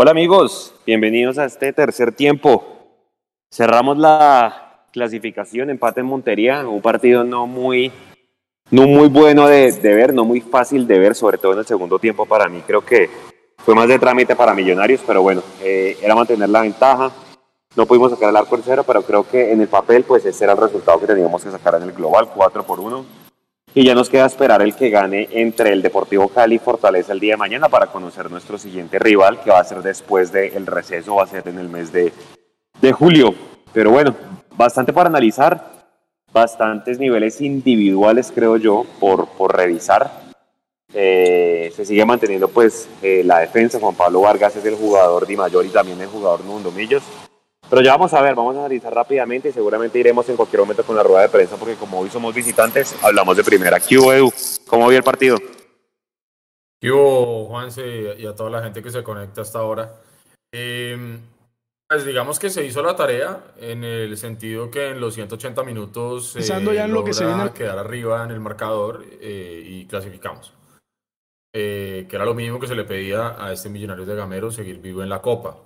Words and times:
Hola 0.00 0.12
amigos, 0.12 0.72
bienvenidos 0.86 1.38
a 1.38 1.44
este 1.44 1.72
tercer 1.72 2.12
tiempo. 2.12 2.64
Cerramos 3.50 3.98
la 3.98 4.84
clasificación, 4.92 5.70
empate 5.70 5.98
en 5.98 6.06
Montería, 6.06 6.68
un 6.68 6.80
partido 6.80 7.24
no 7.24 7.48
muy, 7.48 7.90
no 8.70 8.86
muy 8.86 9.08
bueno 9.08 9.48
de, 9.48 9.72
ver, 9.82 10.14
no 10.14 10.24
muy 10.24 10.40
fácil 10.40 10.86
de 10.86 11.00
ver, 11.00 11.16
sobre 11.16 11.36
todo 11.36 11.54
en 11.54 11.58
el 11.58 11.66
segundo 11.66 11.98
tiempo 11.98 12.26
para 12.26 12.48
mí. 12.48 12.62
Creo 12.64 12.84
que 12.84 13.10
fue 13.56 13.74
más 13.74 13.88
de 13.88 13.98
trámite 13.98 14.36
para 14.36 14.54
Millonarios, 14.54 15.00
pero 15.04 15.20
bueno, 15.20 15.42
eh, 15.64 15.98
era 16.00 16.14
mantener 16.14 16.48
la 16.48 16.60
ventaja. 16.60 17.10
No 17.74 17.84
pudimos 17.84 18.12
sacar 18.12 18.28
el 18.28 18.36
arco 18.36 18.54
en 18.54 18.62
cero, 18.62 18.84
pero 18.86 19.02
creo 19.02 19.28
que 19.28 19.50
en 19.50 19.60
el 19.60 19.66
papel, 19.66 20.04
pues 20.04 20.24
ese 20.24 20.44
era 20.44 20.52
el 20.52 20.60
resultado 20.60 21.00
que 21.00 21.08
teníamos 21.08 21.42
que 21.42 21.50
sacar 21.50 21.74
en 21.74 21.82
el 21.82 21.92
global, 21.92 22.28
4 22.32 22.62
por 22.62 22.78
1 22.78 23.17
y 23.74 23.84
ya 23.84 23.94
nos 23.94 24.08
queda 24.08 24.26
esperar 24.26 24.62
el 24.62 24.74
que 24.74 24.90
gane 24.90 25.28
entre 25.30 25.72
el 25.72 25.82
Deportivo 25.82 26.28
Cali 26.28 26.56
y 26.56 26.58
Fortaleza 26.58 27.12
el 27.12 27.20
día 27.20 27.34
de 27.34 27.38
mañana 27.38 27.68
para 27.68 27.86
conocer 27.86 28.30
nuestro 28.30 28.58
siguiente 28.58 28.98
rival, 28.98 29.40
que 29.42 29.50
va 29.50 29.60
a 29.60 29.64
ser 29.64 29.82
después 29.82 30.32
del 30.32 30.66
receso, 30.66 31.16
va 31.16 31.24
a 31.24 31.28
ser 31.28 31.46
en 31.48 31.58
el 31.58 31.68
mes 31.68 31.92
de, 31.92 32.12
de 32.80 32.92
julio. 32.92 33.34
Pero 33.72 33.90
bueno, 33.90 34.16
bastante 34.56 34.92
para 34.92 35.08
analizar, 35.08 35.78
bastantes 36.32 36.98
niveles 36.98 37.40
individuales, 37.40 38.32
creo 38.34 38.56
yo, 38.56 38.84
por, 38.98 39.28
por 39.28 39.56
revisar. 39.56 40.28
Eh, 40.94 41.70
se 41.76 41.84
sigue 41.84 42.04
manteniendo 42.06 42.48
pues 42.48 42.88
eh, 43.02 43.22
la 43.24 43.40
defensa. 43.40 43.78
Juan 43.78 43.94
Pablo 43.94 44.22
Vargas 44.22 44.56
es 44.56 44.64
el 44.64 44.74
jugador 44.74 45.26
de 45.26 45.36
mayor 45.36 45.66
y 45.66 45.68
también 45.68 46.00
el 46.00 46.08
jugador 46.08 46.44
Nundo 46.44 46.72
Millos. 46.72 47.02
Pero 47.70 47.82
ya 47.82 47.92
vamos 47.92 48.14
a 48.14 48.22
ver, 48.22 48.34
vamos 48.34 48.56
a 48.56 48.60
analizar 48.60 48.94
rápidamente 48.94 49.50
y 49.50 49.52
seguramente 49.52 49.98
iremos 49.98 50.26
en 50.28 50.36
cualquier 50.36 50.60
momento 50.60 50.84
con 50.84 50.96
la 50.96 51.02
rueda 51.02 51.22
de 51.22 51.28
prensa 51.28 51.56
porque 51.56 51.74
como 51.74 51.98
hoy 52.00 52.08
somos 52.08 52.34
visitantes, 52.34 52.96
hablamos 53.02 53.36
de 53.36 53.44
primera. 53.44 53.78
¿Qué 53.78 53.98
hubo, 53.98 54.12
Edu? 54.12 54.32
¿Cómo 54.66 54.88
vio 54.88 54.96
el 54.96 55.04
partido? 55.04 55.38
¿Qué 56.80 56.90
hubo, 56.90 57.46
Juanse, 57.46 58.14
y 58.18 58.26
a 58.26 58.34
toda 58.34 58.50
la 58.50 58.62
gente 58.62 58.82
que 58.82 58.90
se 58.90 59.02
conecta 59.02 59.42
hasta 59.42 59.58
ahora? 59.58 60.00
Em, 60.50 61.20
pues 61.88 62.06
digamos 62.06 62.38
que 62.38 62.48
se 62.48 62.64
hizo 62.64 62.82
la 62.82 62.96
tarea 62.96 63.44
en 63.58 63.84
el 63.84 64.16
sentido 64.16 64.70
que 64.70 64.90
en 64.90 65.00
los 65.00 65.14
180 65.14 65.62
minutos 65.62 66.36
eh, 66.36 66.42
ya 66.42 66.56
en 66.56 66.92
lo 66.92 67.04
que 67.04 67.12
se 67.12 67.26
viene... 67.26 67.52
quedar 67.52 67.78
arriba 67.78 68.24
en 68.24 68.30
el 68.30 68.40
marcador 68.40 69.04
eh, 69.20 69.62
y 69.66 69.86
clasificamos. 69.86 70.54
Eh, 71.54 72.06
que 72.08 72.16
era 72.16 72.24
lo 72.24 72.34
mínimo 72.34 72.60
que 72.60 72.66
se 72.66 72.74
le 72.74 72.84
pedía 72.84 73.42
a 73.42 73.52
este 73.52 73.68
Millonarios 73.68 74.06
de 74.06 74.14
Gamero, 74.14 74.50
seguir 74.50 74.78
vivo 74.78 75.02
en 75.02 75.08
la 75.08 75.20
Copa. 75.20 75.56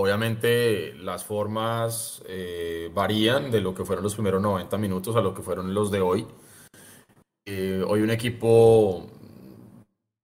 Obviamente 0.00 0.94
las 0.94 1.24
formas 1.24 2.22
eh, 2.28 2.88
varían 2.94 3.50
de 3.50 3.60
lo 3.60 3.74
que 3.74 3.84
fueron 3.84 4.04
los 4.04 4.14
primeros 4.14 4.40
90 4.40 4.78
minutos 4.78 5.16
a 5.16 5.20
lo 5.20 5.34
que 5.34 5.42
fueron 5.42 5.74
los 5.74 5.90
de 5.90 6.00
hoy. 6.00 6.24
Eh, 7.44 7.82
hoy 7.84 8.02
un 8.02 8.10
equipo, 8.10 9.08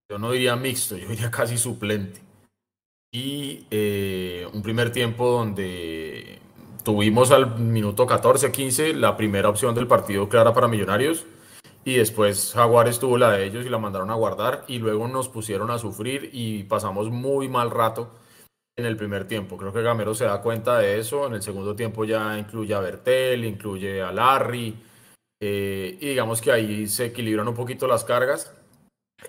yo 0.09 0.19
no 0.21 0.31
diría 0.31 0.55
mixto, 0.55 0.97
yo 0.97 1.09
diría 1.09 1.29
casi 1.29 1.59
suplente. 1.59 2.21
Y 3.13 3.67
eh, 3.73 4.47
un 4.53 4.63
primer 4.63 4.93
tiempo 4.93 5.29
donde 5.29 6.39
tuvimos 6.85 7.33
al 7.33 7.59
minuto 7.59 8.07
14-15 8.07 8.93
la 8.95 9.17
primera 9.17 9.49
opción 9.49 9.75
del 9.75 9.89
partido 9.89 10.29
clara 10.29 10.55
para 10.55 10.69
Millonarios. 10.69 11.27
Y 11.85 11.95
después 11.97 12.53
Jaguares 12.55 13.01
tuvo 13.01 13.19
la 13.19 13.33
de 13.33 13.45
ellos 13.45 13.67
y 13.67 13.71
la 13.71 13.79
mandaron 13.79 14.13
a 14.13 14.15
guardar. 14.15 14.65
Y 14.69 14.79
luego 14.79 15.09
nos 15.09 15.29
pusieron 15.29 15.73
a 15.73 15.81
sufrir 15.81 16.31
y 16.33 16.63
pasamos 16.63 17.11
muy 17.11 17.49
mal 17.49 17.73
rato 17.73 18.23
en 18.77 18.87
el 18.87 18.97
primer 18.97 19.27
tiempo. 19.27 19.57
Creo 19.57 19.73
que 19.73 19.83
Gamero 19.83 20.15
se 20.15 20.25
da 20.25 20.41
cuenta 20.41 20.79
de 20.79 20.99
eso. 20.99 21.27
En 21.27 21.35
el 21.35 21.43
segundo 21.43 21.77
tiempo 21.77 22.05
ya 22.05 22.39
incluye 22.39 22.75
a 22.75 22.81
Bertel, 22.81 23.45
incluye 23.45 24.03
a 24.03 24.13
Larry. 24.13 24.77
Eh, 25.41 25.99
y 26.01 26.09
digamos 26.09 26.41
que 26.41 26.53
ahí 26.53 26.87
se 26.87 27.07
equilibran 27.07 27.49
un 27.49 27.55
poquito 27.55 27.87
las 27.87 28.05
cargas. 28.05 28.53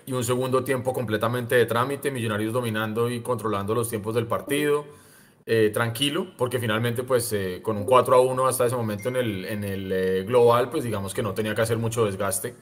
Y 0.04 0.12
un 0.12 0.24
segundo 0.24 0.64
tiempo 0.64 0.92
completamente 0.92 1.54
de 1.54 1.66
trámite, 1.66 2.10
Millonarios 2.10 2.52
dominando 2.52 3.10
y 3.10 3.20
controlando 3.20 3.74
los 3.74 3.88
tiempos 3.88 4.14
del 4.14 4.26
partido. 4.26 4.84
Eh, 5.48 5.70
tranquilo, 5.72 6.32
porque 6.36 6.58
finalmente 6.58 7.04
pues 7.04 7.32
eh, 7.32 7.60
con 7.62 7.76
un 7.76 7.84
4 7.84 8.16
a 8.16 8.20
1 8.20 8.46
hasta 8.48 8.66
ese 8.66 8.74
momento 8.74 9.10
en 9.10 9.16
el, 9.16 9.44
en 9.44 9.62
el 9.62 10.24
global, 10.24 10.70
pues 10.70 10.82
digamos 10.82 11.14
que 11.14 11.22
no 11.22 11.34
tenía 11.34 11.54
que 11.54 11.62
hacer 11.62 11.78
mucho 11.78 12.04
desgaste. 12.04 12.56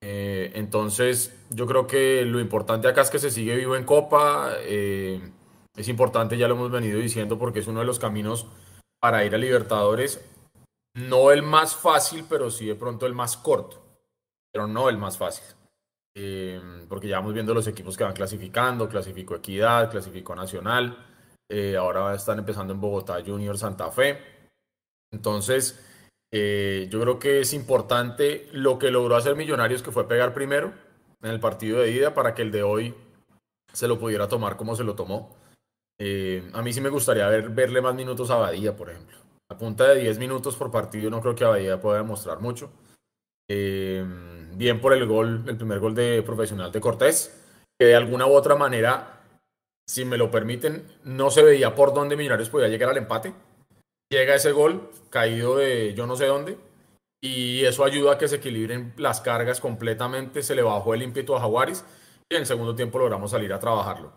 entonces 0.00 1.32
yo 1.50 1.66
creo 1.66 1.86
que 1.86 2.24
lo 2.24 2.40
importante 2.40 2.88
acá 2.88 3.02
es 3.02 3.10
que 3.10 3.20
se 3.20 3.30
sigue 3.30 3.54
vivo 3.54 3.76
en 3.76 3.84
Copa 3.84 4.56
es 5.76 5.88
importante, 5.88 6.36
ya 6.36 6.48
lo 6.48 6.54
hemos 6.54 6.70
venido 6.70 6.98
diciendo, 6.98 7.38
porque 7.38 7.60
es 7.60 7.66
uno 7.66 7.80
de 7.80 7.86
los 7.86 7.98
caminos 7.98 8.46
para 9.00 9.24
ir 9.24 9.34
a 9.34 9.38
Libertadores. 9.38 10.20
No 10.94 11.30
el 11.30 11.42
más 11.42 11.76
fácil, 11.76 12.24
pero 12.28 12.50
sí 12.50 12.66
de 12.66 12.74
pronto 12.74 13.06
el 13.06 13.14
más 13.14 13.36
corto, 13.36 13.82
pero 14.52 14.66
no 14.66 14.88
el 14.88 14.98
más 14.98 15.16
fácil. 15.16 15.44
Eh, 16.16 16.60
porque 16.88 17.08
ya 17.08 17.18
vamos 17.18 17.34
viendo 17.34 17.54
los 17.54 17.66
equipos 17.68 17.96
que 17.96 18.04
van 18.04 18.12
clasificando, 18.12 18.88
clasificó 18.88 19.36
Equidad, 19.36 19.90
clasificó 19.90 20.34
Nacional, 20.34 21.06
eh, 21.48 21.76
ahora 21.76 22.14
están 22.14 22.38
empezando 22.38 22.72
en 22.72 22.80
Bogotá 22.80 23.22
Junior 23.24 23.56
Santa 23.56 23.90
Fe. 23.90 24.18
Entonces, 25.12 25.84
eh, 26.32 26.88
yo 26.90 27.00
creo 27.00 27.18
que 27.18 27.40
es 27.40 27.52
importante 27.52 28.48
lo 28.52 28.78
que 28.78 28.90
logró 28.90 29.16
hacer 29.16 29.36
Millonarios, 29.36 29.82
que 29.82 29.92
fue 29.92 30.08
pegar 30.08 30.34
primero 30.34 30.72
en 31.22 31.30
el 31.30 31.40
partido 31.40 31.80
de 31.80 31.90
ida 31.90 32.14
para 32.14 32.34
que 32.34 32.42
el 32.42 32.52
de 32.52 32.62
hoy 32.62 32.94
se 33.72 33.88
lo 33.88 33.98
pudiera 33.98 34.28
tomar 34.28 34.56
como 34.56 34.76
se 34.76 34.84
lo 34.84 34.94
tomó. 34.94 35.36
Eh, 36.02 36.50
a 36.54 36.62
mí 36.62 36.72
sí 36.72 36.80
me 36.80 36.88
gustaría 36.88 37.28
ver, 37.28 37.50
verle 37.50 37.82
más 37.82 37.94
minutos 37.94 38.30
a 38.30 38.36
Badía, 38.36 38.74
por 38.74 38.88
ejemplo. 38.88 39.18
A 39.50 39.58
punta 39.58 39.88
de 39.88 40.00
10 40.00 40.18
minutos 40.18 40.56
por 40.56 40.70
partido 40.70 41.10
no 41.10 41.20
creo 41.20 41.34
que 41.34 41.44
Badía 41.44 41.78
pueda 41.80 41.98
demostrar 41.98 42.40
mucho. 42.40 42.70
Eh, 43.50 44.02
bien 44.54 44.80
por 44.80 44.94
el 44.94 45.06
gol, 45.06 45.44
el 45.46 45.56
primer 45.58 45.78
gol 45.78 45.94
de 45.94 46.22
profesional 46.22 46.72
de 46.72 46.80
Cortés, 46.80 47.44
que 47.78 47.86
de 47.86 47.96
alguna 47.96 48.26
u 48.26 48.32
otra 48.32 48.56
manera, 48.56 49.20
si 49.86 50.06
me 50.06 50.16
lo 50.16 50.30
permiten, 50.30 50.86
no 51.04 51.30
se 51.30 51.42
veía 51.42 51.74
por 51.74 51.92
dónde 51.92 52.16
Millonarios 52.16 52.48
podía 52.48 52.68
llegar 52.68 52.88
al 52.88 52.96
empate. 52.96 53.34
Llega 54.10 54.34
ese 54.34 54.52
gol 54.52 54.90
caído 55.10 55.58
de 55.58 55.92
yo 55.94 56.06
no 56.06 56.16
sé 56.16 56.26
dónde, 56.26 56.56
y 57.22 57.64
eso 57.66 57.84
ayuda 57.84 58.12
a 58.12 58.18
que 58.18 58.28
se 58.28 58.36
equilibren 58.36 58.94
las 58.96 59.20
cargas 59.20 59.60
completamente. 59.60 60.42
Se 60.42 60.54
le 60.54 60.62
bajó 60.62 60.94
el 60.94 61.02
ímpetu 61.02 61.34
a 61.36 61.40
Jaguares 61.40 61.84
y 62.30 62.36
en 62.36 62.40
el 62.40 62.46
segundo 62.46 62.74
tiempo 62.74 62.98
logramos 62.98 63.32
salir 63.32 63.52
a 63.52 63.60
trabajarlo. 63.60 64.12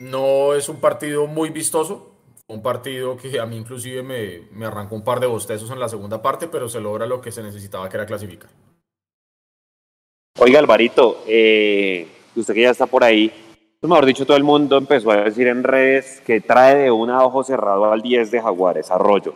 No 0.00 0.54
es 0.54 0.70
un 0.70 0.80
partido 0.80 1.26
muy 1.26 1.50
vistoso, 1.50 2.14
un 2.46 2.62
partido 2.62 3.18
que 3.18 3.38
a 3.38 3.44
mí 3.44 3.58
inclusive 3.58 4.02
me, 4.02 4.48
me, 4.50 4.64
arrancó 4.64 4.94
un 4.94 5.04
par 5.04 5.20
de 5.20 5.26
bostezos 5.26 5.70
en 5.70 5.78
la 5.78 5.90
segunda 5.90 6.22
parte, 6.22 6.48
pero 6.48 6.70
se 6.70 6.80
logra 6.80 7.04
lo 7.04 7.20
que 7.20 7.30
se 7.30 7.42
necesitaba, 7.42 7.86
que 7.90 7.98
era 7.98 8.06
clasificar. 8.06 8.48
Oiga, 10.38 10.58
Alvarito, 10.58 11.22
eh, 11.26 12.08
usted 12.34 12.54
que 12.54 12.62
ya 12.62 12.70
está 12.70 12.86
por 12.86 13.04
ahí, 13.04 13.30
pues 13.78 13.90
mejor 13.90 14.06
dicho, 14.06 14.24
todo 14.24 14.38
el 14.38 14.42
mundo 14.42 14.78
empezó 14.78 15.10
a 15.10 15.16
decir 15.16 15.46
en 15.48 15.62
redes 15.62 16.22
que 16.24 16.40
trae 16.40 16.76
de 16.76 16.90
un 16.90 17.10
ojo 17.10 17.44
cerrado 17.44 17.92
al 17.92 18.00
10 18.00 18.30
de 18.30 18.40
Jaguares, 18.40 18.90
Arroyo. 18.90 19.34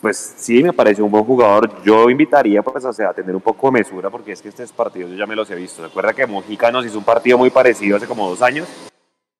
Pues 0.00 0.16
sí, 0.16 0.64
me 0.64 0.72
parece 0.72 1.00
un 1.00 1.12
buen 1.12 1.24
jugador. 1.24 1.70
Yo 1.84 2.10
invitaría 2.10 2.60
pues, 2.60 2.84
a 2.84 3.14
tener 3.14 3.36
un 3.36 3.40
poco 3.40 3.68
de 3.68 3.78
mesura 3.78 4.10
porque 4.10 4.32
es 4.32 4.42
que 4.42 4.48
estos 4.48 4.72
partidos 4.72 5.12
yo 5.12 5.16
ya 5.16 5.26
me 5.26 5.36
los 5.36 5.48
he 5.48 5.54
visto. 5.54 5.88
¿Se 5.88 6.14
que 6.14 6.26
Mojica 6.26 6.72
nos 6.72 6.84
hizo 6.84 6.98
un 6.98 7.04
partido 7.04 7.38
muy 7.38 7.50
parecido 7.50 7.96
hace 7.96 8.08
como 8.08 8.28
dos 8.28 8.42
años? 8.42 8.66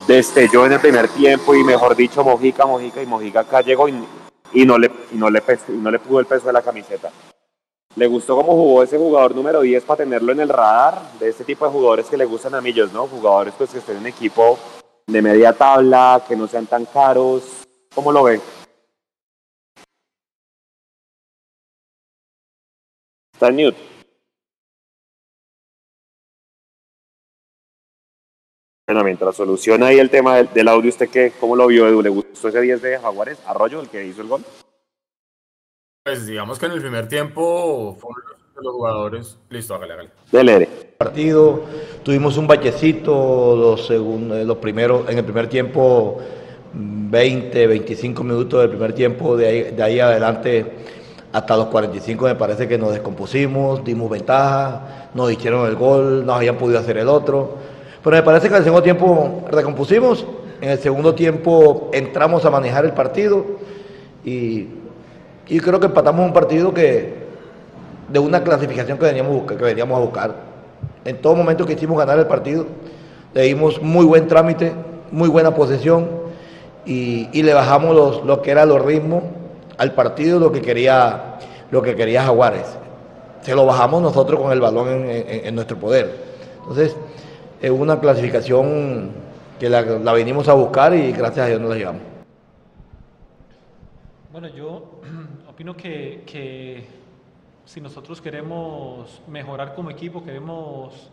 Destelló 0.06 0.67
en 0.67 0.72
el 0.72 0.81
primer 0.81 1.09
tiempo 1.09 1.55
y 1.55 1.65
mejor 1.65 1.97
dicho 1.97 2.22
Mojica, 2.22 2.67
Mojica 2.67 3.03
y 3.03 3.06
Mojica 3.06 3.41
acá 3.41 3.61
llegó 3.61 3.89
y, 3.89 3.94
no, 4.65 4.78
le, 4.78 4.89
le 4.89 5.59
no 5.69 5.91
le 5.91 5.99
pudo 5.99 6.21
el 6.21 6.27
peso 6.27 6.47
de 6.47 6.53
la 6.53 6.62
camiseta. 6.62 7.11
Le 7.97 8.06
gustó 8.06 8.37
cómo 8.37 8.53
jugó 8.53 8.83
ese 8.83 8.99
jugador 8.99 9.34
número 9.34 9.62
10 9.62 9.84
para 9.84 10.05
tenerlo 10.05 10.33
en 10.33 10.41
el 10.41 10.50
radar 10.50 11.00
de 11.19 11.31
este 11.31 11.44
tipo 11.44 11.65
de 11.65 11.72
jugadores 11.72 12.06
que 12.06 12.17
le 12.19 12.27
gustan 12.27 12.55
a 12.55 12.61
Millos, 12.61 12.93
¿no? 12.93 13.06
Jugadores 13.06 13.55
pues 13.56 13.71
que 13.71 13.78
estén 13.78 13.97
en 13.97 14.06
equipo 14.06 14.59
de 15.06 15.22
media 15.22 15.55
tabla, 15.55 16.23
que 16.28 16.37
no 16.37 16.47
sean 16.47 16.67
tan 16.67 16.84
caros. 16.84 17.67
¿Cómo 17.94 18.12
lo 18.12 18.25
ve? 18.25 18.41
Está 23.33 23.49
en 23.49 23.73
Bueno, 28.89 29.03
mientras 29.03 29.35
soluciona 29.35 29.87
ahí 29.87 29.99
el 29.99 30.11
tema 30.11 30.37
del, 30.45 30.69
audio, 30.69 30.91
¿usted 30.91 31.09
qué, 31.09 31.33
cómo 31.41 31.56
lo 31.56 31.67
vio, 31.67 31.88
Edu? 31.88 32.03
¿Le 32.03 32.09
gustó 32.09 32.47
ese 32.47 32.61
10 32.61 32.83
de 32.83 32.99
Jaguares? 33.00 33.37
Arroyo, 33.44 33.81
el 33.81 33.88
que 33.88 34.06
hizo 34.06 34.23
el 34.23 34.29
gol. 34.29 34.43
Pues 36.05 36.25
digamos 36.25 36.56
que 36.61 36.67
en 36.67 36.73
el 36.73 36.81
primer 36.81 37.09
tiempo 37.09 37.97
fueron 37.99 38.23
los 38.62 38.73
jugadores. 38.73 39.38
Listo, 39.50 39.75
hágale, 39.75 39.94
hágale. 39.94 40.11
Dele, 40.31 40.69
Partido, 40.97 41.65
tuvimos 42.05 42.37
un 42.37 42.47
bachecito 42.47 43.56
los, 43.56 43.88
segundos, 43.88 44.47
los 44.47 44.59
primeros, 44.59 45.09
en 45.11 45.19
el 45.19 45.25
primer 45.25 45.49
tiempo, 45.49 46.19
20, 46.73 47.67
25 47.67 48.23
minutos 48.23 48.61
del 48.61 48.71
primer 48.71 48.93
tiempo, 48.93 49.37
de 49.37 49.49
ahí, 49.49 49.62
de 49.73 49.82
ahí 49.82 49.99
adelante 49.99 50.65
hasta 51.32 51.56
los 51.56 51.67
45 51.67 52.25
me 52.25 52.35
parece 52.37 52.69
que 52.69 52.79
nos 52.79 52.93
descompusimos, 52.93 53.85
dimos 53.85 54.09
ventaja, 54.09 55.11
nos 55.12 55.32
hicieron 55.32 55.67
el 55.67 55.75
gol, 55.75 56.25
no 56.25 56.35
habían 56.35 56.56
podido 56.56 56.79
hacer 56.79 56.99
el 56.99 57.09
otro 57.09 57.75
pero 58.06 58.19
me 58.19 58.23
parece 58.23 58.47
que 58.47 58.55
en 58.55 58.58
el 58.58 58.62
segundo 58.62 58.85
tiempo 58.85 59.44
recompusimos, 59.50 60.25
en 60.61 60.70
el 60.70 60.79
segundo 60.79 61.17
tiempo 61.17 61.91
entramos 61.93 62.44
a 62.44 62.50
manejar 62.50 62.85
el 62.85 62.93
partido 62.93 63.44
y, 64.25 64.69
creo 65.44 65.81
que 65.81 65.87
empatamos 65.87 66.25
un 66.25 66.32
partido 66.32 66.73
que 66.73 67.26
de 68.08 68.19
una 68.20 68.44
clasificación 68.44 68.97
que 68.97 69.06
veníamos, 69.06 69.43
que 69.50 69.56
veníamos 69.56 69.99
a 69.99 70.00
buscar. 70.03 70.37
En 71.05 71.20
todo 71.20 71.35
momento 71.35 71.67
que 71.67 71.73
hicimos 71.73 71.99
ganar 71.99 72.17
el 72.20 72.29
partido, 72.29 72.67
le 73.35 73.43
dimos 73.43 73.82
muy 73.82 74.06
buen 74.06 74.29
trámite, 74.29 74.73
muy 75.11 75.29
buena 75.29 75.53
posesión 75.53 76.08
y, 76.85 77.43
le 77.43 77.55
bajamos 77.55 78.25
lo 78.25 78.41
que 78.41 78.53
era 78.53 78.64
los 78.67 78.81
ritmos 78.82 79.25
al 79.79 79.94
partido, 79.94 80.38
lo 80.38 80.53
que 80.53 80.62
quería, 80.62 81.38
lo 81.73 81.82
que 81.82 81.97
quería 81.97 82.23
Jaguares. 82.23 82.69
Se 83.41 83.53
lo 83.56 83.67
bajamos 83.67 84.00
nosotros 84.00 84.41
con 84.41 84.53
el 84.53 84.61
balón 84.61 85.06
en, 85.08 85.53
nuestro 85.56 85.76
poder. 85.76 86.14
Entonces, 86.61 86.97
es 87.61 87.70
una 87.70 88.00
clasificación 88.00 89.11
que 89.58 89.69
la, 89.69 89.82
la 89.82 90.12
venimos 90.12 90.49
a 90.49 90.55
buscar 90.55 90.94
y 90.94 91.12
gracias 91.12 91.47
a 91.47 91.49
Dios 91.49 91.61
nos 91.61 91.70
la 91.70 91.76
llevamos. 91.76 92.03
Bueno, 94.32 94.49
yo 94.49 95.00
opino 95.49 95.76
que, 95.76 96.23
que 96.26 96.85
si 97.64 97.81
nosotros 97.81 98.20
queremos 98.20 99.20
mejorar 99.26 99.75
como 99.75 99.91
equipo, 99.91 100.23
queremos 100.23 101.11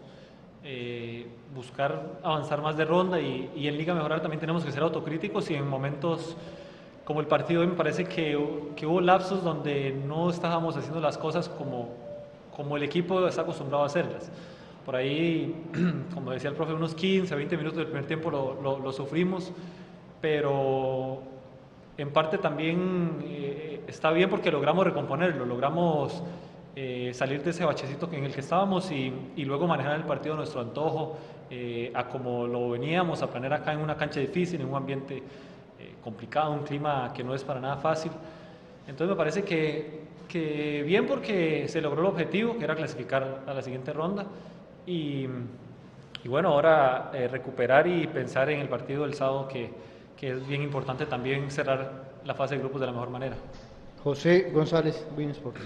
eh, 0.63 1.27
buscar 1.53 2.19
avanzar 2.23 2.61
más 2.61 2.77
de 2.77 2.85
ronda 2.85 3.19
y, 3.19 3.49
en 3.55 3.77
Liga 3.77 3.93
Mejorar 3.93 4.21
también 4.21 4.39
tenemos 4.39 4.63
que 4.63 4.71
ser 4.71 4.83
autocríticos 4.83 5.49
y 5.49 5.55
en 5.55 5.67
momentos 5.67 6.37
como 7.03 7.19
el 7.19 7.27
partido 7.27 7.61
hoy 7.61 7.67
me 7.67 7.73
parece 7.73 8.05
que, 8.05 8.39
que, 8.75 8.85
hubo 8.85 9.01
lapsos 9.01 9.43
donde 9.43 9.91
no 9.91 10.29
estábamos 10.29 10.77
haciendo 10.77 11.01
las 11.01 11.17
cosas 11.17 11.49
como, 11.49 11.89
como 12.55 12.77
el 12.77 12.83
equipo 12.83 13.27
está 13.27 13.41
acostumbrado 13.41 13.83
a 13.83 13.87
hacerlas. 13.87 14.31
Por 14.85 14.95
ahí, 14.95 15.55
como 16.13 16.31
decía 16.31 16.49
el 16.49 16.55
profe, 16.55 16.73
unos 16.73 16.93
15, 16.95 17.33
20 17.35 17.57
minutos 17.57 17.77
del 17.77 17.87
primer 17.87 18.05
tiempo 18.05 18.29
lo, 18.29 18.79
lo, 18.79 18.91
sufrimos, 18.91 19.51
pero 20.19 21.21
en 21.97 22.11
parte 22.11 22.37
también 22.37 23.19
eh, 23.23 23.81
está 23.87 24.11
bien 24.11 24.29
porque 24.29 24.51
logramos 24.51 24.85
recomponerlo, 24.85 25.45
logramos 25.45 26.23
eh, 26.75 27.11
salir 27.13 27.43
de 27.43 27.51
ese 27.51 27.63
bachecito 27.63 28.09
en 28.11 28.25
el 28.25 28.33
que 28.33 28.39
estábamos 28.39 28.91
y, 28.91 29.13
y 29.35 29.45
luego 29.45 29.67
manejar 29.67 29.95
el 29.95 30.03
partido 30.03 30.33
a 30.33 30.37
nuestro 30.37 30.59
antojo, 30.59 31.17
eh, 31.51 31.91
a 31.93 32.07
como 32.07 32.47
lo 32.47 32.71
veníamos 32.71 33.21
a 33.21 33.29
planear 33.29 33.53
acá 33.53 33.73
en 33.73 33.79
una 33.79 33.95
cancha 33.95 34.19
difícil, 34.19 34.59
en 34.59 34.67
un 34.67 34.75
ambiente 34.75 35.17
eh, 35.17 35.93
complicado, 36.03 36.51
un 36.51 36.63
clima 36.63 37.13
que 37.13 37.23
no 37.23 37.35
es 37.35 37.43
para 37.43 37.59
nada 37.59 37.77
fácil. 37.77 38.11
Entonces 38.87 39.07
me 39.07 39.15
parece 39.15 39.43
que, 39.43 40.01
que, 40.27 40.81
bien 40.83 41.05
porque 41.05 41.67
se 41.67 41.79
logró 41.79 42.01
el 42.01 42.07
objetivo, 42.07 42.57
que 42.57 42.63
era 42.63 42.75
clasificar 42.75 43.43
a 43.45 43.53
la 43.53 43.61
siguiente 43.61 43.93
ronda 43.93 44.25
y, 44.85 45.27
y 46.23 46.27
bueno, 46.27 46.49
ahora 46.49 47.11
recuperar 47.31 47.87
y 47.87 48.07
pensar 48.07 48.49
en 48.49 48.59
el 48.59 48.69
partido 48.69 49.03
del 49.03 49.13
sábado 49.13 49.47
que, 49.47 49.69
que 50.17 50.31
es 50.31 50.47
bien 50.47 50.61
importante 50.61 51.05
también 51.05 51.51
cerrar 51.51 52.13
la 52.25 52.33
fase 52.33 52.55
de 52.55 52.61
grupos 52.61 52.79
de 52.79 52.87
la 52.87 52.93
mejor 52.93 53.09
manera. 53.09 53.35
José 54.03 54.51
González, 54.53 55.05
Winsport. 55.17 55.57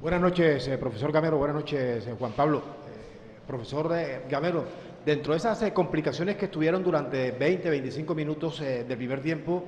Buenas 0.00 0.20
noches, 0.20 0.66
eh, 0.68 0.78
profesor 0.78 1.12
Gamero. 1.12 1.38
Buenas 1.38 1.56
noches, 1.56 2.06
eh, 2.06 2.14
Juan 2.18 2.32
Pablo. 2.32 2.58
Eh, 2.58 3.38
profesor 3.46 3.90
Gamero, 4.28 4.64
dentro 5.04 5.32
de 5.32 5.38
esas 5.38 5.70
complicaciones 5.72 6.36
que 6.36 6.46
estuvieron 6.46 6.82
durante 6.82 7.30
20, 7.32 7.70
25 7.70 8.14
minutos 8.14 8.60
del 8.60 8.96
primer 8.96 9.20
tiempo, 9.20 9.64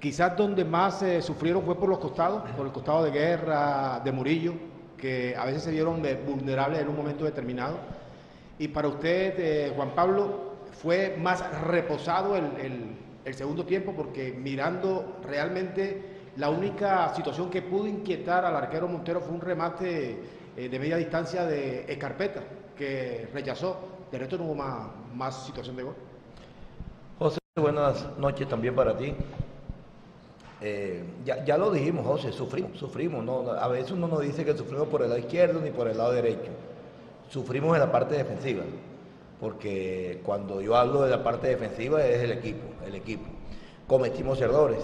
quizás 0.00 0.36
donde 0.36 0.64
más 0.64 1.04
sufrieron 1.20 1.62
fue 1.62 1.74
por 1.74 1.88
los 1.88 1.98
costados, 1.98 2.50
por 2.52 2.66
el 2.66 2.72
costado 2.72 3.04
de 3.04 3.10
guerra, 3.10 4.00
de 4.04 4.12
Murillo, 4.12 4.54
que 5.02 5.34
a 5.36 5.44
veces 5.44 5.64
se 5.64 5.72
vieron 5.72 6.00
vulnerables 6.24 6.80
en 6.80 6.88
un 6.88 6.96
momento 6.96 7.24
determinado. 7.24 7.76
Y 8.56 8.68
para 8.68 8.86
usted, 8.86 9.74
Juan 9.74 9.96
Pablo, 9.96 10.52
fue 10.80 11.16
más 11.20 11.42
reposado 11.62 12.36
el 12.36 13.34
segundo 13.34 13.66
tiempo 13.66 13.92
porque 13.96 14.32
mirando 14.32 15.18
realmente 15.24 16.12
la 16.36 16.48
única 16.48 17.12
situación 17.14 17.50
que 17.50 17.62
pudo 17.62 17.86
inquietar 17.86 18.44
al 18.44 18.56
arquero 18.56 18.88
Montero 18.88 19.20
fue 19.20 19.34
un 19.34 19.40
remate 19.40 20.16
eh, 20.56 20.68
de 20.68 20.78
media 20.78 20.96
distancia 20.96 21.44
de 21.44 21.84
Escarpeta, 21.92 22.40
que 22.76 23.28
rechazó. 23.34 23.76
De 24.10 24.18
resto 24.18 24.38
no 24.38 24.44
hubo 24.44 24.54
más, 24.54 24.88
más 25.14 25.44
situación 25.44 25.76
de 25.76 25.82
gol. 25.82 25.94
José, 27.18 27.38
buenas 27.56 28.06
noches 28.18 28.48
también 28.48 28.74
para 28.74 28.96
ti. 28.96 29.14
Eh, 30.62 31.02
ya, 31.24 31.58
lo 31.58 31.70
dijimos, 31.70 32.06
José, 32.06 32.32
sufrimos, 32.32 32.78
sufrimos. 32.78 33.24
¿no? 33.24 33.50
A 33.50 33.68
veces 33.68 33.92
uno 33.92 34.08
no 34.08 34.20
dice 34.20 34.44
que 34.44 34.56
sufrimos 34.56 34.88
por 34.88 35.02
el 35.02 35.08
lado 35.08 35.20
izquierdo 35.20 35.60
ni 35.60 35.70
por 35.70 35.88
el 35.88 35.98
lado 35.98 36.12
derecho. 36.12 36.50
Sufrimos 37.28 37.74
en 37.74 37.80
la 37.80 37.90
parte 37.90 38.14
defensiva, 38.14 38.62
porque 39.40 40.20
cuando 40.24 40.60
yo 40.60 40.76
hablo 40.76 41.02
de 41.02 41.10
la 41.10 41.22
parte 41.22 41.48
defensiva 41.48 42.04
es 42.04 42.22
el 42.22 42.32
equipo, 42.32 42.64
el 42.86 42.94
equipo. 42.94 43.24
Cometimos 43.86 44.40
errores 44.40 44.78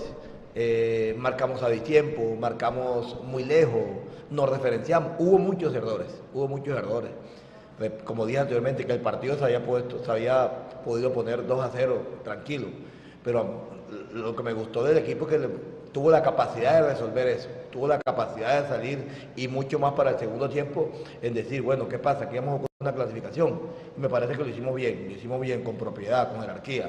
eh, 0.61 1.15
marcamos 1.17 1.63
a 1.63 1.71
tiempo, 1.71 2.35
marcamos 2.37 3.23
muy 3.23 3.45
lejos, 3.45 3.83
nos 4.29 4.49
referenciamos. 4.49 5.13
Hubo 5.21 5.39
muchos 5.39 5.73
errores, 5.73 6.09
hubo 6.35 6.49
muchos 6.49 6.77
errores. 6.77 7.13
Como 8.05 8.27
dije 8.27 8.41
anteriormente, 8.41 8.85
que 8.85 8.93
el 8.93 9.01
partido 9.01 9.39
se 9.39 9.45
había, 9.45 9.65
puesto, 9.65 10.03
se 10.05 10.11
había 10.11 10.51
podido 10.85 11.13
poner 11.13 11.47
2 11.47 11.65
a 11.65 11.71
0 11.73 12.03
tranquilo. 12.25 12.67
Pero 13.23 13.69
lo 14.13 14.35
que 14.35 14.43
me 14.43 14.53
gustó 14.53 14.85
del 14.85 14.99
equipo 14.99 15.29
es 15.29 15.37
que 15.37 15.49
tuvo 15.93 16.11
la 16.11 16.23
capacidad 16.23 16.83
de 16.83 16.93
resolver 16.93 17.29
eso, 17.29 17.49
tuvo 17.71 17.89
la 17.89 17.99
capacidad 17.99 18.63
de 18.63 18.69
salir 18.69 19.33
y 19.37 19.49
mucho 19.49 19.79
más 19.79 19.95
para 19.95 20.11
el 20.11 20.19
segundo 20.19 20.49
tiempo 20.49 20.91
en 21.23 21.35
decir, 21.35 21.63
bueno, 21.63 21.89
¿qué 21.89 21.99
pasa? 21.99 22.25
Aquí 22.25 22.37
vamos 22.39 22.69
una 22.81 22.95
clasificación. 22.95 23.59
Me 23.97 24.09
parece 24.09 24.35
que 24.35 24.45
lo 24.45 24.49
hicimos 24.49 24.75
bien, 24.77 25.07
lo 25.07 25.13
hicimos 25.13 25.41
bien, 25.41 25.65
con 25.65 25.77
propiedad, 25.77 26.31
con 26.31 26.41
jerarquía. 26.41 26.89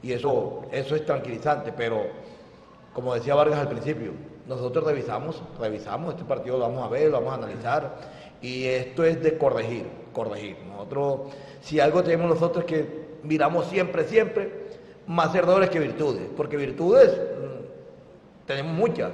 Y 0.00 0.12
eso, 0.12 0.62
eso 0.70 0.94
es 0.94 1.04
tranquilizante, 1.04 1.72
pero 1.72 2.06
como 2.92 3.14
decía 3.14 3.34
Vargas 3.34 3.58
al 3.58 3.68
principio, 3.68 4.12
nosotros 4.46 4.84
revisamos, 4.84 5.42
revisamos, 5.58 6.14
este 6.14 6.24
partido 6.24 6.56
lo 6.56 6.68
vamos 6.68 6.84
a 6.84 6.88
ver, 6.88 7.10
lo 7.10 7.18
vamos 7.18 7.32
a 7.32 7.36
analizar, 7.36 7.96
y 8.40 8.66
esto 8.66 9.04
es 9.04 9.20
de 9.22 9.36
corregir, 9.36 9.86
corregir. 10.12 10.56
Nosotros, 10.68 11.32
si 11.60 11.80
algo 11.80 12.02
tenemos 12.04 12.30
nosotros 12.30 12.64
que 12.64 13.08
miramos 13.24 13.66
siempre, 13.66 14.04
siempre, 14.04 14.67
más 15.08 15.34
errores 15.34 15.70
que 15.70 15.80
virtudes, 15.80 16.28
porque 16.36 16.56
virtudes 16.56 17.10
mm, 17.10 18.46
tenemos 18.46 18.72
muchas, 18.72 19.10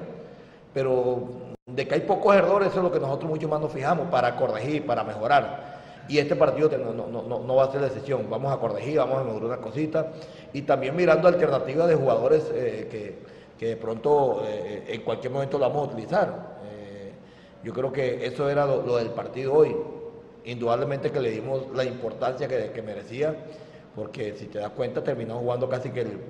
pero 0.74 1.28
de 1.66 1.88
que 1.88 1.94
hay 1.94 2.00
pocos 2.02 2.36
errores, 2.36 2.68
eso 2.68 2.78
es 2.78 2.84
lo 2.84 2.92
que 2.92 3.00
nosotros 3.00 3.30
mucho 3.30 3.48
más 3.48 3.60
nos 3.60 3.72
fijamos 3.72 4.08
para 4.08 4.36
corregir, 4.36 4.84
para 4.84 5.02
mejorar. 5.02 5.74
Y 6.06 6.18
este 6.18 6.36
partido 6.36 6.68
no, 6.68 7.56
va 7.56 7.64
a 7.64 7.72
ser 7.72 7.80
la 7.80 7.86
excepción. 7.86 8.28
Vamos 8.28 8.52
a 8.52 8.58
corregir, 8.58 8.98
vamos 8.98 9.18
a 9.18 9.24
mejorar 9.24 9.44
una 9.44 9.56
cosita. 9.56 10.12
Y 10.52 10.62
también 10.62 10.94
mirando 10.94 11.28
alternativas 11.28 11.88
de 11.88 11.94
jugadores 11.94 12.50
eh, 12.52 12.88
que, 12.90 13.18
que 13.58 13.66
de 13.68 13.76
pronto 13.76 14.42
eh, 14.46 14.84
en 14.88 15.02
cualquier 15.02 15.32
momento 15.32 15.58
lo 15.58 15.68
vamos 15.68 15.88
a 15.88 15.92
utilizar. 15.92 16.58
Eh, 16.70 17.12
yo 17.62 17.72
creo 17.72 17.92
que 17.92 18.26
eso 18.26 18.50
era 18.50 18.66
lo, 18.66 18.96
del 18.96 19.10
partido 19.10 19.54
hoy. 19.54 19.74
Indudablemente 20.44 21.10
que 21.10 21.20
le 21.20 21.30
dimos 21.30 21.62
la 21.74 21.84
importancia 21.84 22.46
que, 22.46 22.82
merecía, 22.82 23.34
porque 23.94 24.34
si 24.34 24.46
te 24.46 24.58
das 24.58 24.70
cuenta 24.70 25.02
terminó 25.02 25.38
jugando 25.38 25.68
casi 25.68 25.90
que 25.90 26.00
el, 26.00 26.20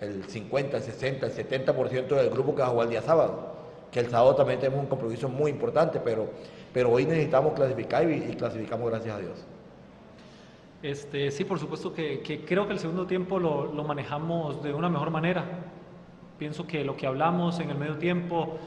el 0.00 0.24
50, 0.24 0.76
el 0.76 0.82
60, 0.82 1.26
el 1.26 1.32
70% 1.32 2.06
del 2.08 2.30
grupo 2.30 2.54
que 2.54 2.62
va 2.62 2.68
a 2.68 2.70
jugar 2.70 2.86
el 2.86 2.90
día 2.90 3.02
sábado. 3.02 3.54
Que 3.90 4.00
el 4.00 4.08
sábado 4.08 4.34
también 4.34 4.58
tenemos 4.58 4.80
un 4.80 4.88
compromiso 4.88 5.28
muy 5.28 5.50
importante, 5.50 6.00
pero, 6.00 6.28
pero 6.72 6.90
hoy 6.90 7.06
necesitamos 7.06 7.54
clasificar 7.54 8.10
y, 8.10 8.20
clasificamos 8.36 8.90
gracias 8.90 9.16
a 9.16 9.18
Dios. 9.20 9.44
Este, 10.82 11.30
sí, 11.30 11.44
por 11.44 11.58
supuesto 11.58 11.94
que, 11.94 12.44
creo 12.46 12.66
que 12.66 12.74
el 12.74 12.78
segundo 12.78 13.06
tiempo 13.06 13.38
lo, 13.38 13.72
lo 13.72 13.84
manejamos 13.84 14.62
de 14.62 14.74
una 14.74 14.88
mejor 14.88 15.10
manera. 15.10 15.44
Pienso 16.38 16.66
que 16.66 16.84
lo 16.84 16.96
que 16.96 17.06
hablamos 17.06 17.58
en 17.60 17.70
el 17.70 17.78
medio 17.78 17.96
tiempo, 17.96 18.58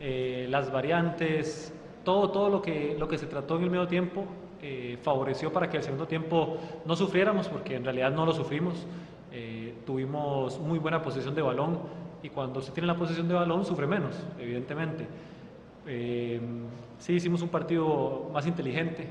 eh, 0.00 0.46
las 0.50 0.70
variantes, 0.70 1.72
todo, 2.04 2.30
todo 2.30 2.50
lo, 2.50 2.60
que, 2.60 2.96
lo 2.98 3.08
que 3.08 3.16
se 3.16 3.26
trató 3.26 3.56
en 3.56 3.62
el 3.62 3.70
medio 3.70 3.86
tiempo 3.86 4.26
eh, 4.62 4.98
favoreció 5.02 5.52
para 5.52 5.68
que 5.68 5.76
el 5.76 5.82
segundo 5.82 6.06
tiempo 6.06 6.56
no 6.84 6.96
sufriéramos, 6.96 7.48
porque 7.48 7.76
en 7.76 7.84
realidad 7.84 8.10
no 8.12 8.24
lo 8.24 8.32
sufrimos. 8.32 8.86
Eh, 9.32 9.74
tuvimos 9.84 10.58
muy 10.60 10.78
buena 10.78 11.02
posición 11.02 11.34
de 11.34 11.42
balón 11.42 11.80
y 12.22 12.28
cuando 12.28 12.60
se 12.60 12.72
tiene 12.72 12.86
la 12.86 12.96
posición 12.96 13.28
de 13.28 13.34
balón 13.34 13.64
sufre 13.64 13.86
menos, 13.86 14.14
evidentemente. 14.38 15.06
sí 16.98 17.12
hicimos 17.14 17.42
un 17.42 17.48
partido 17.48 18.30
más 18.32 18.46
inteligente 18.46 19.08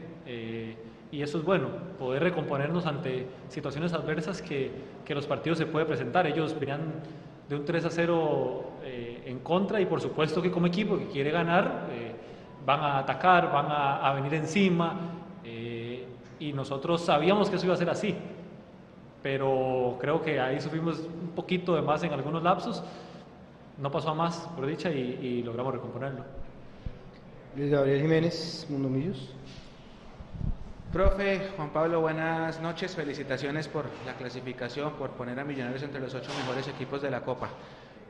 y 1.12 1.22
eso 1.22 1.39
es 1.39 1.43
bueno, 1.43 1.67
poder 2.00 2.24
recomponernos 2.24 2.86
ante 2.86 3.27
situaciones 3.50 3.91
adversas 3.91 4.41
que, 4.41 4.72
que 5.03 5.13
los 5.13 5.27
partidos 5.27 5.58
se 5.58 5.65
puede 5.65 5.86
presentar. 5.86 6.25
Ellos 6.25 6.58
venían 6.58 7.01
de 7.51 7.58
un 7.58 7.65
3 7.65 7.84
a 7.84 7.89
0 7.89 8.63
eh, 8.81 9.24
en 9.25 9.39
contra 9.39 9.81
y 9.81 9.86
por 9.86 10.00
supuesto 10.00 10.41
que 10.41 10.50
como 10.50 10.67
equipo 10.67 10.98
que 10.98 11.08
quiere 11.08 11.31
ganar 11.31 11.88
eh, 11.91 12.15
van 12.65 12.79
a 12.79 13.00
atacar, 13.00 13.51
van 13.51 13.65
a, 13.70 14.13
venir 14.13 14.36
encima 14.36 14.93
eh, 14.93 15.21
y 16.41 16.53
nosotros 16.53 17.05
sabíamos 17.05 17.51
que 17.51 17.57
eso 17.57 17.65
iba 17.65 17.75
a 17.75 17.77
ser 17.77 17.89
así, 17.91 18.15
pero 19.21 19.98
creo 20.01 20.24
que 20.24 20.39
ahí 20.39 20.60
sufrimos 20.60 20.98
un 20.98 21.29
poquito 21.36 21.75
de 21.75 21.83
más 21.83 22.01
en 22.01 22.12
algunos 22.12 22.41
lapsos, 22.41 22.83
no 23.77 23.91
pasó 23.91 24.10
a 24.10 24.15
más 24.15 24.50
por 24.55 24.65
dicha 24.65 24.89
y, 24.89 25.43
logramos 25.43 25.75
recomponerlo. 25.75 26.25
Luis 27.55 27.69
Gabriel 27.69 28.01
Jiménez, 28.01 28.65
Mundo 28.69 28.89
Millos. 28.89 29.29
Profe 30.91 31.51
Juan 31.55 31.69
Pablo, 31.69 32.01
buenas 32.01 32.60
noches. 32.60 32.95
Felicitaciones 32.95 33.67
por 33.67 33.86
la 34.05 34.15
clasificación, 34.15 34.93
por 34.93 35.12
poner 35.12 35.39
a 35.39 35.43
Millonarios 35.43 35.83
entre 35.83 36.01
los 36.01 36.13
ocho 36.15 36.31
mejores 36.39 36.67
equipos 36.67 37.03
de 37.03 37.12
la 37.12 37.21
Copa. 37.21 37.50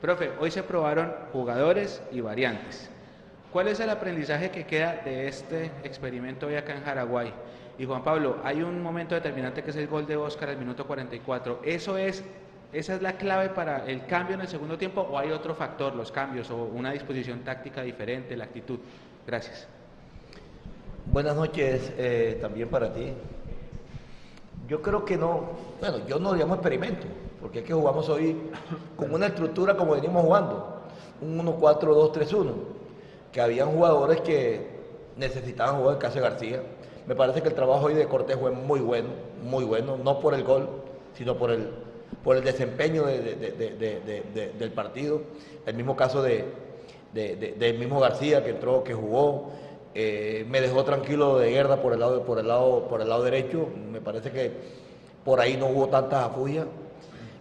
Profe, 0.02 0.32
hoy 0.40 0.52
se 0.52 0.64
probaron 0.64 1.14
jugadores 1.34 2.02
y 2.12 2.22
variantes. 2.22 2.90
¿Cuál 3.52 3.68
es 3.68 3.82
el 3.82 3.90
aprendizaje 3.90 4.52
que 4.52 4.66
queda 4.66 5.02
de 5.04 5.28
este 5.28 5.66
experimento 5.84 6.48
hoy 6.48 6.56
acá 6.56 6.74
en 6.74 6.84
Paraguay? 6.84 7.34
Y 7.82 7.86
Juan 7.86 8.04
Pablo, 8.04 8.36
hay 8.44 8.62
un 8.62 8.80
momento 8.80 9.16
determinante 9.16 9.64
que 9.64 9.72
es 9.72 9.76
el 9.76 9.88
gol 9.88 10.06
de 10.06 10.16
Oscar 10.16 10.50
al 10.50 10.58
minuto 10.60 10.86
44. 10.86 11.62
¿Eso 11.64 11.98
es, 11.98 12.24
¿Esa 12.72 12.94
es 12.94 13.02
la 13.02 13.14
clave 13.14 13.50
para 13.50 13.88
el 13.88 14.06
cambio 14.06 14.36
en 14.36 14.42
el 14.42 14.48
segundo 14.48 14.78
tiempo 14.78 15.02
o 15.02 15.18
hay 15.18 15.32
otro 15.32 15.56
factor, 15.56 15.96
los 15.96 16.12
cambios 16.12 16.52
o 16.52 16.58
una 16.58 16.92
disposición 16.92 17.40
táctica 17.40 17.82
diferente, 17.82 18.38
la 18.38 18.44
actitud? 18.44 18.78
Gracias. 19.26 19.68
Buenas 21.08 21.36
noches 21.36 21.92
eh, 21.98 22.38
también 22.40 22.70
para 22.70 22.94
ti. 22.94 23.14
Yo 24.68 24.80
creo 24.84 25.04
que 25.04 25.18
no, 25.18 25.50
bueno, 25.80 26.06
yo 26.06 26.20
no 26.20 26.36
llamo 26.36 26.54
experimento, 26.54 27.08
porque 27.42 27.62
es 27.62 27.66
que 27.66 27.74
jugamos 27.74 28.08
hoy 28.10 28.38
con 28.96 29.12
una 29.12 29.26
estructura 29.26 29.76
como 29.76 29.94
venimos 29.94 30.22
jugando, 30.22 30.84
un 31.20 31.36
1-4-2-3-1, 31.60 32.54
que 33.32 33.42
habían 33.42 33.70
jugadores 33.70 34.22
que 34.22 34.70
necesitaban 35.18 35.78
jugar 35.78 35.96
en 35.96 36.00
caso 36.00 36.16
de 36.18 36.22
García. 36.22 36.62
Me 37.08 37.16
parece 37.16 37.42
que 37.42 37.50
el 37.50 37.56
trabajo 37.56 37.88
hoy 37.88 37.96
de 37.96 38.06
Cortés 38.06 38.38
fue 38.38 38.52
muy 38.52 38.80
bueno, 38.80 39.10
muy 39.44 39.64
bueno, 39.64 39.98
no 39.98 40.20
por 40.20 40.34
el 40.34 40.44
gol, 40.44 40.70
sino 41.18 41.36
por 41.36 41.52
el, 41.52 41.70
por 42.24 42.38
el 42.38 42.44
desempeño 42.44 43.04
del 43.06 44.72
partido. 44.74 45.22
El 45.66 45.76
mismo 45.76 45.96
caso 45.96 46.22
de, 46.22 46.46
del 47.14 47.80
mismo 47.80 48.00
García 48.00 48.44
que 48.44 48.52
entró, 48.52 48.84
que 48.84 48.94
jugó, 48.94 49.50
eh, 49.96 50.46
me 50.48 50.62
dejó 50.62 50.84
tranquilo 50.84 51.38
de 51.38 51.52
Guerra 51.52 51.82
por 51.82 51.94
el 51.94 52.00
lado 52.00 52.24
por 52.24 52.40
el 52.40 52.48
lado 52.48 52.88
por 52.88 53.02
el 53.02 53.10
lado 53.10 53.24
derecho. 53.24 53.68
Me 53.92 54.00
parece 54.00 54.32
que 54.32 54.52
por 55.26 55.40
ahí 55.40 55.58
no 55.58 55.68
hubo 55.68 55.88
tantas 55.90 56.24
afugias 56.24 56.66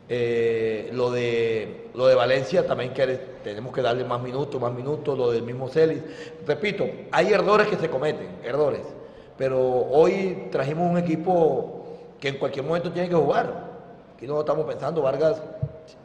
eh, 0.09 0.91
lo 0.93 1.11
de 1.11 1.91
lo 1.95 2.07
de 2.09 2.15
Valencia 2.17 2.67
también 2.67 2.93
que 2.93 3.07
tenemos 3.45 3.73
que 3.73 3.81
darle 3.81 4.05
más 4.05 4.21
minutos 4.21 4.61
más 4.61 4.73
minutos 4.73 5.17
lo 5.17 5.31
del 5.31 5.43
mismo 5.43 5.69
Celis. 5.69 6.03
Repito 6.47 6.89
hay 7.13 7.33
errores 7.33 7.69
que 7.69 7.77
se 7.77 7.89
cometen 7.89 8.29
errores 8.43 8.83
pero 9.41 9.59
hoy 9.59 10.49
trajimos 10.53 10.91
un 10.91 10.99
equipo 10.99 11.87
que 12.21 12.29
en 12.29 12.37
cualquier 12.37 12.63
momento 12.63 12.93
tiene 12.93 13.09
que 13.09 13.15
jugar 13.15 13.71
aquí 14.15 14.27
no 14.27 14.39
estamos 14.39 14.67
pensando 14.67 15.01
Vargas 15.01 15.41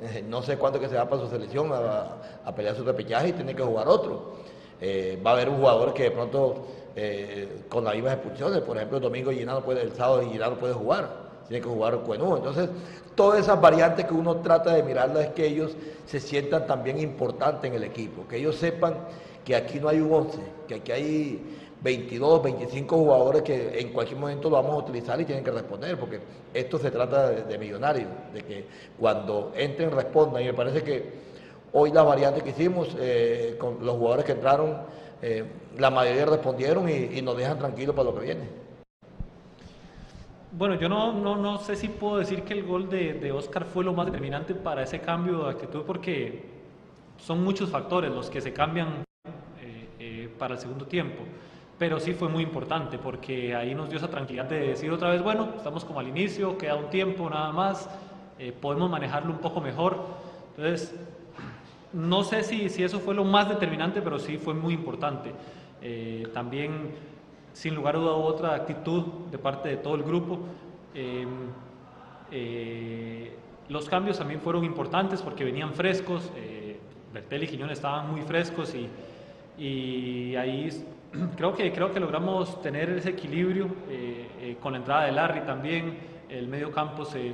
eh, 0.01 0.23
no 0.25 0.41
sé 0.41 0.55
cuánto 0.55 0.79
que 0.79 0.87
se 0.87 0.95
va 0.95 1.03
para 1.09 1.21
su 1.21 1.27
selección 1.27 1.69
a, 1.73 2.55
pelear 2.55 2.77
su 2.77 2.85
repechaje 2.85 3.27
y 3.27 3.33
tiene 3.33 3.53
que 3.53 3.61
jugar 3.61 3.89
otro 3.89 4.35
eh, 4.79 5.21
va 5.21 5.31
a 5.31 5.33
haber 5.33 5.49
un 5.49 5.57
jugador 5.57 5.93
que 5.93 6.03
de 6.03 6.11
pronto 6.11 6.65
eh, 6.95 7.63
con 7.67 7.83
las 7.83 7.93
mismas 7.93 8.13
expulsiones, 8.13 8.61
por 8.61 8.77
ejemplo, 8.77 8.97
el 8.97 9.03
domingo 9.03 9.31
Ginado 9.31 9.61
puede, 9.61 9.81
el 9.81 9.93
sábado 9.93 10.21
Ginado 10.21 10.57
puede 10.57 10.73
jugar, 10.73 11.09
tiene 11.45 11.61
que 11.61 11.67
jugar 11.67 11.97
Cuenú. 11.99 12.37
Entonces, 12.37 12.69
todas 13.15 13.41
esas 13.41 13.59
variantes 13.59 14.05
que 14.05 14.13
uno 14.13 14.37
trata 14.37 14.73
de 14.73 14.81
mirarlas 14.81 15.25
es 15.25 15.29
que 15.31 15.45
ellos 15.45 15.75
se 16.05 16.21
sientan 16.21 16.65
también 16.67 16.97
importantes 16.99 17.69
en 17.69 17.75
el 17.75 17.83
equipo, 17.83 18.25
que 18.29 18.37
ellos 18.37 18.55
sepan 18.55 18.95
que 19.43 19.55
aquí 19.55 19.79
no 19.79 19.89
hay 19.89 19.99
un 19.99 20.11
11, 20.11 20.39
que 20.67 20.75
aquí 20.75 20.91
hay 20.91 21.57
22, 21.85 22.43
25 22.43 22.97
jugadores 22.97 23.41
que 23.43 23.79
en 23.79 23.93
cualquier 23.93 24.19
momento 24.19 24.49
lo 24.49 24.57
vamos 24.57 24.73
a 24.73 24.77
utilizar 24.77 25.21
y 25.21 25.25
tienen 25.25 25.43
que 25.43 25.51
responder, 25.51 25.97
porque 25.97 26.19
esto 26.53 26.79
se 26.79 26.91
trata 26.91 27.29
de, 27.29 27.57
millonarios, 27.57 28.09
de 28.33 28.41
que 28.41 28.65
cuando 28.99 29.53
entren 29.55 29.91
respondan. 29.91 30.41
Y 30.41 30.45
me 30.47 30.53
parece 30.53 30.83
que 30.83 31.25
Hoy 31.77 31.91
las 31.91 32.05
variantes 32.05 32.41
que 32.41 32.51
hicimos, 32.51 32.95
eh, 32.97 33.57
con 33.59 33.85
los 33.85 33.97
jugadores 33.97 34.23
que 34.23 34.31
entraron, 34.31 34.77
eh, 35.21 35.43
la 35.77 35.89
mayoría 35.89 36.25
respondieron 36.25 36.87
y, 36.87 37.21
nos 37.21 37.35
dejan 37.35 37.59
tranquilos 37.59 37.93
para 37.93 38.11
lo 38.11 38.15
que 38.17 38.25
viene. 38.25 38.43
Bueno, 40.53 40.75
yo 40.75 40.87
no, 40.87 41.11
no, 41.11 41.35
no 41.35 41.57
sé 41.57 41.75
si 41.75 41.89
puedo 41.89 42.17
decir 42.17 42.43
que 42.43 42.53
el 42.53 42.63
gol 42.63 42.89
de, 42.89 43.15
de, 43.15 43.33
Oscar 43.33 43.65
fue 43.65 43.83
lo 43.83 43.91
más 43.91 44.05
determinante 44.05 44.55
para 44.55 44.83
ese 44.83 45.01
cambio 45.01 45.43
de 45.43 45.49
actitud 45.49 45.83
porque 45.85 46.45
son 47.17 47.43
muchos 47.43 47.69
factores 47.69 48.09
los 48.09 48.29
que 48.29 48.39
se 48.39 48.53
cambian 48.53 49.03
eh, 49.99 50.29
para 50.39 50.53
el 50.53 50.61
segundo 50.61 50.85
tiempo. 50.85 51.23
Pero 51.77 51.99
sí 51.99 52.13
fue 52.13 52.29
muy 52.29 52.43
importante 52.43 52.97
porque 52.97 53.55
ahí 53.55 53.75
nos 53.75 53.89
dio 53.89 53.97
esa 53.97 54.09
tranquilidad 54.09 54.45
de 54.45 54.67
decir 54.67 54.91
otra 54.91 55.09
vez, 55.09 55.21
bueno, 55.21 55.49
estamos 55.57 55.83
como 55.83 55.99
al 55.99 56.07
inicio, 56.07 56.57
queda 56.57 56.75
un 56.75 56.89
tiempo 56.89 57.29
nada 57.29 57.51
más, 57.51 57.89
podemos 58.61 58.89
manejarlo 58.89 59.31
un 59.31 59.39
poco 59.39 59.59
mejor. 59.59 59.99
Entonces, 60.55 60.95
no 61.95 62.25
sé 62.25 62.43
si, 62.43 62.67
si, 62.67 62.83
eso 62.83 62.99
fue 62.99 63.15
lo 63.15 63.23
más 63.23 63.47
determinante, 63.47 64.01
pero 64.01 64.19
sí 64.19 64.37
fue 64.37 64.53
muy 64.53 64.73
importante. 64.73 65.31
Eh, 65.81 66.27
también, 66.33 66.91
sin 67.53 67.73
lugar 67.73 67.95
a 67.95 67.99
duda, 67.99 68.11
otra 68.11 68.53
actitud 68.53 69.03
de 69.31 69.37
parte 69.37 69.69
de 69.69 69.77
todo 69.77 69.95
el 69.95 70.03
grupo. 70.03 70.39
Em, 70.93 71.29
eh, 72.31 73.33
los 73.69 73.87
cambios 73.87 74.17
también 74.17 74.41
fueron 74.41 74.65
importantes 74.65 75.21
porque 75.21 75.45
venían 75.45 75.73
frescos. 75.73 76.29
Eh, 76.35 76.79
Bertel 77.13 77.43
y 77.43 77.47
Quiñón 77.47 77.69
estaban 77.69 78.11
muy 78.11 78.23
frescos 78.23 78.75
y, 78.75 78.89
y 79.57 80.35
ahí 80.35 80.69
creo 81.37 81.53
que, 81.53 81.71
creo 81.71 81.91
que 81.91 81.99
logramos 81.99 82.61
tener 82.61 82.89
ese 82.89 83.09
equilibrio 83.11 83.69
con 84.61 84.73
la 84.73 84.79
entrada 84.79 85.05
de 85.05 85.11
Larry 85.11 85.41
también. 85.41 86.15
El 86.29 86.47
medio 86.47 86.71
campo 86.71 87.05
se 87.05 87.33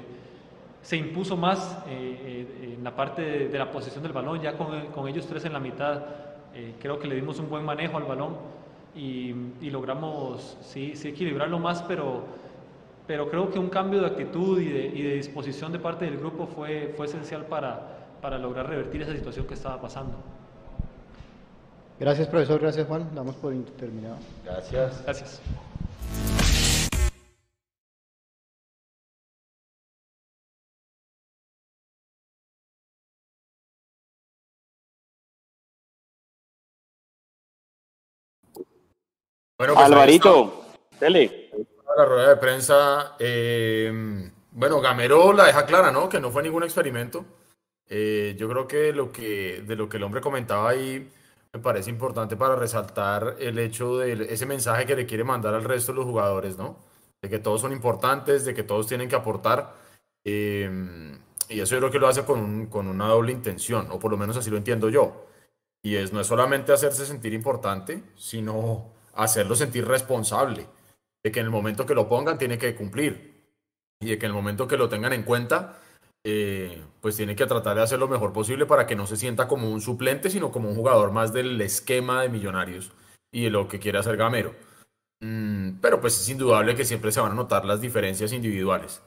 se 0.81 0.97
impuso 0.97 1.37
más 1.37 1.77
eh, 1.87 2.47
eh, 2.59 2.75
en 2.77 2.83
la 2.83 2.95
parte 2.95 3.47
de, 3.47 3.57
la 3.57 3.71
posesión 3.71 4.03
del 4.03 4.13
balón, 4.13 4.41
ya 4.41 4.57
con, 4.57 5.07
ellos 5.07 5.27
tres 5.27 5.45
en 5.45 5.53
la 5.53 5.59
mitad, 5.59 6.01
eh, 6.53 6.75
creo 6.79 6.99
que 6.99 7.07
le 7.07 7.15
dimos 7.15 7.39
un 7.39 7.49
buen 7.49 7.63
manejo 7.63 7.97
al 7.97 8.03
balón 8.03 8.35
y, 8.95 9.33
logramos 9.69 10.57
sí, 10.61 10.95
sí, 10.95 11.09
equilibrarlo 11.09 11.59
más, 11.59 11.83
pero, 11.83 12.23
pero 13.07 13.29
creo 13.29 13.49
que 13.51 13.59
un 13.59 13.69
cambio 13.69 14.01
de 14.01 14.07
actitud 14.07 14.59
y 14.59 14.69
de, 14.69 15.13
disposición 15.15 15.71
de 15.71 15.79
parte 15.79 16.05
del 16.05 16.17
grupo 16.17 16.47
fue, 16.47 16.93
fue 16.97 17.05
esencial 17.05 17.45
para, 17.45 18.07
para 18.21 18.37
lograr 18.37 18.67
revertir 18.67 19.03
esa 19.03 19.13
situación 19.13 19.45
que 19.45 19.53
estaba 19.53 19.79
pasando. 19.79 20.17
Gracias, 22.01 22.27
profesor. 22.29 22.59
Gracias, 22.59 22.87
Juan. 22.87 23.13
Damos 23.13 23.35
por 23.35 23.53
terminado. 23.77 24.17
Gracias. 24.43 25.03
Gracias. 25.03 25.39
Bueno, 39.59 39.75
pues 39.75 39.85
Alvarito, 39.85 40.65
tele. 40.97 41.51
La 41.95 42.05
rueda 42.05 42.29
de 42.29 42.37
prensa, 42.37 43.15
eh, 43.19 44.31
bueno, 44.53 44.81
Gamero 44.81 45.33
la 45.33 45.45
deja 45.45 45.67
clara, 45.67 45.91
¿no? 45.91 46.09
Que 46.09 46.19
no 46.19 46.31
fue 46.31 46.41
ningún 46.41 46.63
experimento. 46.63 47.25
Eh, 47.87 48.35
yo 48.39 48.49
creo 48.49 48.67
que, 48.67 48.91
lo 48.91 49.11
que 49.11 49.61
de 49.61 49.75
lo 49.75 49.87
que 49.87 49.97
el 49.97 50.03
hombre 50.03 50.19
comentaba 50.19 50.71
ahí 50.71 51.07
me 51.53 51.59
parece 51.59 51.89
importante 51.89 52.37
para 52.37 52.55
resaltar 52.55 53.35
el 53.39 53.59
hecho 53.59 53.97
de 53.97 54.33
ese 54.33 54.45
mensaje 54.45 54.85
que 54.85 54.95
le 54.95 55.05
quiere 55.05 55.23
mandar 55.23 55.53
al 55.53 55.63
resto 55.63 55.91
de 55.91 55.97
los 55.97 56.05
jugadores, 56.05 56.57
¿no? 56.57 56.77
De 57.21 57.29
que 57.29 57.39
todos 57.39 57.61
son 57.61 57.73
importantes, 57.73 58.45
de 58.45 58.53
que 58.53 58.63
todos 58.63 58.87
tienen 58.87 59.09
que 59.09 59.15
aportar. 59.15 59.75
Eh, 60.23 61.17
y 61.49 61.59
eso 61.59 61.75
yo 61.75 61.79
creo 61.79 61.91
que 61.91 61.99
lo 61.99 62.07
hace 62.07 62.23
con, 62.23 62.67
con 62.67 62.87
una 62.87 63.07
doble 63.07 63.33
intención, 63.33 63.87
o 63.91 63.99
por 63.99 64.11
lo 64.11 64.17
menos 64.17 64.37
así 64.37 64.49
lo 64.49 64.57
entiendo 64.57 64.89
yo. 64.89 65.25
Y 65.83 65.95
es 65.95 66.13
no 66.13 66.21
es 66.21 66.27
solamente 66.27 66.71
hacerse 66.71 67.05
sentir 67.05 67.33
importante, 67.33 68.01
sino 68.15 68.93
hacerlo 69.13 69.55
sentir 69.55 69.85
responsable, 69.85 70.67
de 71.23 71.31
que 71.31 71.41
en 71.41 71.47
el 71.47 71.51
momento 71.51 71.85
que 71.85 71.95
lo 71.95 72.07
pongan 72.07 72.37
tiene 72.37 72.57
que 72.57 72.75
cumplir 72.75 73.43
y 73.99 74.09
de 74.11 74.17
que 74.17 74.25
en 74.25 74.31
el 74.31 74.35
momento 74.35 74.67
que 74.67 74.77
lo 74.77 74.89
tengan 74.89 75.13
en 75.13 75.23
cuenta, 75.23 75.79
eh, 76.23 76.83
pues 77.01 77.17
tiene 77.17 77.35
que 77.35 77.47
tratar 77.47 77.75
de 77.75 77.81
hacer 77.81 77.97
lo 77.97 78.07
mejor 78.07 78.31
posible 78.31 78.67
para 78.67 78.85
que 78.85 78.95
no 78.95 79.07
se 79.07 79.17
sienta 79.17 79.47
como 79.47 79.71
un 79.71 79.81
suplente, 79.81 80.29
sino 80.29 80.51
como 80.51 80.69
un 80.69 80.75
jugador 80.75 81.11
más 81.11 81.33
del 81.33 81.59
esquema 81.61 82.21
de 82.21 82.29
millonarios 82.29 82.91
y 83.31 83.45
de 83.45 83.49
lo 83.49 83.67
que 83.67 83.79
quiere 83.79 83.97
hacer 83.97 84.17
Gamero. 84.17 84.53
Mm, 85.21 85.79
pero 85.81 85.99
pues 85.99 86.19
es 86.19 86.29
indudable 86.29 86.75
que 86.75 86.85
siempre 86.85 87.11
se 87.11 87.21
van 87.21 87.31
a 87.31 87.35
notar 87.35 87.65
las 87.65 87.81
diferencias 87.81 88.33
individuales. 88.33 89.01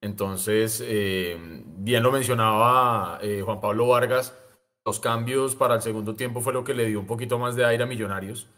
Entonces, 0.00 0.82
eh, 0.84 1.36
bien 1.66 2.02
lo 2.02 2.12
mencionaba 2.12 3.18
eh, 3.22 3.42
Juan 3.44 3.60
Pablo 3.60 3.88
Vargas, 3.88 4.36
los 4.84 5.00
cambios 5.00 5.54
para 5.56 5.76
el 5.76 5.82
segundo 5.82 6.14
tiempo 6.14 6.40
fue 6.40 6.52
lo 6.52 6.64
que 6.64 6.74
le 6.74 6.86
dio 6.86 7.00
un 7.00 7.06
poquito 7.06 7.38
más 7.38 7.56
de 7.56 7.64
aire 7.64 7.84
a 7.84 7.86
Millonarios. 7.86 8.48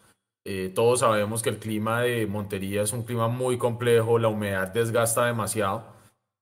Todos 0.74 1.00
sabemos 1.00 1.42
que 1.42 1.48
el 1.48 1.58
clima 1.58 2.02
de 2.02 2.26
Montería 2.26 2.82
es 2.82 2.92
un 2.92 3.04
clima 3.04 3.28
muy 3.28 3.56
complejo, 3.56 4.18
la 4.18 4.28
humedad 4.28 4.68
desgasta 4.68 5.24
demasiado 5.24 5.93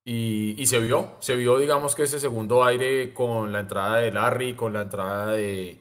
y, 0.05 0.61
y, 0.61 0.65
se 0.65 0.79
vio, 0.79 1.15
se 1.19 1.35
vio 1.35 1.57
digamos 1.57 1.95
que 1.95 2.03
ese 2.03 2.19
segundo 2.19 2.63
aire 2.63 3.13
con 3.13 3.51
la 3.51 3.61
entrada 3.61 3.97
de 3.97 4.11
Larry, 4.11 4.53
con 4.53 4.73
la 4.73 4.81
entrada 4.81 5.27
de 5.31 5.79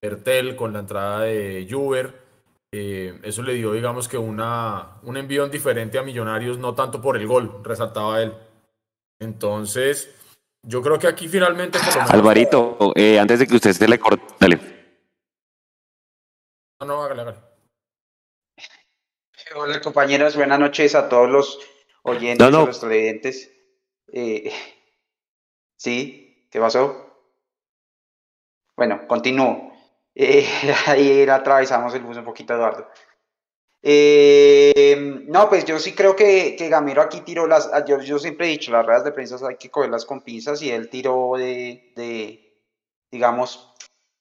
Ertel, 0.00 0.56
con 0.56 0.72
la 0.72 0.80
entrada 0.80 1.20
de 1.20 1.66
Juber. 1.68 2.26
Eh, 2.72 3.18
eso 3.22 3.42
le 3.42 3.54
dio 3.54 3.72
digamos 3.72 4.08
que 4.08 4.18
una, 4.18 4.98
un 5.02 5.16
envío 5.16 5.46
diferente 5.48 5.98
a 5.98 6.02
Millonarios, 6.02 6.58
no 6.58 6.74
tanto 6.74 7.00
por 7.00 7.16
el 7.16 7.26
gol, 7.26 7.60
resaltaba 7.62 8.22
él. 8.22 8.34
Entonces, 9.20 10.14
yo 10.62 10.80
creo 10.82 10.98
que 10.98 11.08
aquí 11.08 11.28
finalmente... 11.28 11.78
Alvarito, 12.08 12.92
eh, 12.94 13.18
antes 13.18 13.40
de 13.40 13.46
que 13.46 13.56
usted 13.56 13.72
se 13.72 13.88
le 13.88 13.98
corte, 13.98 14.22
dale. 14.38 14.60
No, 16.80 16.86
no, 16.86 17.02
hágale, 17.02 17.22
hágale. 17.22 17.38
Hola 19.56 19.80
compañeros, 19.80 20.36
buenas 20.36 20.60
noches 20.60 20.94
a 20.94 21.08
todos 21.08 21.28
los 21.28 21.58
oyentes, 22.02 22.46
a 22.46 22.50
los 22.50 22.80
televidentes. 22.80 23.57
Eh, 24.12 24.52
sí, 25.76 26.48
¿qué 26.50 26.60
pasó? 26.60 27.06
Bueno, 28.76 29.06
continúo. 29.06 29.72
Eh, 30.14 30.46
ahí 30.86 31.28
atravesamos 31.28 31.94
el 31.94 32.02
bus 32.02 32.16
un 32.16 32.24
poquito, 32.24 32.54
Eduardo. 32.54 32.88
Eh, 33.82 35.22
no, 35.26 35.48
pues 35.48 35.64
yo 35.64 35.78
sí 35.78 35.94
creo 35.94 36.16
que, 36.16 36.56
que 36.56 36.68
Gamero 36.68 37.02
aquí 37.02 37.20
tiró 37.20 37.46
las. 37.46 37.70
Yo, 37.86 38.00
yo, 38.00 38.18
siempre 38.18 38.46
he 38.46 38.50
dicho, 38.50 38.72
las 38.72 38.84
ruedas 38.84 39.04
de 39.04 39.12
prensa 39.12 39.38
hay 39.46 39.56
que 39.56 39.70
cogerlas 39.70 40.04
con 40.04 40.22
pinzas 40.22 40.62
y 40.62 40.70
él 40.70 40.90
tiró 40.90 41.34
de, 41.36 41.92
de 41.94 42.48
digamos, 43.10 43.72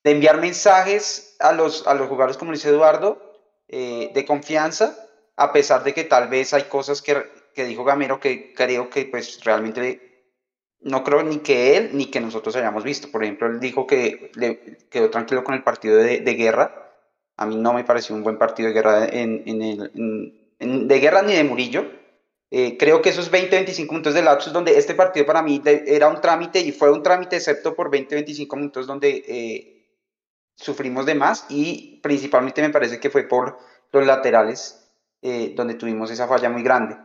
de 0.04 0.12
enviar 0.12 0.38
mensajes 0.40 1.36
a 1.40 1.52
los, 1.52 1.88
a 1.88 1.94
los 1.94 2.08
jugadores, 2.08 2.38
como 2.38 2.52
dice 2.52 2.70
Eduardo, 2.70 3.22
eh, 3.68 4.12
de 4.14 4.26
confianza, 4.26 4.96
a 5.36 5.52
pesar 5.52 5.84
de 5.84 5.94
que 5.94 6.04
tal 6.04 6.30
vez 6.30 6.54
hay 6.54 6.64
cosas 6.64 7.02
que, 7.02 7.24
que 7.58 7.66
dijo 7.66 7.84
Gamero 7.84 8.20
que 8.20 8.54
creo 8.54 8.88
que 8.90 9.06
pues 9.06 9.44
realmente 9.44 10.36
no 10.82 11.04
creo 11.04 11.24
ni 11.24 11.40
que 11.40 11.76
él 11.76 11.90
ni 11.94 12.06
que 12.06 12.22
nosotros 12.22 12.56
hayamos 12.56 12.84
visto. 12.84 13.12
Por 13.12 13.24
ejemplo, 13.24 13.48
él 13.48 13.60
dijo 13.60 13.88
que 13.88 14.32
quedó 14.92 15.10
tranquilo 15.10 15.44
con 15.44 15.56
el 15.56 15.64
partido 15.64 15.98
de, 15.98 16.20
guerra 16.36 16.84
a 17.36 17.46
mí 17.46 17.56
no 17.56 17.74
me 17.74 17.84
pareció 17.84 18.16
un 18.16 18.24
buen 18.24 18.38
partido 18.38 18.70
de 18.70 18.74
guerra 18.74 19.06
en 19.06 19.44
el, 19.62 20.88
de 20.88 21.00
guerra 21.00 21.24
ni 21.24 21.34
de 21.34 21.44
Murillo. 21.44 21.86
Eh, 22.50 22.78
creo 22.78 23.02
que 23.02 23.10
esos 23.10 23.32
20-25 23.32 23.90
minutos 23.90 24.14
de 24.14 24.22
lapsus 24.22 24.54
donde 24.54 24.78
este 24.78 24.94
partido 24.94 25.26
para 25.26 25.42
mí 25.42 25.62
era 25.66 26.08
un 26.08 26.22
trámite 26.22 26.60
y 26.60 26.72
fue 26.72 26.92
un 26.92 27.04
trámite 27.04 27.36
excepto 27.36 27.76
por 27.76 27.92
20-25 27.92 28.56
minutos 28.56 28.88
donde 28.88 29.24
eh, 29.28 29.88
sufrimos 30.56 31.06
de 31.06 31.16
más 31.16 31.46
y 31.50 32.00
principalmente 32.02 32.62
me 32.62 32.70
parece 32.70 33.00
que 33.00 33.10
fue 33.10 33.24
por 33.24 33.58
los 33.92 34.06
laterales 34.06 34.88
eh, 35.22 35.54
donde 35.56 35.74
tuvimos 35.74 36.10
esa 36.10 36.28
falla 36.28 36.50
muy 36.50 36.64
grande. 36.64 36.96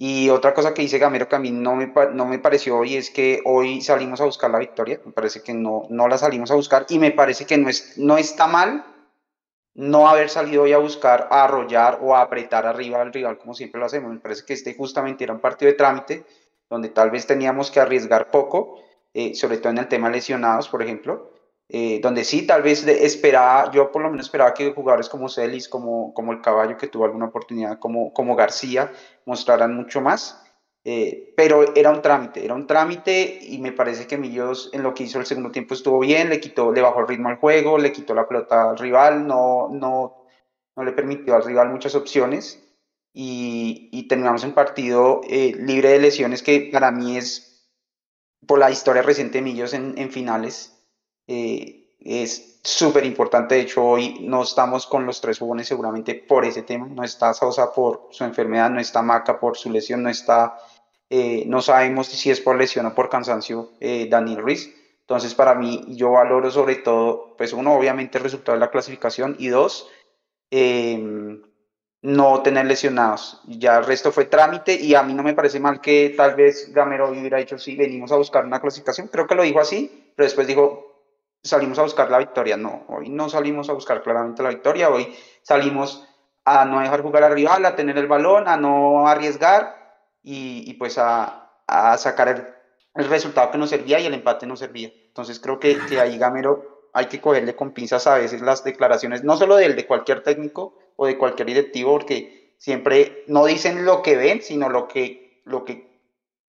Y 0.00 0.30
otra 0.30 0.54
cosa 0.54 0.72
que 0.72 0.82
dice 0.82 0.98
Gamero 0.98 1.28
que 1.28 1.34
a 1.34 1.40
mí 1.40 1.50
no 1.50 1.74
me, 1.74 1.92
no 2.14 2.24
me 2.24 2.38
pareció 2.38 2.78
hoy 2.78 2.94
es 2.94 3.10
que 3.10 3.42
hoy 3.44 3.80
salimos 3.80 4.20
a 4.20 4.26
buscar 4.26 4.48
la 4.48 4.60
victoria, 4.60 5.00
me 5.04 5.10
parece 5.10 5.42
que 5.42 5.52
no, 5.52 5.86
no 5.90 6.06
la 6.06 6.16
salimos 6.16 6.52
a 6.52 6.54
buscar 6.54 6.86
y 6.88 7.00
me 7.00 7.10
parece 7.10 7.46
que 7.46 7.58
no, 7.58 7.68
es, 7.68 7.98
no 7.98 8.16
está 8.16 8.46
mal 8.46 8.84
no 9.74 10.08
haber 10.08 10.28
salido 10.28 10.62
hoy 10.62 10.72
a 10.72 10.78
buscar 10.78 11.26
a 11.32 11.42
arrollar 11.42 11.98
o 12.00 12.14
a 12.14 12.22
apretar 12.22 12.64
arriba 12.64 13.02
al 13.02 13.12
rival 13.12 13.38
como 13.38 13.54
siempre 13.54 13.80
lo 13.80 13.86
hacemos. 13.86 14.12
Me 14.12 14.20
parece 14.20 14.44
que 14.44 14.52
este 14.52 14.72
justamente 14.74 15.24
era 15.24 15.32
un 15.32 15.40
partido 15.40 15.72
de 15.72 15.76
trámite 15.76 16.24
donde 16.70 16.90
tal 16.90 17.10
vez 17.10 17.26
teníamos 17.26 17.72
que 17.72 17.80
arriesgar 17.80 18.30
poco, 18.30 18.80
eh, 19.14 19.34
sobre 19.34 19.58
todo 19.58 19.70
en 19.70 19.78
el 19.78 19.88
tema 19.88 20.10
lesionados, 20.10 20.68
por 20.68 20.80
ejemplo, 20.80 21.32
eh, 21.68 22.00
donde 22.02 22.24
sí, 22.24 22.46
tal 22.46 22.62
vez 22.62 22.86
esperaba, 22.86 23.70
yo 23.70 23.92
por 23.92 24.02
lo 24.02 24.10
menos 24.10 24.26
esperaba 24.26 24.54
que 24.54 24.72
jugadores 24.72 25.08
como 25.08 25.28
Celis, 25.28 25.68
como, 25.68 26.14
como 26.14 26.32
el 26.32 26.40
Caballo, 26.40 26.76
que 26.76 26.88
tuvo 26.88 27.04
alguna 27.04 27.26
oportunidad, 27.26 27.78
como, 27.78 28.12
como 28.12 28.36
García, 28.36 28.90
mostraran 29.26 29.74
mucho 29.74 30.00
más. 30.00 30.42
Eh, 30.84 31.34
pero 31.36 31.74
era 31.76 31.90
un 31.90 32.00
trámite, 32.00 32.42
era 32.42 32.54
un 32.54 32.66
trámite 32.66 33.40
y 33.42 33.58
me 33.58 33.72
parece 33.72 34.06
que 34.06 34.16
Millos 34.16 34.70
en 34.72 34.82
lo 34.82 34.94
que 34.94 35.02
hizo 35.02 35.18
el 35.18 35.26
segundo 35.26 35.50
tiempo 35.50 35.74
estuvo 35.74 35.98
bien, 35.98 36.30
le 36.30 36.40
quitó, 36.40 36.72
le 36.72 36.80
bajó 36.80 37.00
el 37.00 37.08
ritmo 37.08 37.28
al 37.28 37.36
juego, 37.36 37.76
le 37.76 37.92
quitó 37.92 38.14
la 38.14 38.26
pelota 38.26 38.70
al 38.70 38.78
rival, 38.78 39.26
no, 39.26 39.68
no, 39.70 40.24
no 40.76 40.84
le 40.84 40.92
permitió 40.92 41.34
al 41.34 41.44
rival 41.44 41.68
muchas 41.68 41.94
opciones 41.94 42.64
y, 43.12 43.90
y 43.92 44.08
terminamos 44.08 44.44
un 44.44 44.52
partido 44.52 45.20
eh, 45.28 45.52
libre 45.58 45.90
de 45.90 45.98
lesiones 45.98 46.42
que 46.42 46.70
para 46.72 46.90
mí 46.90 47.18
es, 47.18 47.68
por 48.46 48.58
la 48.58 48.70
historia 48.70 49.02
reciente 49.02 49.38
de 49.38 49.42
Millos 49.42 49.74
en, 49.74 49.98
en 49.98 50.10
finales, 50.10 50.77
eh, 51.28 51.94
es 52.00 52.58
súper 52.64 53.04
importante. 53.04 53.54
De 53.54 53.60
hecho, 53.60 53.84
hoy 53.84 54.18
no 54.20 54.42
estamos 54.42 54.86
con 54.86 55.06
los 55.06 55.20
tres 55.20 55.38
jugones 55.38 55.68
seguramente 55.68 56.14
por 56.14 56.44
ese 56.44 56.62
tema. 56.62 56.86
No 56.86 57.04
está 57.04 57.32
Sosa 57.32 57.72
por 57.72 58.08
su 58.10 58.24
enfermedad, 58.24 58.70
no 58.70 58.80
está 58.80 59.02
Maca 59.02 59.38
por 59.38 59.56
su 59.56 59.70
lesión, 59.70 60.02
no 60.02 60.08
está 60.08 60.58
eh, 61.10 61.44
no 61.46 61.62
sabemos 61.62 62.06
si 62.06 62.30
es 62.30 62.40
por 62.40 62.56
lesión 62.56 62.86
o 62.86 62.94
por 62.94 63.08
cansancio 63.08 63.72
eh, 63.80 64.08
Daniel 64.10 64.42
Ruiz. 64.42 64.74
Entonces, 65.00 65.34
para 65.34 65.54
mí, 65.54 65.84
yo 65.88 66.12
valoro 66.12 66.50
sobre 66.50 66.76
todo, 66.76 67.34
pues 67.38 67.52
uno, 67.54 67.74
obviamente 67.74 68.18
el 68.18 68.24
resultado 68.24 68.56
de 68.56 68.60
la 68.60 68.70
clasificación 68.70 69.36
y 69.38 69.48
dos, 69.48 69.88
em, 70.50 71.42
no 72.02 72.42
tener 72.42 72.66
lesionados. 72.66 73.40
Ya 73.46 73.78
el 73.78 73.84
resto 73.86 74.12
fue 74.12 74.26
trámite 74.26 74.74
y 74.74 74.94
a 74.94 75.02
mí 75.02 75.14
no 75.14 75.22
me 75.22 75.34
parece 75.34 75.60
mal 75.60 75.80
que 75.80 76.14
tal 76.16 76.34
vez 76.34 76.72
Gamero 76.74 77.10
hubiera 77.10 77.38
dicho, 77.38 77.58
sí, 77.58 77.74
venimos 77.76 78.12
a 78.12 78.16
buscar 78.16 78.44
una 78.44 78.60
clasificación. 78.60 79.08
Creo 79.08 79.26
que 79.26 79.34
lo 79.34 79.42
dijo 79.42 79.60
así, 79.60 80.12
pero 80.14 80.26
después 80.26 80.46
dijo, 80.46 80.87
salimos 81.42 81.78
a 81.78 81.82
buscar 81.82 82.10
la 82.10 82.18
victoria. 82.18 82.56
No, 82.56 82.84
hoy 82.88 83.08
no 83.08 83.28
salimos 83.28 83.68
a 83.68 83.72
buscar 83.72 84.02
claramente 84.02 84.42
la 84.42 84.50
victoria, 84.50 84.90
hoy 84.90 85.14
salimos 85.42 86.06
a 86.44 86.64
no 86.64 86.80
dejar 86.80 87.02
jugar 87.02 87.24
al 87.24 87.34
rival, 87.34 87.64
a 87.64 87.76
tener 87.76 87.98
el 87.98 88.06
balón, 88.06 88.48
a 88.48 88.56
no 88.56 89.06
arriesgar 89.06 89.76
y, 90.22 90.72
pues 90.74 90.98
a, 90.98 91.50
sacar 91.98 92.28
el, 92.94 93.08
resultado 93.08 93.50
que 93.50 93.58
nos 93.58 93.70
servía 93.70 94.00
y 94.00 94.06
el 94.06 94.14
empate 94.14 94.46
nos 94.46 94.58
servía. 94.58 94.90
Entonces 95.06 95.38
creo 95.40 95.60
que, 95.60 95.78
que 95.88 96.00
ahí 96.00 96.18
Gamero 96.18 96.88
hay 96.92 97.06
que 97.06 97.20
cogerle 97.20 97.54
con 97.54 97.72
pinzas 97.72 98.06
a 98.06 98.16
veces 98.16 98.40
las 98.40 98.64
declaraciones, 98.64 99.22
no 99.24 99.36
solo 99.36 99.56
de 99.56 99.66
él, 99.66 99.76
de 99.76 99.86
cualquier 99.86 100.22
técnico 100.22 100.76
o 100.96 101.06
de 101.06 101.18
cualquier 101.18 101.48
directivo, 101.48 101.92
porque 101.92 102.54
siempre 102.58 103.24
no 103.28 103.44
dicen 103.44 103.84
lo 103.84 104.02
que 104.02 104.16
ven, 104.16 104.42
sino 104.42 104.68
lo 104.68 104.88
que, 104.88 105.42
lo 105.44 105.64
que 105.64 106.02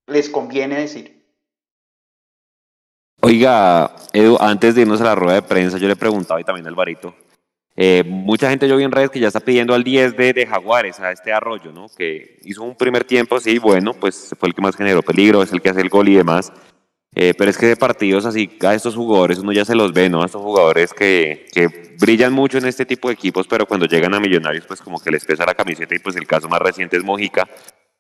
les 0.07 0.29
conviene 0.29 0.79
decir. 0.79 1.18
Oiga, 3.21 3.95
Edu, 4.13 4.37
antes 4.39 4.75
de 4.75 4.81
irnos 4.81 5.01
a 5.01 5.05
la 5.05 5.15
rueda 5.15 5.35
de 5.35 5.41
prensa, 5.41 5.77
yo 5.77 5.87
le 5.87 5.95
preguntaba 5.95 6.39
y 6.39 6.43
también 6.45 6.67
al 6.67 6.75
Barito, 6.75 7.13
eh, 7.75 8.03
mucha 8.05 8.49
gente 8.49 8.67
yo 8.67 8.77
vi 8.77 8.83
en 8.83 8.91
redes 8.91 9.09
que 9.09 9.19
ya 9.19 9.27
está 9.27 9.39
pidiendo 9.39 9.73
al 9.73 9.83
10 9.83 10.17
de, 10.17 10.33
de, 10.33 10.45
Jaguares, 10.45 10.99
a 10.99 11.11
este 11.11 11.31
Arroyo, 11.31 11.71
¿no? 11.71 11.87
Que 11.97 12.39
hizo 12.43 12.63
un 12.63 12.75
primer 12.75 13.05
tiempo, 13.05 13.39
sí, 13.39 13.57
bueno, 13.57 13.93
pues 13.93 14.33
fue 14.37 14.49
el 14.49 14.55
que 14.55 14.61
más 14.61 14.75
generó 14.75 15.01
peligro, 15.01 15.41
es 15.41 15.53
el 15.53 15.61
que 15.61 15.69
hace 15.69 15.81
el 15.81 15.89
gol 15.89 16.09
y 16.09 16.15
demás. 16.15 16.51
Eh, 17.15 17.33
pero 17.37 17.49
es 17.49 17.57
que 17.57 17.65
de 17.65 17.75
partidos 17.75 18.25
así, 18.25 18.49
a 18.61 18.75
estos 18.75 18.95
jugadores 18.95 19.39
uno 19.39 19.51
ya 19.51 19.65
se 19.65 19.75
los 19.75 19.93
ve, 19.93 20.09
¿no? 20.09 20.21
A 20.21 20.25
estos 20.27 20.41
jugadores 20.41 20.93
que, 20.93 21.47
que, 21.51 21.95
brillan 21.99 22.31
mucho 22.31 22.57
en 22.57 22.65
este 22.65 22.85
tipo 22.85 23.07
de 23.07 23.15
equipos, 23.15 23.47
pero 23.47 23.65
cuando 23.65 23.85
llegan 23.85 24.13
a 24.13 24.19
Millonarios, 24.19 24.65
pues 24.65 24.81
como 24.81 24.99
que 24.99 25.11
les 25.11 25.25
pesa 25.25 25.45
la 25.45 25.55
camiseta 25.55 25.95
y 25.95 25.99
pues 25.99 26.15
el 26.15 26.27
caso 26.27 26.47
más 26.47 26.59
reciente 26.59 26.97
es 26.97 27.03
Mojica. 27.03 27.47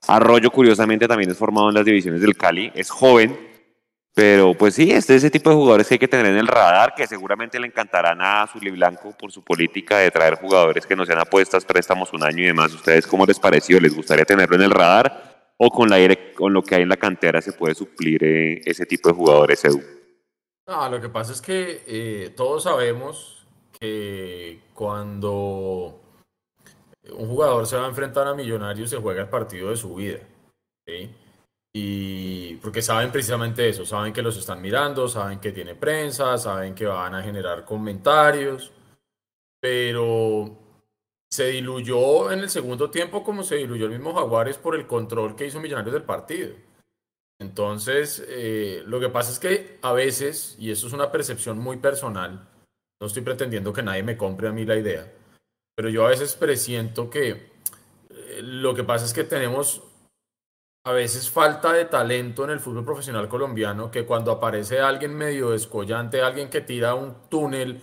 Arroyo, 0.07 0.51
curiosamente, 0.51 1.07
también 1.07 1.31
es 1.31 1.37
formado 1.37 1.69
en 1.69 1.75
las 1.75 1.85
divisiones 1.85 2.21
del 2.21 2.37
Cali, 2.37 2.71
es 2.75 2.89
joven, 2.89 3.48
pero 4.13 4.53
pues 4.53 4.75
sí, 4.75 4.91
este 4.91 5.15
es 5.15 5.23
ese 5.23 5.31
tipo 5.31 5.49
de 5.49 5.55
jugadores 5.55 5.87
que 5.87 5.95
hay 5.95 5.99
que 5.99 6.07
tener 6.07 6.25
en 6.25 6.37
el 6.37 6.47
radar, 6.47 6.93
que 6.95 7.07
seguramente 7.07 7.59
le 7.59 7.67
encantarán 7.67 8.19
a 8.21 8.47
Zuli 8.47 8.71
Blanco 8.71 9.15
por 9.17 9.31
su 9.31 9.43
política 9.43 9.97
de 9.99 10.11
traer 10.11 10.35
jugadores 10.35 10.85
que 10.85 10.95
no 10.95 11.05
sean 11.05 11.19
apuestas, 11.19 11.63
préstamos 11.65 12.11
un 12.13 12.23
año 12.23 12.43
y 12.43 12.47
demás. 12.47 12.73
¿Ustedes 12.73 13.07
cómo 13.07 13.25
les 13.25 13.39
pareció? 13.39 13.79
¿Les 13.79 13.95
gustaría 13.95 14.25
tenerlo 14.25 14.55
en 14.55 14.63
el 14.63 14.71
radar? 14.71 15.53
¿O 15.57 15.69
con, 15.69 15.89
la, 15.89 15.97
lo 15.99 16.63
que 16.63 16.75
hay 16.75 16.81
en 16.83 16.89
la 16.89 16.97
cantera 16.97 17.41
se 17.41 17.53
puede 17.53 17.75
suplir 17.75 18.23
eh, 18.23 18.61
ese 18.65 18.85
tipo 18.85 19.09
de 19.09 19.15
jugadores, 19.15 19.63
Edu? 19.65 19.81
No, 20.67 20.89
lo 20.89 21.01
que 21.01 21.09
pasa 21.09 21.33
es 21.33 21.41
que 21.41 21.83
eh, 21.87 22.33
todos 22.35 22.63
sabemos 22.63 23.45
que 23.79 24.59
cuando 24.73 25.99
un 27.11 27.27
jugador 27.27 27.65
se 27.65 27.75
va 27.75 27.85
a 27.85 27.89
enfrentar 27.89 28.27
a 28.27 28.33
Millonarios 28.33 28.89
se 28.89 28.97
juega 28.97 29.21
el 29.21 29.29
partido 29.29 29.69
de 29.69 29.77
su 29.77 29.95
vida. 29.95 30.19
¿sí? 30.85 31.09
Y 31.73 32.55
porque 32.55 32.81
saben 32.81 33.11
precisamente 33.11 33.69
eso, 33.69 33.85
saben 33.85 34.11
que 34.11 34.23
los 34.23 34.37
están 34.37 34.61
mirando, 34.61 35.07
saben 35.07 35.39
que 35.39 35.51
tiene 35.51 35.75
prensa, 35.75 36.37
saben 36.37 36.73
que 36.73 36.85
van 36.85 37.13
a 37.13 37.21
generar 37.21 37.63
comentarios, 37.63 38.71
pero 39.59 40.57
se 41.29 41.49
diluyó 41.49 42.31
en 42.31 42.39
el 42.39 42.49
segundo 42.49 42.89
tiempo 42.89 43.23
como 43.23 43.43
se 43.43 43.57
diluyó 43.57 43.85
el 43.85 43.91
mismo 43.91 44.15
Jaguares 44.15 44.57
por 44.57 44.75
el 44.75 44.87
control 44.87 45.35
que 45.35 45.45
hizo 45.45 45.59
Millonarios 45.59 45.93
del 45.93 46.03
partido. 46.03 46.55
Entonces, 47.39 48.25
eh, 48.27 48.83
lo 48.85 48.99
que 48.99 49.09
pasa 49.09 49.31
es 49.31 49.39
que 49.39 49.77
a 49.81 49.93
veces, 49.93 50.55
y 50.59 50.71
esto 50.71 50.87
es 50.87 50.93
una 50.93 51.11
percepción 51.11 51.59
muy 51.59 51.77
personal, 51.77 52.49
no 52.99 53.07
estoy 53.07 53.21
pretendiendo 53.21 53.71
que 53.71 53.83
nadie 53.83 54.03
me 54.03 54.17
compre 54.17 54.49
a 54.49 54.51
mí 54.51 54.65
la 54.65 54.75
idea, 54.75 55.09
pero 55.75 55.87
yo 55.89 56.05
a 56.05 56.09
veces 56.09 56.35
presiento 56.35 57.09
que 57.09 57.29
eh, 58.09 58.41
lo 58.41 58.73
que 58.75 58.83
pasa 58.83 59.05
es 59.05 59.13
que 59.13 59.23
tenemos 59.23 59.83
a 60.89 60.93
veces 60.93 61.29
falta 61.29 61.71
de 61.71 61.85
talento 61.85 62.43
en 62.43 62.49
el 62.49 62.59
fútbol 62.59 62.83
profesional 62.83 63.29
colombiano, 63.29 63.91
que 63.91 64.05
cuando 64.05 64.31
aparece 64.31 64.79
alguien 64.79 65.15
medio 65.15 65.51
descollante, 65.51 66.19
alguien 66.19 66.49
que 66.49 66.61
tira 66.61 66.95
un 66.95 67.29
túnel, 67.29 67.79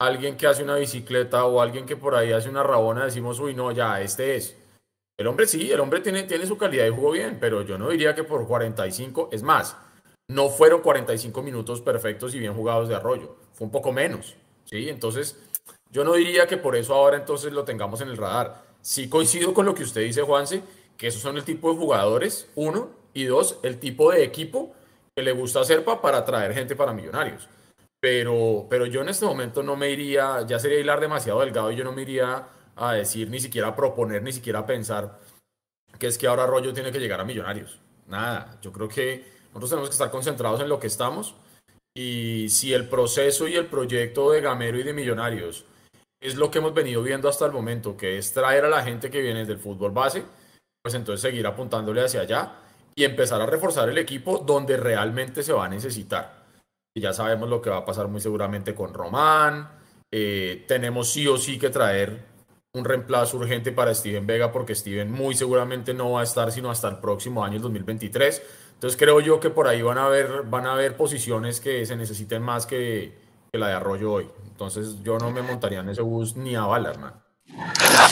alguien 0.00 0.36
que 0.36 0.48
hace 0.48 0.64
una 0.64 0.74
bicicleta 0.74 1.44
o 1.44 1.60
alguien 1.60 1.86
que 1.86 1.94
por 1.94 2.16
ahí 2.16 2.32
hace 2.32 2.48
una 2.48 2.64
rabona, 2.64 3.04
decimos, 3.04 3.38
uy, 3.38 3.54
no, 3.54 3.70
ya, 3.70 4.00
este 4.00 4.34
es. 4.34 4.58
El 5.16 5.28
hombre 5.28 5.46
sí, 5.46 5.70
el 5.70 5.78
hombre 5.78 6.00
tiene, 6.00 6.24
tiene 6.24 6.44
su 6.44 6.58
calidad 6.58 6.86
y 6.86 6.90
jugó 6.90 7.12
bien, 7.12 7.38
pero 7.40 7.62
yo 7.62 7.78
no 7.78 7.88
diría 7.88 8.16
que 8.16 8.24
por 8.24 8.44
45, 8.44 9.28
es 9.30 9.44
más, 9.44 9.76
no 10.26 10.48
fueron 10.48 10.80
45 10.80 11.42
minutos 11.42 11.80
perfectos 11.80 12.34
y 12.34 12.40
bien 12.40 12.54
jugados 12.54 12.88
de 12.88 12.96
arroyo, 12.96 13.36
fue 13.52 13.66
un 13.66 13.70
poco 13.70 13.92
menos, 13.92 14.34
¿sí? 14.64 14.88
Entonces, 14.88 15.38
yo 15.88 16.02
no 16.02 16.14
diría 16.14 16.48
que 16.48 16.56
por 16.56 16.74
eso 16.74 16.94
ahora 16.94 17.16
entonces 17.16 17.52
lo 17.52 17.62
tengamos 17.62 18.00
en 18.00 18.08
el 18.08 18.16
radar. 18.16 18.64
Sí 18.80 19.08
coincido 19.08 19.54
con 19.54 19.66
lo 19.66 19.74
que 19.74 19.84
usted 19.84 20.00
dice, 20.00 20.22
Juanse, 20.22 20.62
que 21.00 21.06
esos 21.06 21.22
son 21.22 21.38
el 21.38 21.44
tipo 21.44 21.72
de 21.72 21.78
jugadores, 21.78 22.46
uno, 22.56 22.90
y 23.14 23.24
dos, 23.24 23.58
el 23.62 23.78
tipo 23.80 24.12
de 24.12 24.22
equipo 24.22 24.74
que 25.16 25.22
le 25.22 25.32
gusta 25.32 25.60
hacer 25.60 25.82
para 25.82 26.18
atraer 26.18 26.52
gente 26.52 26.76
para 26.76 26.92
millonarios. 26.92 27.48
Pero, 27.98 28.66
pero 28.68 28.84
yo 28.84 29.00
en 29.00 29.08
este 29.08 29.24
momento 29.24 29.62
no 29.62 29.76
me 29.76 29.88
iría, 29.88 30.44
ya 30.46 30.58
sería 30.58 30.78
hilar 30.78 31.00
demasiado 31.00 31.40
delgado 31.40 31.72
y 31.72 31.76
yo 31.76 31.84
no 31.84 31.92
me 31.92 32.02
iría 32.02 32.48
a 32.76 32.92
decir, 32.92 33.30
ni 33.30 33.40
siquiera 33.40 33.68
a 33.68 33.76
proponer, 33.76 34.22
ni 34.22 34.30
siquiera 34.30 34.58
a 34.58 34.66
pensar 34.66 35.18
que 35.98 36.06
es 36.06 36.18
que 36.18 36.26
ahora 36.26 36.44
Arroyo 36.44 36.74
tiene 36.74 36.92
que 36.92 37.00
llegar 37.00 37.18
a 37.18 37.24
millonarios. 37.24 37.80
Nada, 38.06 38.58
yo 38.60 38.70
creo 38.70 38.88
que 38.88 39.24
nosotros 39.48 39.70
tenemos 39.70 39.88
que 39.88 39.94
estar 39.94 40.10
concentrados 40.10 40.60
en 40.60 40.68
lo 40.68 40.78
que 40.78 40.86
estamos 40.88 41.34
y 41.96 42.50
si 42.50 42.74
el 42.74 42.90
proceso 42.90 43.48
y 43.48 43.54
el 43.56 43.66
proyecto 43.66 44.32
de 44.32 44.42
Gamero 44.42 44.78
y 44.78 44.82
de 44.82 44.92
Millonarios 44.92 45.64
es 46.20 46.34
lo 46.34 46.50
que 46.50 46.58
hemos 46.58 46.74
venido 46.74 47.02
viendo 47.02 47.26
hasta 47.26 47.46
el 47.46 47.52
momento, 47.52 47.96
que 47.96 48.18
es 48.18 48.34
traer 48.34 48.66
a 48.66 48.68
la 48.68 48.82
gente 48.82 49.10
que 49.10 49.22
viene 49.22 49.46
del 49.46 49.58
fútbol 49.58 49.92
base, 49.92 50.24
pues 50.82 50.94
entonces 50.94 51.20
seguir 51.20 51.46
apuntándole 51.46 52.02
hacia 52.02 52.22
allá 52.22 52.52
y 52.94 53.04
empezar 53.04 53.40
a 53.40 53.46
reforzar 53.46 53.88
el 53.88 53.98
equipo 53.98 54.38
donde 54.38 54.76
realmente 54.76 55.42
se 55.42 55.52
va 55.52 55.66
a 55.66 55.68
necesitar. 55.68 56.44
Y 56.94 57.00
ya 57.00 57.12
sabemos 57.12 57.48
lo 57.48 57.62
que 57.62 57.70
va 57.70 57.78
a 57.78 57.84
pasar 57.84 58.08
muy 58.08 58.20
seguramente 58.20 58.74
con 58.74 58.92
Román. 58.92 59.70
Eh, 60.10 60.64
tenemos 60.66 61.10
sí 61.10 61.26
o 61.26 61.36
sí 61.36 61.58
que 61.58 61.70
traer 61.70 62.30
un 62.72 62.84
reemplazo 62.84 63.36
urgente 63.36 63.72
para 63.72 63.94
Steven 63.94 64.26
Vega 64.26 64.52
porque 64.52 64.74
Steven 64.74 65.10
muy 65.10 65.34
seguramente 65.34 65.94
no 65.94 66.12
va 66.12 66.20
a 66.20 66.24
estar 66.24 66.50
sino 66.52 66.70
hasta 66.70 66.88
el 66.88 66.98
próximo 66.98 67.44
año, 67.44 67.56
el 67.56 67.62
2023. 67.62 68.42
Entonces 68.74 68.98
creo 68.98 69.20
yo 69.20 69.40
que 69.40 69.50
por 69.50 69.68
ahí 69.68 69.82
van 69.82 69.98
a 69.98 70.06
haber, 70.06 70.42
van 70.44 70.66
a 70.66 70.72
haber 70.72 70.96
posiciones 70.96 71.60
que 71.60 71.84
se 71.84 71.96
necesiten 71.96 72.42
más 72.42 72.66
que, 72.66 73.18
que 73.52 73.58
la 73.58 73.68
de 73.68 73.74
Arroyo 73.74 74.12
hoy. 74.12 74.28
Entonces 74.48 75.02
yo 75.02 75.18
no 75.18 75.30
me 75.30 75.42
montaría 75.42 75.80
en 75.80 75.90
ese 75.90 76.02
bus 76.02 76.36
ni 76.36 76.54
a 76.54 76.62
bala, 76.62 76.90
hermano. 76.90 77.29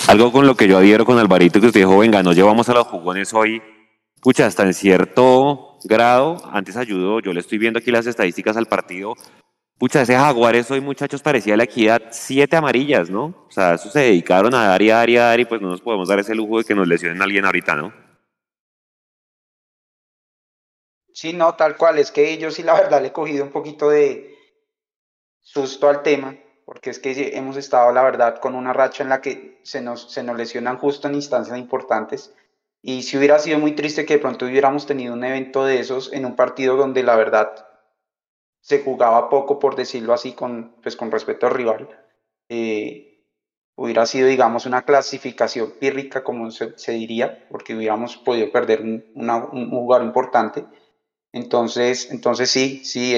Algo 0.08 0.32
con 0.32 0.46
lo 0.46 0.56
que 0.56 0.68
yo 0.68 0.78
adhiero 0.78 1.04
con 1.04 1.18
Alvarito, 1.18 1.60
que 1.60 1.66
usted 1.66 1.80
dijo, 1.80 1.98
venga, 1.98 2.22
no 2.22 2.32
llevamos 2.32 2.68
a 2.68 2.74
los 2.74 2.86
jugones 2.86 3.32
hoy. 3.34 3.62
Pucha, 4.20 4.46
hasta 4.46 4.64
en 4.64 4.74
cierto 4.74 5.78
grado, 5.84 6.36
antes 6.52 6.76
ayudó, 6.76 7.20
yo 7.20 7.32
le 7.32 7.40
estoy 7.40 7.58
viendo 7.58 7.78
aquí 7.78 7.90
las 7.90 8.06
estadísticas 8.06 8.56
al 8.56 8.66
partido. 8.66 9.14
Pucha, 9.78 10.02
ese 10.02 10.16
Jaguares 10.16 10.68
hoy, 10.72 10.80
muchachos, 10.80 11.22
parecía 11.22 11.56
la 11.56 11.64
equidad 11.64 12.02
siete 12.10 12.56
amarillas, 12.56 13.10
¿no? 13.10 13.46
O 13.46 13.50
sea, 13.50 13.74
eso 13.74 13.88
se 13.90 14.00
dedicaron 14.00 14.52
a 14.54 14.66
dar 14.66 14.82
y 14.82 14.90
a 14.90 14.96
dar 14.96 15.10
y 15.10 15.16
a 15.16 15.24
dar 15.24 15.40
y 15.40 15.44
pues 15.44 15.60
no 15.60 15.68
nos 15.68 15.80
podemos 15.80 16.08
dar 16.08 16.18
ese 16.18 16.34
lujo 16.34 16.58
de 16.58 16.64
que 16.64 16.74
nos 16.74 16.88
lesionen 16.88 17.20
a 17.20 17.24
alguien 17.24 17.44
ahorita, 17.44 17.76
¿no? 17.76 17.92
Sí, 21.12 21.32
no, 21.32 21.54
tal 21.54 21.76
cual, 21.76 21.98
es 21.98 22.10
que 22.10 22.38
yo 22.38 22.50
sí 22.50 22.62
la 22.64 22.74
verdad 22.74 23.00
le 23.00 23.08
he 23.08 23.12
cogido 23.12 23.44
un 23.44 23.50
poquito 23.52 23.88
de 23.88 24.36
susto 25.40 25.88
al 25.88 26.02
tema, 26.02 26.36
porque 26.68 26.90
es 26.90 26.98
que 26.98 27.30
hemos 27.34 27.56
estado, 27.56 27.90
la 27.92 28.02
verdad, 28.02 28.40
con 28.40 28.54
una 28.54 28.74
racha 28.74 29.02
en 29.02 29.08
la 29.08 29.22
que 29.22 29.58
se 29.62 29.80
nos, 29.80 30.12
se 30.12 30.22
nos 30.22 30.36
lesionan 30.36 30.76
justo 30.76 31.08
en 31.08 31.14
instancias 31.14 31.56
importantes. 31.56 32.34
Y 32.82 33.04
si 33.04 33.16
hubiera 33.16 33.38
sido 33.38 33.58
muy 33.58 33.72
triste 33.72 34.04
que 34.04 34.16
de 34.16 34.20
pronto 34.20 34.44
hubiéramos 34.44 34.84
tenido 34.84 35.14
un 35.14 35.24
evento 35.24 35.64
de 35.64 35.80
esos 35.80 36.12
en 36.12 36.26
un 36.26 36.36
partido 36.36 36.76
donde 36.76 37.02
la 37.02 37.16
verdad 37.16 37.66
se 38.60 38.82
jugaba 38.82 39.30
poco, 39.30 39.58
por 39.58 39.76
decirlo 39.76 40.12
así, 40.12 40.34
con, 40.34 40.74
pues, 40.82 40.94
con 40.94 41.10
respecto 41.10 41.46
al 41.46 41.54
rival. 41.54 41.88
Eh, 42.50 43.24
hubiera 43.74 44.04
sido, 44.04 44.28
digamos, 44.28 44.66
una 44.66 44.82
clasificación 44.82 45.70
pírrica, 45.80 46.22
como 46.22 46.50
se, 46.50 46.92
diría, 46.92 47.48
porque 47.48 47.74
hubiéramos 47.74 48.18
podido 48.18 48.52
perder 48.52 48.82
un, 48.82 49.06
un 49.14 49.70
lugar 49.70 50.02
importante. 50.02 50.66
Entonces, 51.32 52.10
entonces 52.10 52.50
sí, 52.50 52.84
sí, 52.84 53.14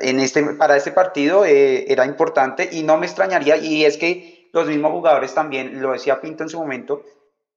en 0.00 0.20
este, 0.20 0.42
para 0.54 0.76
este 0.76 0.92
partido 0.92 1.44
eh, 1.44 1.90
era 1.92 2.06
importante 2.06 2.68
y 2.70 2.84
no 2.84 2.96
me 2.98 3.06
extrañaría, 3.06 3.56
y 3.56 3.84
es 3.84 3.96
que 3.96 4.48
los 4.52 4.68
mismos 4.68 4.92
jugadores 4.92 5.34
también, 5.34 5.82
lo 5.82 5.92
decía 5.92 6.20
Pinto 6.20 6.44
en 6.44 6.48
su 6.48 6.58
momento, 6.58 7.02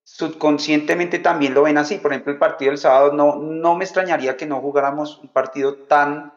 subconscientemente 0.03 1.19
también 1.19 1.53
lo 1.53 1.63
ven 1.63 1.77
así. 1.77 1.97
Por 1.97 2.11
ejemplo, 2.11 2.33
el 2.33 2.39
partido 2.39 2.71
del 2.71 2.79
sábado, 2.79 3.13
no, 3.13 3.35
no 3.37 3.75
me 3.75 3.85
extrañaría 3.85 4.37
que 4.37 4.45
no 4.45 4.59
jugáramos 4.59 5.19
un 5.19 5.29
partido 5.29 5.75
tan, 5.75 6.33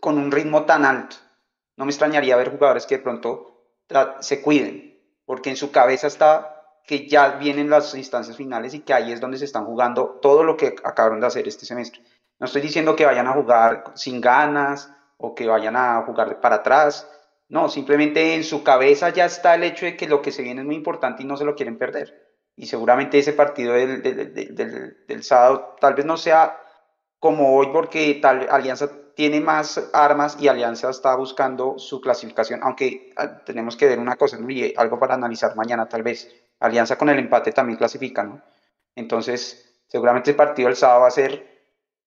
con 0.00 0.18
un 0.18 0.32
ritmo 0.32 0.64
tan 0.64 0.84
alto. 0.84 1.16
No 1.76 1.84
me 1.84 1.90
extrañaría 1.90 2.36
ver 2.36 2.50
jugadores 2.50 2.86
que 2.86 2.98
de 2.98 3.02
pronto 3.02 3.48
se 4.20 4.42
cuiden, 4.42 5.00
porque 5.24 5.50
en 5.50 5.56
su 5.56 5.70
cabeza 5.70 6.06
está 6.06 6.80
que 6.86 7.06
ya 7.06 7.36
vienen 7.36 7.70
las 7.70 7.94
instancias 7.94 8.36
finales 8.36 8.74
y 8.74 8.80
que 8.80 8.92
ahí 8.92 9.12
es 9.12 9.20
donde 9.20 9.38
se 9.38 9.44
están 9.44 9.64
jugando 9.64 10.18
todo 10.20 10.42
lo 10.42 10.56
que 10.56 10.74
acabaron 10.82 11.20
de 11.20 11.26
hacer 11.26 11.46
este 11.46 11.64
semestre. 11.64 12.02
No 12.42 12.46
estoy 12.46 12.62
diciendo 12.62 12.96
que 12.96 13.06
vayan 13.06 13.28
a 13.28 13.34
jugar 13.34 13.84
sin 13.94 14.20
ganas 14.20 14.92
o 15.16 15.32
que 15.32 15.46
vayan 15.46 15.76
a 15.76 16.02
jugar 16.02 16.40
para 16.40 16.56
atrás. 16.56 17.08
No, 17.48 17.68
simplemente 17.68 18.34
en 18.34 18.42
su 18.42 18.64
cabeza 18.64 19.10
ya 19.10 19.26
está 19.26 19.54
el 19.54 19.62
hecho 19.62 19.86
de 19.86 19.96
que 19.96 20.08
lo 20.08 20.22
que 20.22 20.32
se 20.32 20.42
viene 20.42 20.62
es 20.62 20.66
muy 20.66 20.74
importante 20.74 21.22
y 21.22 21.24
no 21.24 21.36
se 21.36 21.44
lo 21.44 21.54
quieren 21.54 21.78
perder. 21.78 22.34
Y 22.56 22.66
seguramente 22.66 23.16
ese 23.16 23.32
partido 23.32 23.74
del, 23.74 24.02
del, 24.02 25.22
sábado 25.22 25.76
tal 25.80 25.94
vez 25.94 26.04
no 26.04 26.16
sea 26.16 26.58
como 27.20 27.56
hoy 27.56 27.68
porque 27.72 28.18
tal 28.20 28.48
Alianza 28.50 28.90
tiene 29.14 29.40
más 29.40 29.90
armas 29.92 30.36
y 30.40 30.48
Alianza 30.48 30.90
está 30.90 31.14
buscando 31.14 31.78
su 31.78 32.00
clasificación, 32.00 32.58
aunque 32.64 33.12
ah, 33.18 33.44
tenemos 33.44 33.76
que 33.76 33.86
ver 33.86 34.00
una 34.00 34.16
cosa, 34.16 34.36
algo 34.76 34.98
para 34.98 35.14
analizar 35.14 35.54
mañana 35.54 35.88
tal 35.88 36.02
vez. 36.02 36.28
Alianza 36.58 36.98
con 36.98 37.08
el 37.08 37.20
empate 37.20 37.52
también 37.52 37.78
clasifica, 37.78 38.24
¿no? 38.24 38.42
Entonces, 38.96 39.80
seguramente 39.86 40.30
el 40.30 40.36
partido 40.36 40.66
del 40.66 40.76
sábado 40.76 41.02
va 41.02 41.06
a 41.06 41.12
ser 41.12 41.51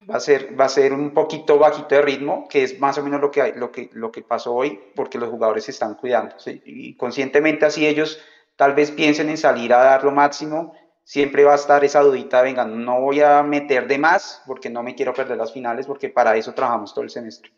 va 0.09 0.17
a 0.17 0.19
ser, 0.19 0.59
va 0.59 0.65
a 0.65 0.69
ser 0.69 0.93
un 0.93 1.11
poquito 1.11 1.57
bajito 1.57 1.95
de 1.95 2.01
ritmo, 2.01 2.47
que 2.47 2.63
es 2.63 2.79
más 2.79 2.97
o 2.97 3.03
menos 3.03 3.21
lo 3.21 3.31
que, 3.31 3.53
lo 3.55 3.71
que, 3.71 3.89
lo 3.93 4.11
que 4.11 4.21
pasó 4.21 4.53
hoy, 4.53 4.79
porque 4.95 5.17
los 5.17 5.29
jugadores 5.29 5.65
se 5.65 5.71
están 5.71 5.95
cuidando. 5.95 6.35
Y 6.65 6.95
conscientemente 6.95 7.65
así 7.65 7.85
ellos 7.85 8.19
tal 8.55 8.73
vez 8.73 8.91
piensen 8.91 9.29
en 9.29 9.37
salir 9.37 9.73
a 9.73 9.77
dar 9.77 10.03
lo 10.03 10.11
máximo, 10.11 10.73
siempre 11.03 11.43
va 11.43 11.53
a 11.53 11.55
estar 11.55 11.83
esa 11.83 12.01
dudita, 12.01 12.41
venga, 12.41 12.65
no 12.65 13.01
voy 13.01 13.21
a 13.21 13.43
meter 13.43 13.87
de 13.87 13.97
más, 13.97 14.41
porque 14.45 14.69
no 14.69 14.83
me 14.83 14.95
quiero 14.95 15.13
perder 15.13 15.37
las 15.37 15.51
finales, 15.51 15.85
porque 15.85 16.09
para 16.09 16.35
eso 16.35 16.53
trabajamos 16.53 16.93
todo 16.93 17.03
el 17.03 17.09
semestre. 17.09 17.51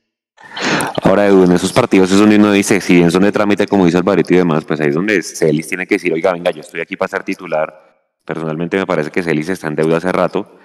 Ahora, 1.04 1.28
en 1.28 1.52
esos 1.52 1.74
partidos 1.74 2.12
es 2.12 2.20
donde 2.20 2.36
uno 2.36 2.52
dice, 2.52 2.80
si 2.80 2.96
bien 2.96 3.10
son 3.10 3.24
de 3.24 3.32
trámite, 3.32 3.68
como 3.68 3.86
dice 3.86 3.98
Alvarito 3.98 4.34
y 4.34 4.38
demás, 4.38 4.66
pues 4.66 4.80
ahí 4.80 4.90
es 4.90 4.96
donde 4.96 5.22
Celis 5.24 5.68
tiene 5.68 5.88
que 5.88 5.96
decir, 5.96 6.14
oiga, 6.14 6.34
venga, 6.34 6.52
yo 6.52 6.62
estoy 6.62 6.82
aquí 6.82 6.96
para 6.96 7.10
ser 7.10 7.24
titular. 7.24 7.98
Personalmente 8.24 8.78
me 8.78 8.86
parece 8.86 9.10
que 9.10 9.24
Celis 9.24 9.50
está 9.50 9.68
en 9.68 9.76
deuda 9.76 9.98
hace 9.98 10.12
rato 10.12 10.60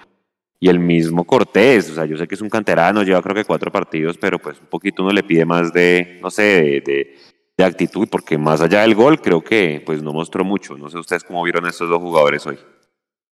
y 0.63 0.69
el 0.69 0.79
mismo 0.79 1.25
Cortés, 1.25 1.89
o 1.89 1.95
sea, 1.95 2.05
yo 2.05 2.15
sé 2.15 2.25
que 2.25 2.35
es 2.35 2.41
un 2.41 2.49
canterano, 2.49 3.03
lleva 3.03 3.21
creo 3.21 3.35
que 3.35 3.43
cuatro 3.43 3.69
partidos, 3.69 4.17
pero 4.17 4.39
pues 4.39 4.61
un 4.61 4.67
poquito 4.67 5.03
uno 5.03 5.11
le 5.11 5.21
pide 5.21 5.43
más 5.43 5.73
de, 5.73 6.19
no 6.21 6.31
sé, 6.31 6.81
de, 6.85 7.65
actitud, 7.65 8.07
porque 8.09 8.37
más 8.37 8.61
allá 8.61 8.79
del 8.79 8.95
gol 8.95 9.19
creo 9.19 9.43
que 9.43 9.83
pues 9.85 10.01
no 10.01 10.13
mostró 10.13 10.45
mucho. 10.45 10.77
No 10.77 10.89
sé 10.89 10.97
ustedes 10.97 11.25
cómo 11.25 11.43
vieron 11.43 11.67
estos 11.67 11.89
dos 11.89 11.99
jugadores 11.99 12.47
hoy. 12.47 12.57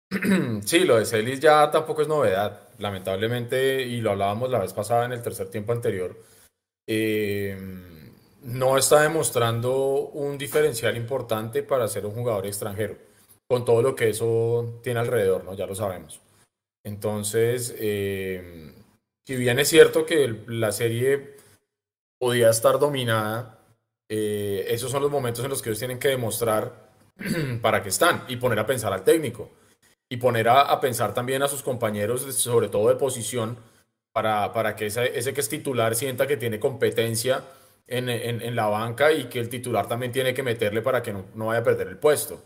Sí, 0.65 0.79
lo 0.79 0.97
de 0.97 1.05
Celis 1.05 1.39
ya 1.39 1.71
tampoco 1.71 2.01
es 2.01 2.09
novedad, 2.09 2.67
lamentablemente, 2.79 3.81
y 3.81 4.01
lo 4.01 4.11
hablábamos 4.11 4.49
la 4.49 4.59
vez 4.59 4.73
pasada 4.73 5.05
en 5.05 5.13
el 5.13 5.21
tercer 5.21 5.49
tiempo 5.49 5.71
anterior. 5.71 6.21
Eh, 6.85 7.57
no 8.41 8.77
está 8.77 9.03
demostrando 9.03 10.09
un 10.09 10.37
diferencial 10.37 10.97
importante 10.97 11.63
para 11.63 11.87
ser 11.87 12.05
un 12.05 12.11
jugador 12.11 12.45
extranjero, 12.45 12.97
con 13.47 13.63
todo 13.63 13.81
lo 13.81 13.95
que 13.95 14.09
eso 14.09 14.81
tiene 14.83 14.99
alrededor, 14.99 15.45
¿no? 15.45 15.53
Ya 15.53 15.65
lo 15.65 15.75
sabemos. 15.75 16.19
Entonces, 16.83 17.75
eh, 17.77 18.73
si 19.25 19.35
bien 19.35 19.59
es 19.59 19.69
cierto 19.69 20.05
que 20.05 20.43
la 20.47 20.71
serie 20.71 21.37
podía 22.17 22.49
estar 22.49 22.79
dominada, 22.79 23.59
eh, 24.09 24.65
esos 24.69 24.91
son 24.91 25.01
los 25.01 25.11
momentos 25.11 25.43
en 25.43 25.49
los 25.49 25.61
que 25.61 25.69
ellos 25.69 25.79
tienen 25.79 25.99
que 25.99 26.09
demostrar 26.09 26.91
para 27.61 27.83
qué 27.83 27.89
están 27.89 28.25
y 28.27 28.37
poner 28.37 28.59
a 28.59 28.65
pensar 28.65 28.93
al 28.93 29.03
técnico 29.03 29.51
y 30.09 30.17
poner 30.17 30.49
a, 30.49 30.79
pensar 30.81 31.13
también 31.13 31.41
a 31.41 31.47
sus 31.47 31.63
compañeros, 31.63 32.21
sobre 32.35 32.67
todo 32.67 32.89
de 32.89 32.95
posición, 32.95 33.57
para, 34.11 34.51
para 34.51 34.75
que 34.75 34.87
ese, 34.87 35.33
que 35.33 35.39
es 35.39 35.47
titular 35.47 35.95
sienta 35.95 36.27
que 36.27 36.35
tiene 36.35 36.59
competencia 36.59 37.45
en, 37.87 38.09
en, 38.09 38.55
la 38.55 38.67
banca 38.67 39.13
y 39.13 39.25
que 39.25 39.39
el 39.39 39.47
titular 39.47 39.87
también 39.87 40.11
tiene 40.11 40.33
que 40.33 40.43
meterle 40.43 40.81
para 40.81 41.01
que 41.01 41.13
no, 41.13 41.25
no 41.35 41.45
vaya 41.45 41.61
a 41.61 41.63
perder 41.63 41.87
el 41.87 41.97
puesto 41.97 42.43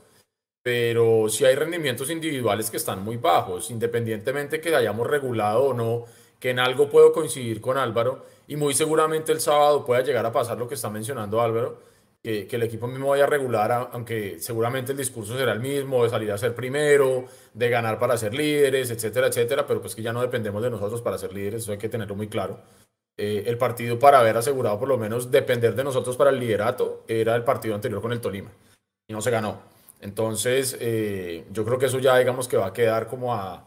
pero 0.65 1.29
si 1.29 1.45
hay 1.45 1.53
rendimientos 1.53 2.09
individuales 2.09 2.71
que 2.71 2.77
están 2.77 3.03
muy 3.03 3.17
bajos, 3.17 3.69
independientemente 3.69 4.59
que 4.59 4.75
hayamos 4.75 5.05
regulado 5.05 5.65
o 5.65 5.73
no, 5.75 6.05
que 6.39 6.49
en 6.49 6.57
algo 6.57 6.89
puedo 6.89 7.13
coincidir 7.13 7.61
con 7.61 7.77
Álvaro 7.77 8.25
y 8.47 8.55
muy 8.55 8.73
seguramente 8.73 9.31
el 9.31 9.41
sábado 9.41 9.85
pueda 9.85 10.01
llegar 10.01 10.25
a 10.25 10.31
pasar 10.31 10.57
lo 10.57 10.67
que 10.67 10.73
está 10.73 10.89
mencionando 10.89 11.39
Álvaro, 11.39 11.77
que, 12.23 12.47
el 12.49 12.63
equipo 12.63 12.87
mismo 12.87 13.09
vaya 13.09 13.25
a 13.25 13.27
regular, 13.27 13.89
aunque 13.91 14.39
seguramente 14.39 14.93
el 14.93 14.97
discurso 14.97 15.37
será 15.37 15.51
el 15.51 15.59
mismo, 15.59 16.03
de 16.03 16.09
salir 16.09 16.31
a 16.31 16.37
ser 16.39 16.55
primero, 16.55 17.25
de 17.53 17.69
ganar 17.69 17.99
para 17.99 18.17
ser 18.17 18.33
líderes, 18.33 18.89
etcétera, 18.89 19.27
etcétera, 19.27 19.67
pero 19.67 19.81
pues 19.81 19.93
que 19.93 20.01
ya 20.01 20.13
no 20.13 20.21
dependemos 20.23 20.63
de 20.63 20.71
nosotros 20.71 20.99
para 20.99 21.19
ser 21.19 21.31
líderes, 21.31 21.61
eso 21.61 21.73
hay 21.73 21.77
que 21.77 21.89
tenerlo 21.89 22.15
muy 22.15 22.27
claro. 22.27 22.59
Eh, 23.17 23.43
el 23.45 23.59
partido 23.59 23.99
para 23.99 24.17
haber 24.17 24.35
asegurado 24.35 24.79
por 24.79 24.87
lo 24.87 24.97
menos 24.97 25.29
depender 25.29 25.75
de 25.75 25.83
nosotros 25.83 26.17
para 26.17 26.31
el 26.31 26.39
liderato 26.39 27.03
era 27.07 27.35
el 27.35 27.43
partido 27.43 27.75
anterior 27.75 28.01
con 28.01 28.13
el 28.13 28.19
Tolima 28.19 28.51
y 29.07 29.13
no 29.13 29.21
se 29.21 29.29
ganó. 29.29 29.74
Entonces, 30.01 30.77
eh, 30.79 31.45
yo 31.51 31.65
creo 31.65 31.79
que 31.79 31.87
eso 31.87 31.99
ya 31.99 32.17
digamos 32.17 32.47
que 32.47 32.57
va 32.57 32.67
a 32.67 32.73
quedar 32.73 33.07
como 33.07 33.33
a, 33.33 33.65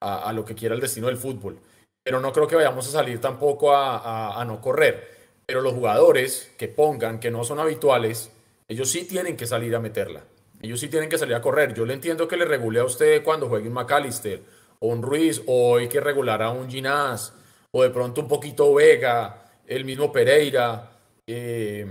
a, 0.00 0.32
lo 0.32 0.44
que 0.44 0.54
quiera 0.54 0.74
el 0.74 0.80
destino 0.80 1.06
del 1.06 1.16
fútbol. 1.16 1.58
Pero 2.02 2.20
no 2.20 2.32
creo 2.32 2.46
que 2.46 2.56
vayamos 2.56 2.86
a 2.88 2.90
salir 2.90 3.20
tampoco 3.20 3.74
a, 3.74 4.40
a, 4.40 4.44
no 4.44 4.60
correr. 4.60 5.16
Pero 5.46 5.60
los 5.60 5.74
jugadores 5.74 6.52
que 6.58 6.68
pongan, 6.68 7.20
que 7.20 7.30
no 7.30 7.44
son 7.44 7.58
habituales, 7.58 8.30
ellos 8.68 8.90
sí 8.90 9.04
tienen 9.04 9.36
que 9.36 9.46
salir 9.46 9.74
a 9.74 9.80
meterla. 9.80 10.24
Ellos 10.60 10.80
sí 10.80 10.88
tienen 10.88 11.08
que 11.08 11.18
salir 11.18 11.34
a 11.34 11.40
correr. 11.40 11.74
Yo 11.74 11.86
le 11.86 11.94
entiendo 11.94 12.28
que 12.28 12.36
le 12.36 12.44
regule 12.44 12.80
a 12.80 12.84
usted 12.84 13.22
cuando 13.22 13.48
juegue 13.48 13.68
un 13.68 13.74
McAllister 13.74 14.42
o 14.80 14.88
un 14.88 15.02
Ruiz, 15.02 15.42
o 15.46 15.76
hay 15.76 15.88
que 15.88 16.00
regular 16.00 16.42
a 16.42 16.50
un 16.50 16.70
Ginás, 16.70 17.32
o 17.72 17.82
de 17.82 17.90
pronto 17.90 18.20
un 18.20 18.28
poquito 18.28 18.74
Vega, 18.74 19.44
el 19.66 19.84
mismo 19.84 20.12
Pereira. 20.12 20.90
Eh, 21.26 21.86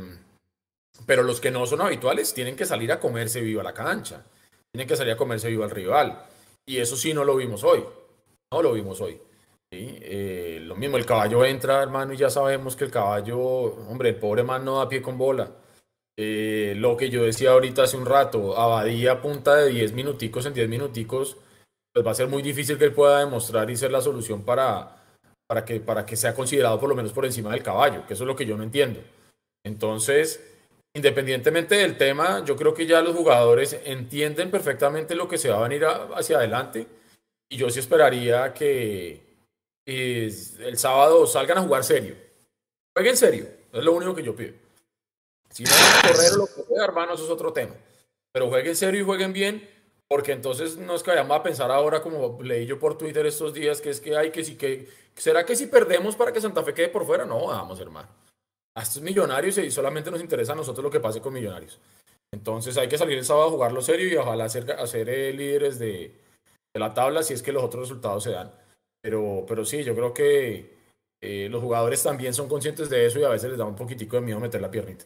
pero 1.05 1.23
los 1.23 1.39
que 1.39 1.51
no 1.51 1.65
son 1.65 1.81
habituales 1.81 2.33
tienen 2.33 2.55
que 2.55 2.65
salir 2.65 2.91
a 2.91 2.99
comerse 2.99 3.41
viva 3.41 3.63
la 3.63 3.73
cancha. 3.73 4.23
Tienen 4.71 4.87
que 4.87 4.95
salir 4.95 5.13
a 5.13 5.17
comerse 5.17 5.49
viva 5.49 5.65
al 5.65 5.71
rival. 5.71 6.25
Y 6.65 6.77
eso 6.77 6.95
sí 6.95 7.13
no 7.13 7.23
lo 7.23 7.35
vimos 7.35 7.63
hoy. 7.63 7.83
No 8.51 8.61
lo 8.61 8.73
vimos 8.73 8.99
hoy. 9.01 9.19
Eh, 9.71 10.59
lo 10.63 10.75
mismo, 10.75 10.97
el 10.97 11.05
caballo 11.05 11.43
entra, 11.43 11.83
hermano, 11.83 12.13
y 12.13 12.17
ya 12.17 12.29
sabemos 12.29 12.75
que 12.75 12.85
el 12.85 12.91
caballo, 12.91 13.37
hombre, 13.39 14.09
el 14.09 14.15
pobre 14.15 14.43
man 14.43 14.63
no 14.63 14.77
da 14.77 14.87
pie 14.89 15.01
con 15.01 15.17
bola. 15.17 15.51
eh, 16.19 16.73
lo 16.77 16.97
que 16.97 17.09
yo 17.09 17.23
decía 17.23 17.51
ahorita 17.51 17.83
hace 17.83 17.97
un 17.97 18.05
rato, 18.05 18.57
Abadía 18.57 19.21
punta 19.21 19.55
de 19.55 19.69
10 19.69 19.93
minuticos 19.93 20.45
en 20.45 20.53
10 20.53 20.67
minuticos, 20.69 21.37
pues 21.93 22.05
va 22.05 22.11
a 22.11 22.15
ser 22.15 22.27
muy 22.27 22.41
difícil 22.41 22.77
que 22.77 22.85
él 22.85 22.93
pueda 22.93 23.19
demostrar 23.19 23.69
y 23.69 23.77
ser 23.77 23.91
la 23.91 24.01
solución 24.01 24.43
para, 24.43 24.97
para, 25.47 25.63
que, 25.65 25.79
para 25.79 26.05
que 26.05 26.15
sea 26.15 26.33
considerado 26.33 26.79
por 26.79 26.89
lo 26.89 26.95
menos 26.95 27.11
por 27.11 27.25
encima 27.25 27.51
del 27.51 27.61
caballo, 27.63 28.05
que 28.07 28.13
eso 28.13 28.23
es 28.23 28.27
lo 28.27 28.35
que 28.35 28.45
yo 28.45 28.57
no 28.57 28.63
entiendo. 28.63 28.99
Entonces, 29.63 30.46
independientemente 30.97 31.75
del 31.75 31.95
tema, 31.95 32.43
yo 32.43 32.55
creo 32.55 32.73
que 32.73 32.87
ya 32.87 33.01
los 33.01 33.15
jugadores 33.15 33.79
entienden 33.85 34.49
perfectamente 34.49 35.15
lo 35.15 35.27
que 35.27 35.37
se 35.37 35.49
va 35.49 35.59
a 35.59 35.67
venir 35.67 35.85
hacia 35.85 36.37
adelante 36.37 36.87
y 37.49 37.57
yo 37.57 37.69
sí 37.69 37.79
esperaría 37.79 38.53
que 38.53 39.21
el 39.85 40.77
sábado 40.77 41.25
salgan 41.27 41.59
a 41.59 41.61
jugar 41.61 41.83
serio. 41.83 42.15
Jueguen 42.95 43.15
serio, 43.15 43.47
es 43.71 43.83
lo 43.83 43.93
único 43.93 44.15
que 44.15 44.23
yo 44.23 44.35
pido. 44.35 44.53
Si 45.51 45.63
no 45.63 45.69
van 45.69 46.05
a 46.05 46.07
correr 46.07 46.31
lo 46.33 46.45
que 46.47 46.63
sea, 46.63 46.83
hermano, 46.83 47.13
eso 47.13 47.25
es 47.25 47.29
otro 47.29 47.53
tema. 47.53 47.75
Pero 48.31 48.49
jueguen 48.49 48.75
serio 48.75 48.99
y 48.99 49.05
jueguen 49.05 49.33
bien, 49.33 49.69
porque 50.07 50.31
entonces 50.31 50.77
no 50.77 50.95
es 50.95 51.03
que 51.03 51.11
vayamos 51.11 51.37
a 51.37 51.43
pensar 51.43 51.71
ahora, 51.71 52.01
como 52.01 52.41
leí 52.41 52.65
yo 52.65 52.79
por 52.79 52.97
Twitter 52.97 53.25
estos 53.27 53.53
días, 53.53 53.81
que 53.81 53.91
es 53.91 54.01
que 54.01 54.17
hay 54.17 54.31
que 54.31 54.43
sí 54.43 54.55
que. 54.57 54.89
¿Será 55.15 55.45
que 55.45 55.55
si 55.55 55.67
perdemos 55.67 56.15
para 56.15 56.31
que 56.31 56.41
Santa 56.41 56.63
Fe 56.63 56.73
quede 56.73 56.89
por 56.89 57.05
fuera? 57.05 57.23
No, 57.23 57.47
vamos, 57.47 57.79
hermano. 57.79 58.09
A 58.77 58.83
estos 58.83 59.01
millonarios 59.01 59.57
y 59.57 59.71
solamente 59.71 60.11
nos 60.11 60.21
interesa 60.21 60.53
a 60.53 60.55
nosotros 60.55 60.83
lo 60.83 60.91
que 60.91 60.99
pase 60.99 61.19
con 61.19 61.33
millonarios. 61.33 61.79
Entonces 62.31 62.77
hay 62.77 62.87
que 62.87 62.99
salir 62.99 63.17
el 63.17 63.25
sábado 63.25 63.47
a 63.47 63.51
jugarlo 63.51 63.81
serio 63.81 64.07
y 64.07 64.15
ojalá 64.17 64.47
ser, 64.49 64.71
hacer 64.73 65.09
eh, 65.09 65.33
líderes 65.33 65.79
de, 65.79 66.13
de, 66.73 66.79
la 66.79 66.93
tabla 66.93 67.23
si 67.23 67.33
es 67.33 67.41
que 67.41 67.51
los 67.51 67.63
otros 67.63 67.89
resultados 67.89 68.23
se 68.23 68.31
dan. 68.31 68.51
Pero, 69.01 69.45
pero 69.47 69.65
sí, 69.65 69.83
yo 69.83 69.95
creo 69.95 70.13
que 70.13 70.77
eh, 71.21 71.47
los 71.49 71.63
jugadores 71.63 72.03
también 72.03 72.35
son 72.35 72.47
conscientes 72.47 72.87
de 72.87 73.07
eso 73.07 73.19
y 73.19 73.23
a 73.23 73.29
veces 73.29 73.49
les 73.49 73.57
da 73.57 73.65
un 73.65 73.75
poquitico 73.75 74.17
de 74.17 74.21
miedo 74.21 74.39
meter 74.39 74.61
la 74.61 74.69
piernita. 74.69 75.05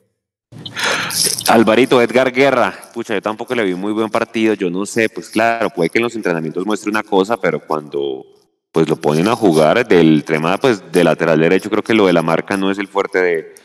Alvarito, 1.47 2.01
Edgar 2.01 2.29
Guerra, 2.29 2.77
pucha, 2.93 3.13
yo 3.13 3.21
tampoco 3.21 3.55
le 3.55 3.63
vi 3.63 3.73
muy 3.73 3.93
buen 3.93 4.09
partido, 4.09 4.53
yo 4.53 4.69
no 4.69 4.85
sé, 4.85 5.07
pues 5.07 5.29
claro, 5.29 5.69
puede 5.69 5.89
que 5.89 5.99
en 5.99 6.03
los 6.03 6.15
entrenamientos 6.15 6.65
muestre 6.65 6.89
una 6.89 7.03
cosa, 7.03 7.37
pero 7.37 7.65
cuando 7.65 8.25
pues 8.71 8.89
lo 8.89 8.95
ponen 8.95 9.27
a 9.27 9.35
jugar 9.35 9.87
del 9.87 10.23
tema 10.23 10.57
pues 10.57 10.91
de 10.91 11.03
lateral 11.03 11.39
derecho, 11.39 11.69
creo 11.69 11.83
que 11.83 11.93
lo 11.93 12.07
de 12.07 12.13
la 12.13 12.21
marca 12.21 12.57
no 12.57 12.71
es 12.71 12.77
el 12.77 12.87
fuerte 12.87 13.21
de, 13.21 13.55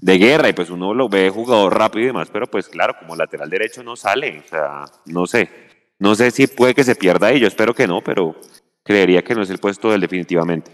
de 0.00 0.18
Guerra, 0.18 0.48
y 0.48 0.52
pues 0.52 0.70
uno 0.70 0.94
lo 0.94 1.08
ve 1.08 1.30
jugador 1.30 1.76
rápido 1.76 2.04
y 2.04 2.06
demás, 2.08 2.28
pero 2.32 2.46
pues 2.46 2.68
claro, 2.68 2.94
como 2.98 3.16
lateral 3.16 3.50
derecho 3.50 3.82
no 3.82 3.96
sale, 3.96 4.42
o 4.44 4.48
sea, 4.48 4.84
no 5.06 5.26
sé, 5.26 5.50
no 5.98 6.14
sé 6.14 6.30
si 6.30 6.46
puede 6.46 6.74
que 6.74 6.84
se 6.84 6.94
pierda 6.96 7.28
ahí, 7.28 7.40
yo 7.40 7.46
espero 7.46 7.74
que 7.74 7.86
no, 7.86 8.02
pero 8.02 8.36
creería 8.82 9.22
que 9.22 9.34
no 9.34 9.42
es 9.42 9.50
el 9.50 9.58
puesto 9.58 9.90
del 9.90 10.00
definitivamente. 10.00 10.70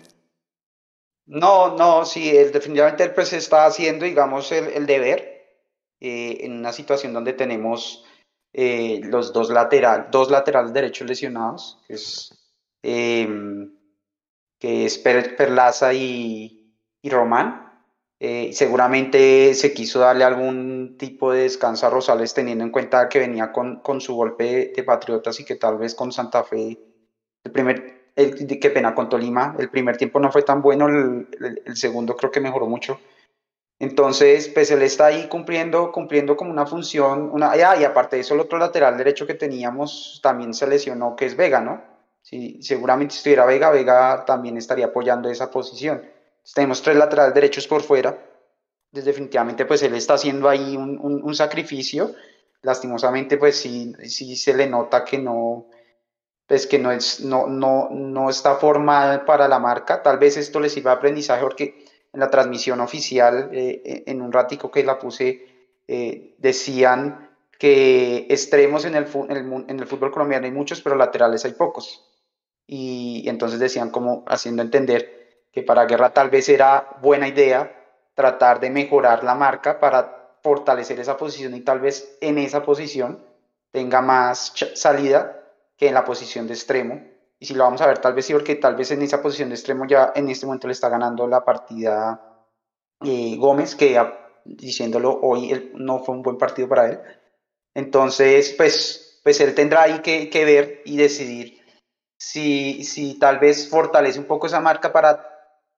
No, 1.27 1.77
no, 1.77 2.05
sí, 2.05 2.33
definitivamente 2.33 3.05
él 3.05 3.13
pues 3.15 3.33
está 3.33 3.67
haciendo, 3.67 4.05
digamos, 4.05 4.51
el, 4.51 4.67
el 4.69 4.87
deber, 4.87 5.41
eh, 6.01 6.39
en 6.41 6.59
una 6.59 6.73
situación 6.73 7.13
donde 7.13 7.35
tenemos 7.35 8.05
eh, 8.53 9.01
los 9.05 9.33
dos, 9.33 9.51
lateral, 9.51 10.09
dos 10.11 10.31
laterales 10.31 10.73
derechos 10.73 11.07
lesionados, 11.07 11.79
es, 11.89 12.53
em, 12.83 13.71
que 14.61 14.85
es 14.85 14.99
Perlaza 14.99 15.93
y, 15.95 16.77
y 17.03 17.11
Román. 17.11 17.67
Eh, 18.23 18.51
seguramente 18.53 19.55
se 19.55 19.73
quiso 19.73 20.01
darle 20.01 20.25
algún 20.25 20.97
tipo 20.99 21.33
de 21.33 21.45
descanso 21.45 21.87
a 21.87 21.91
Rosales 21.91 22.35
teniendo 22.35 22.63
en 22.63 22.71
cuenta 22.71 23.09
que 23.09 23.19
venía 23.19 23.51
con, 23.51 23.81
con 23.81 24.03
su 24.03 24.15
golpe 24.15 24.73
de, 24.77 24.83
Patriotas 24.83 25.41
y 25.41 25.45
que 25.47 25.57
tal 25.57 25.79
vez 25.79 25.95
con 25.95 26.13
Santa 26.13 26.45
Fe, 26.45 26.79
el 27.43 27.51
primer, 27.51 28.11
el, 28.15 28.61
qué 28.61 28.71
pena, 28.71 28.95
con 28.95 29.09
Tolima, 29.09 29.57
el 29.59 29.71
primer 29.71 29.97
tiempo 29.97 30.21
no 30.21 30.31
fue 30.31 30.43
tan 30.43 30.61
bueno, 30.61 30.87
el, 30.87 31.27
segundo 31.75 32.15
creo 32.15 32.31
que 32.31 32.41
mejoró 32.41 32.67
mucho. 32.67 33.01
Entonces, 33.79 34.49
pues 34.49 34.71
él 34.71 34.83
está 34.83 35.07
ahí 35.07 35.27
cumpliendo, 35.29 35.91
cumpliendo 35.91 36.37
como 36.37 36.51
una 36.51 36.67
función, 36.67 37.31
una, 37.33 37.57
y 37.57 37.85
aparte 37.85 38.17
de 38.17 38.23
eso, 38.23 38.35
el 38.35 38.41
otro 38.41 38.59
lateral 38.59 38.99
derecho 38.99 39.27
que 39.27 39.33
teníamos 39.33 40.21
también 40.23 40.53
se 40.53 40.67
lesionó, 40.67 41.17
que 41.17 41.25
es 41.25 41.35
Vega, 41.35 41.63
¿no? 41.63 41.90
Si 42.23 42.63
seguramente 42.63 43.15
estuviera 43.15 43.45
Vega, 43.45 43.71
Vega 43.71 44.25
también 44.25 44.57
estaría 44.57 44.87
apoyando 44.87 45.29
esa 45.29 45.51
posición. 45.51 46.03
tenemos 46.55 46.83
tres 46.83 46.97
laterales 46.97 47.35
derechos 47.35 47.67
por 47.67 47.83
fuera. 47.83 48.11
Entonces, 48.87 49.05
definitivamente, 49.05 49.67
pues 49.67 49.83
él 49.83 49.95
está 49.95 50.15
haciendo 50.15 50.49
ahí 50.49 50.77
un, 50.77 50.99
un, 51.01 51.35
sacrificio. 51.35 52.15
Lastimosamente, 52.63 53.37
pues 53.37 53.57
sí, 53.57 53.95
sí 54.05 54.37
se 54.37 54.55
le 54.55 54.67
nota 54.67 55.05
que 55.05 55.19
no, 55.19 55.67
pues 56.47 56.67
que 56.67 56.79
no, 56.79 56.91
es, 56.91 57.21
no, 57.21 57.47
no, 57.47 57.89
no 57.91 58.29
está 58.29 58.57
formado 58.57 59.25
para 59.25 59.47
la 59.47 59.59
marca. 59.59 60.03
Tal 60.03 60.19
vez 60.19 60.37
esto 60.37 60.59
le 60.61 60.69
sirva 60.69 60.91
de 60.91 60.97
aprendizaje 60.97 61.43
porque 61.43 61.85
en 62.13 62.21
la 62.21 62.29
transmisión 62.29 62.81
oficial, 62.81 63.51
eh, 63.53 64.03
en 64.07 64.21
un 64.21 64.33
ratico 64.33 64.71
que 64.71 64.83
la 64.83 64.99
puse, 64.99 65.47
eh, 65.87 66.35
decían 66.39 67.31
que 67.59 68.27
extremos 68.29 68.85
en 68.85 68.95
el, 68.95 69.07
en 69.69 69.81
el, 69.81 69.87
fútbol 69.87 70.11
colombiano 70.11 70.47
hay 70.47 70.53
muchos, 70.53 70.81
pero 70.81 70.97
laterales 70.97 71.45
hay 71.45 71.53
pocos. 71.53 72.10
Y, 72.73 73.29
entonces 73.29 73.59
decían 73.59 73.91
como 73.91 74.25
haciendo 74.29 74.63
entender 74.63 75.49
que 75.51 75.65
para 75.65 75.87
Guerra 75.87 76.15
tal 76.15 76.31
vez 76.31 76.49
era 76.49 76.97
buena 77.03 77.27
idea 77.27 77.77
tratar 78.15 78.61
de 78.61 78.71
mejorar 78.71 79.25
la 79.25 79.35
marca 79.35 79.81
para 79.81 80.37
fortalecer 80.41 81.01
esa 81.01 81.17
posición 81.17 81.57
y 81.57 81.63
tal 81.63 81.81
vez 81.81 82.17
en 82.21 82.39
esa 82.39 82.63
posición 82.63 83.25
tenga 83.73 84.03
más 84.03 84.53
salida 84.75 85.43
que 85.77 85.89
en 85.89 85.95
la 85.95 86.05
posición 86.05 86.47
de 86.47 86.55
extremo 86.55 87.03
y 87.41 87.47
si 87.47 87.55
lo 87.55 87.65
vamos 87.65 87.81
a 87.81 87.89
ver, 87.89 87.99
tal 87.99 88.15
vez 88.15 88.27
sí, 88.27 88.35
porque 88.35 88.55
tal 88.55 88.77
vez 88.77 88.93
en 88.93 89.03
esa 89.03 89.21
posición 89.21 89.49
de 89.49 89.57
extremo 89.57 89.85
ya 89.89 90.13
en 90.15 90.29
este 90.29 90.47
momento 90.47 90.69
le 90.69 90.73
está 90.73 90.89
ganando 90.89 91.27
la 91.27 91.45
partida 91.45 92.47
eh, 93.03 93.35
Gómez, 93.37 93.75
que 93.75 94.01
diciéndolo 94.45 95.19
hoy 95.23 95.73
no 95.75 96.05
fue 96.05 96.15
un 96.15 96.23
buen 96.23 96.39
partido 96.39 96.69
para 96.69 96.89
él. 96.89 97.01
Entonces, 97.75 98.55
pues, 98.57 99.21
pues 99.25 99.41
él 99.41 99.57
tendrá 99.57 99.83
ahí 99.83 100.01
que, 100.03 100.31
que 100.31 100.45
ver 100.45 100.83
y 100.85 100.99
decidir 100.99 101.60
si, 102.21 102.85
si 102.85 103.19
tal 103.19 103.39
vez 103.39 103.69
fortalece 103.69 104.19
un 104.19 104.27
poco 104.27 104.47
esa 104.47 104.61
marca 104.61 104.93
para 104.93 105.27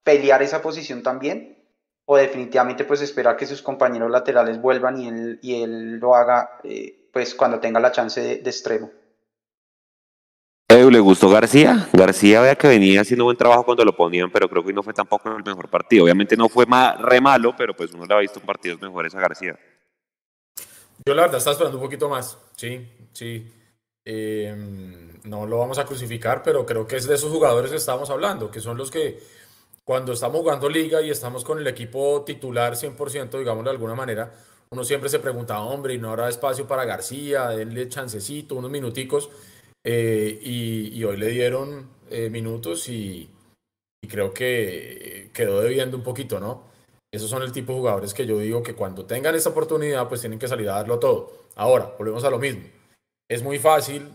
pelear 0.03 0.43
esa 0.43 0.61
posición 0.61 1.03
también, 1.03 1.57
o 2.05 2.17
definitivamente 2.17 2.85
pues 2.85 3.01
esperar 3.01 3.37
que 3.37 3.47
sus 3.47 3.63
compañeros 3.63 4.11
laterales 4.11 4.61
vuelvan 4.61 5.01
y 5.01 5.09
él, 5.09 5.39
y 5.41 5.63
él 5.63 5.99
lo 5.99 6.17
haga 6.17 6.59
eh, 6.65 7.09
pues 7.13 7.35
cuando 7.35 7.61
tenga 7.61 7.79
la 7.79 7.93
chance 7.93 8.21
de 8.21 8.51
extremo. 8.51 8.91
¿le 10.91 11.01
gustó 11.01 11.29
García? 11.29 11.89
García 11.93 12.41
vea 12.41 12.57
que 12.57 12.67
venía 12.67 13.03
haciendo 13.03 13.25
buen 13.25 13.37
trabajo 13.37 13.65
cuando 13.65 13.85
lo 13.85 13.95
ponían, 13.95 14.31
pero 14.31 14.49
creo 14.49 14.65
que 14.65 14.73
no 14.73 14.83
fue 14.83 14.93
tampoco 14.93 15.29
el 15.29 15.45
mejor 15.45 15.69
partido. 15.69 16.05
Obviamente 16.05 16.37
no 16.37 16.49
fue 16.49 16.67
re 16.99 17.21
malo, 17.21 17.55
pero 17.57 17.75
pues 17.75 17.93
uno 17.93 18.07
le 18.07 18.15
ha 18.15 18.19
visto 18.19 18.41
en 18.41 18.47
partidos 18.47 18.81
mejores 18.81 19.15
a 19.15 19.21
García. 19.21 19.59
Yo 21.07 21.15
la 21.15 21.23
verdad 21.23 21.39
estaba 21.39 21.53
esperando 21.53 21.79
un 21.79 21.85
poquito 21.85 22.09
más, 22.09 22.39
sí, 22.57 22.89
sí. 23.13 23.53
Em, 24.05 25.21
no 25.25 25.47
lo 25.47 25.59
vamos 25.59 25.79
a 25.79 25.85
crucificar, 25.85 26.43
pero 26.43 26.67
creo 26.67 26.87
que 26.87 26.97
es 26.97 27.07
de 27.07 27.15
esos 27.15 27.31
jugadores 27.31 27.71
que 27.71 27.77
estamos 27.77 28.11
hablando, 28.11 28.51
que 28.51 28.61
son 28.61 28.77
los 28.77 28.91
que 28.91 29.21
cuando 29.85 30.13
estamos 30.13 30.41
jugando 30.41 30.69
liga 30.69 31.03
y 31.03 31.11
estamos 31.11 31.45
con 31.45 31.59
el 31.59 31.67
equipo 31.67 32.23
titular 32.25 32.75
100%, 32.75 33.39
digamos 33.39 33.65
de 33.65 33.71
alguna 33.71 33.95
manera, 33.95 34.33
uno 34.71 34.85
siempre 34.85 35.11
se 35.11 35.19
pregunta, 35.19 35.61
hombre, 35.61 35.95
¿y 35.95 35.99
no 35.99 36.11
habrá 36.11 36.29
espacio 36.29 36.67
para 36.67 36.85
García? 36.85 37.49
Denle 37.49 37.89
chancecito, 37.89 38.55
unos 38.57 38.71
minuticos. 38.71 39.31
Eh, 39.85 40.39
y, 40.43 41.03
hoy 41.05 41.17
le 41.17 41.29
dieron 41.29 41.89
eh, 42.11 42.31
minutos 42.31 42.89
y, 42.89 43.29
creo 44.09 44.33
que 44.33 45.31
quedó 45.33 45.61
debiendo 45.61 45.97
un 45.97 46.03
poquito, 46.03 46.41
¿no? 46.41 46.65
Esos 47.13 47.29
son 47.31 47.43
el 47.43 47.53
tipo 47.53 47.73
de 47.73 47.79
jugadores 47.79 48.15
que 48.15 48.27
yo 48.27 48.39
digo 48.39 48.63
que 48.63 48.75
cuando 48.75 49.05
tengan 49.05 49.35
esa 49.35 49.51
oportunidad, 49.51 50.09
pues 50.09 50.21
tienen 50.21 50.39
que 50.39 50.49
salir 50.49 50.69
a 50.71 50.75
darlo 50.75 50.99
todo. 50.99 51.33
Ahora, 51.57 51.95
volvemos 51.99 52.25
a 52.25 52.31
lo 52.31 52.39
mismo. 52.39 52.63
Es 53.33 53.43
muy 53.43 53.59
fácil 53.59 54.11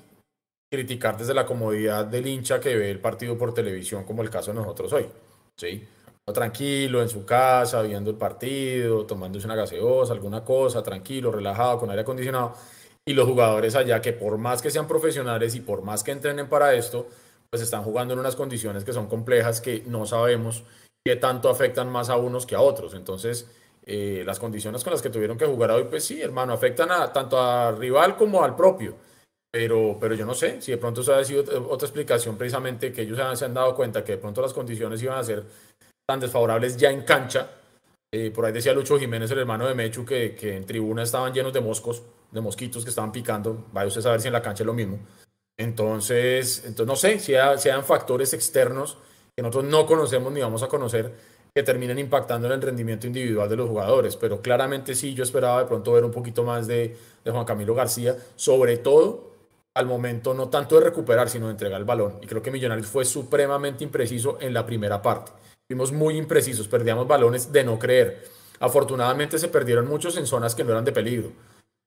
criticar 0.71 1.17
desde 1.17 1.33
la 1.33 1.43
comodidad 1.43 2.05
del 2.05 2.27
hincha 2.27 2.59
que 2.59 2.75
ve 2.75 2.91
el 2.91 2.99
partido 2.99 3.35
por 3.35 3.51
televisión, 3.51 4.03
como 4.03 4.21
el 4.21 4.29
caso 4.29 4.51
de 4.51 4.59
nosotros 4.59 4.93
hoy. 4.93 5.07
¿sí? 5.55 5.83
Tranquilo, 6.31 7.01
en 7.01 7.09
su 7.09 7.25
casa, 7.25 7.81
viendo 7.81 8.11
el 8.11 8.15
partido, 8.15 9.07
tomándose 9.07 9.47
una 9.47 9.55
gaseosa, 9.55 10.13
alguna 10.13 10.43
cosa, 10.43 10.83
tranquilo, 10.83 11.31
relajado, 11.31 11.79
con 11.79 11.89
aire 11.89 12.03
acondicionado 12.03 12.53
y 13.07 13.13
los 13.13 13.27
jugadores 13.27 13.73
allá 13.73 13.99
que 14.03 14.13
por 14.13 14.37
más 14.37 14.61
que 14.61 14.69
sean 14.69 14.87
profesionales 14.87 15.55
y 15.55 15.61
por 15.61 15.81
más 15.81 16.03
que 16.03 16.11
entrenen 16.11 16.47
para 16.47 16.75
esto, 16.75 17.07
pues 17.49 17.63
están 17.63 17.81
jugando 17.81 18.13
en 18.13 18.19
unas 18.19 18.35
condiciones 18.35 18.83
que 18.83 18.93
son 18.93 19.07
complejas 19.07 19.61
que 19.61 19.81
no 19.87 20.05
sabemos 20.05 20.63
qué 21.03 21.15
tanto 21.15 21.49
afectan 21.49 21.89
más 21.89 22.09
a 22.09 22.17
unos 22.17 22.45
que 22.45 22.53
a 22.53 22.61
otros. 22.61 22.93
Entonces, 22.93 23.47
eh, 23.83 24.21
las 24.27 24.37
condiciones 24.37 24.83
con 24.83 24.91
las 24.91 25.01
que 25.01 25.09
tuvieron 25.09 25.39
que 25.39 25.47
jugar 25.47 25.71
hoy, 25.71 25.85
pues 25.85 26.03
sí, 26.03 26.21
hermano, 26.21 26.53
afectan 26.53 26.91
a, 26.91 27.11
tanto 27.11 27.41
al 27.41 27.79
rival 27.79 28.15
como 28.15 28.43
al 28.43 28.55
propio. 28.55 29.06
Pero, 29.51 29.97
pero 29.99 30.13
yo 30.13 30.25
no 30.25 30.33
sé 30.33 30.61
si 30.61 30.71
de 30.71 30.77
pronto 30.77 31.01
eso 31.01 31.15
ha 31.15 31.23
sido 31.23 31.43
otra 31.69 31.87
explicación 31.87 32.37
precisamente 32.37 32.91
que 32.91 33.03
ellos 33.03 33.17
se 33.37 33.45
han 33.45 33.53
dado 33.53 33.75
cuenta 33.75 34.03
que 34.03 34.13
de 34.13 34.17
pronto 34.17 34.41
las 34.41 34.53
condiciones 34.53 35.01
iban 35.01 35.17
a 35.17 35.23
ser 35.23 35.43
tan 36.05 36.19
desfavorables 36.19 36.77
ya 36.77 36.91
en 36.91 37.03
cancha. 37.03 37.49
Eh, 38.13 38.31
por 38.31 38.45
ahí 38.45 38.53
decía 38.53 38.73
Lucho 38.73 38.99
Jiménez, 38.99 39.31
el 39.31 39.39
hermano 39.39 39.67
de 39.67 39.75
Mechu, 39.75 40.05
que, 40.05 40.35
que 40.35 40.55
en 40.55 40.65
tribuna 40.65 41.03
estaban 41.03 41.33
llenos 41.33 41.53
de 41.53 41.61
moscos 41.61 42.03
de 42.31 42.41
mosquitos 42.41 42.83
que 42.83 42.89
estaban 42.89 43.11
picando. 43.11 43.67
Vaya 43.71 43.87
usted 43.87 43.99
a 43.99 44.03
saber 44.03 44.21
si 44.21 44.27
en 44.27 44.33
la 44.33 44.41
cancha 44.41 44.63
es 44.63 44.67
lo 44.67 44.73
mismo. 44.73 44.99
Entonces, 45.57 46.63
entonces 46.65 46.87
no 46.87 46.95
sé 46.95 47.19
si 47.19 47.33
sean 47.57 47.83
factores 47.83 48.33
externos 48.33 48.97
que 49.35 49.41
nosotros 49.41 49.65
no 49.65 49.85
conocemos 49.85 50.31
ni 50.31 50.41
vamos 50.41 50.63
a 50.63 50.67
conocer 50.67 51.13
que 51.55 51.63
terminen 51.63 51.97
impactando 51.97 52.47
en 52.47 52.53
el 52.53 52.61
rendimiento 52.61 53.07
individual 53.07 53.49
de 53.49 53.55
los 53.55 53.67
jugadores. 53.67 54.15
Pero 54.15 54.41
claramente 54.41 54.93
sí, 54.93 55.13
yo 55.13 55.23
esperaba 55.23 55.61
de 55.61 55.65
pronto 55.67 55.93
ver 55.93 56.03
un 56.03 56.11
poquito 56.11 56.43
más 56.43 56.67
de, 56.67 56.95
de 57.23 57.31
Juan 57.31 57.45
Camilo 57.45 57.73
García, 57.73 58.15
sobre 58.35 58.77
todo 58.77 59.36
al 59.77 59.85
momento 59.85 60.33
no 60.33 60.49
tanto 60.49 60.75
de 60.75 60.85
recuperar, 60.85 61.29
sino 61.29 61.45
de 61.45 61.51
entregar 61.51 61.79
el 61.79 61.85
balón. 61.85 62.15
Y 62.21 62.25
creo 62.25 62.41
que 62.41 62.49
Millonarios 62.49 62.87
fue 62.87 63.05
supremamente 63.05 63.83
impreciso 63.83 64.37
en 64.41 64.53
la 64.53 64.65
primera 64.65 65.01
parte. 65.01 65.31
Fuimos 65.67 65.91
muy 65.91 66.17
imprecisos, 66.17 66.67
perdíamos 66.67 67.07
balones 67.07 67.51
de 67.51 67.63
no 67.63 67.77
creer. 67.77 68.23
Afortunadamente 68.59 69.37
se 69.37 69.49
perdieron 69.49 69.87
muchos 69.87 70.17
en 70.17 70.25
zonas 70.25 70.55
que 70.55 70.63
no 70.63 70.71
eran 70.71 70.83
de 70.83 70.91
peligro, 70.91 71.31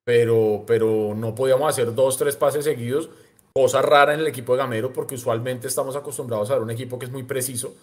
pero, 0.04 0.62
pero 0.66 1.14
no 1.16 1.34
podíamos 1.34 1.68
hacer 1.68 1.92
dos, 1.94 2.16
tres 2.16 2.36
pases 2.36 2.64
seguidos, 2.64 3.10
cosa 3.52 3.82
rara 3.82 4.14
en 4.14 4.20
el 4.20 4.28
equipo 4.28 4.52
de 4.52 4.58
Gamero, 4.58 4.92
porque 4.92 5.16
usualmente 5.16 5.66
estamos 5.66 5.96
acostumbrados 5.96 6.50
a 6.50 6.54
ver 6.54 6.62
un 6.62 6.70
equipo 6.70 6.96
que 6.96 7.06
es 7.06 7.10
muy 7.10 7.24
preciso 7.24 7.74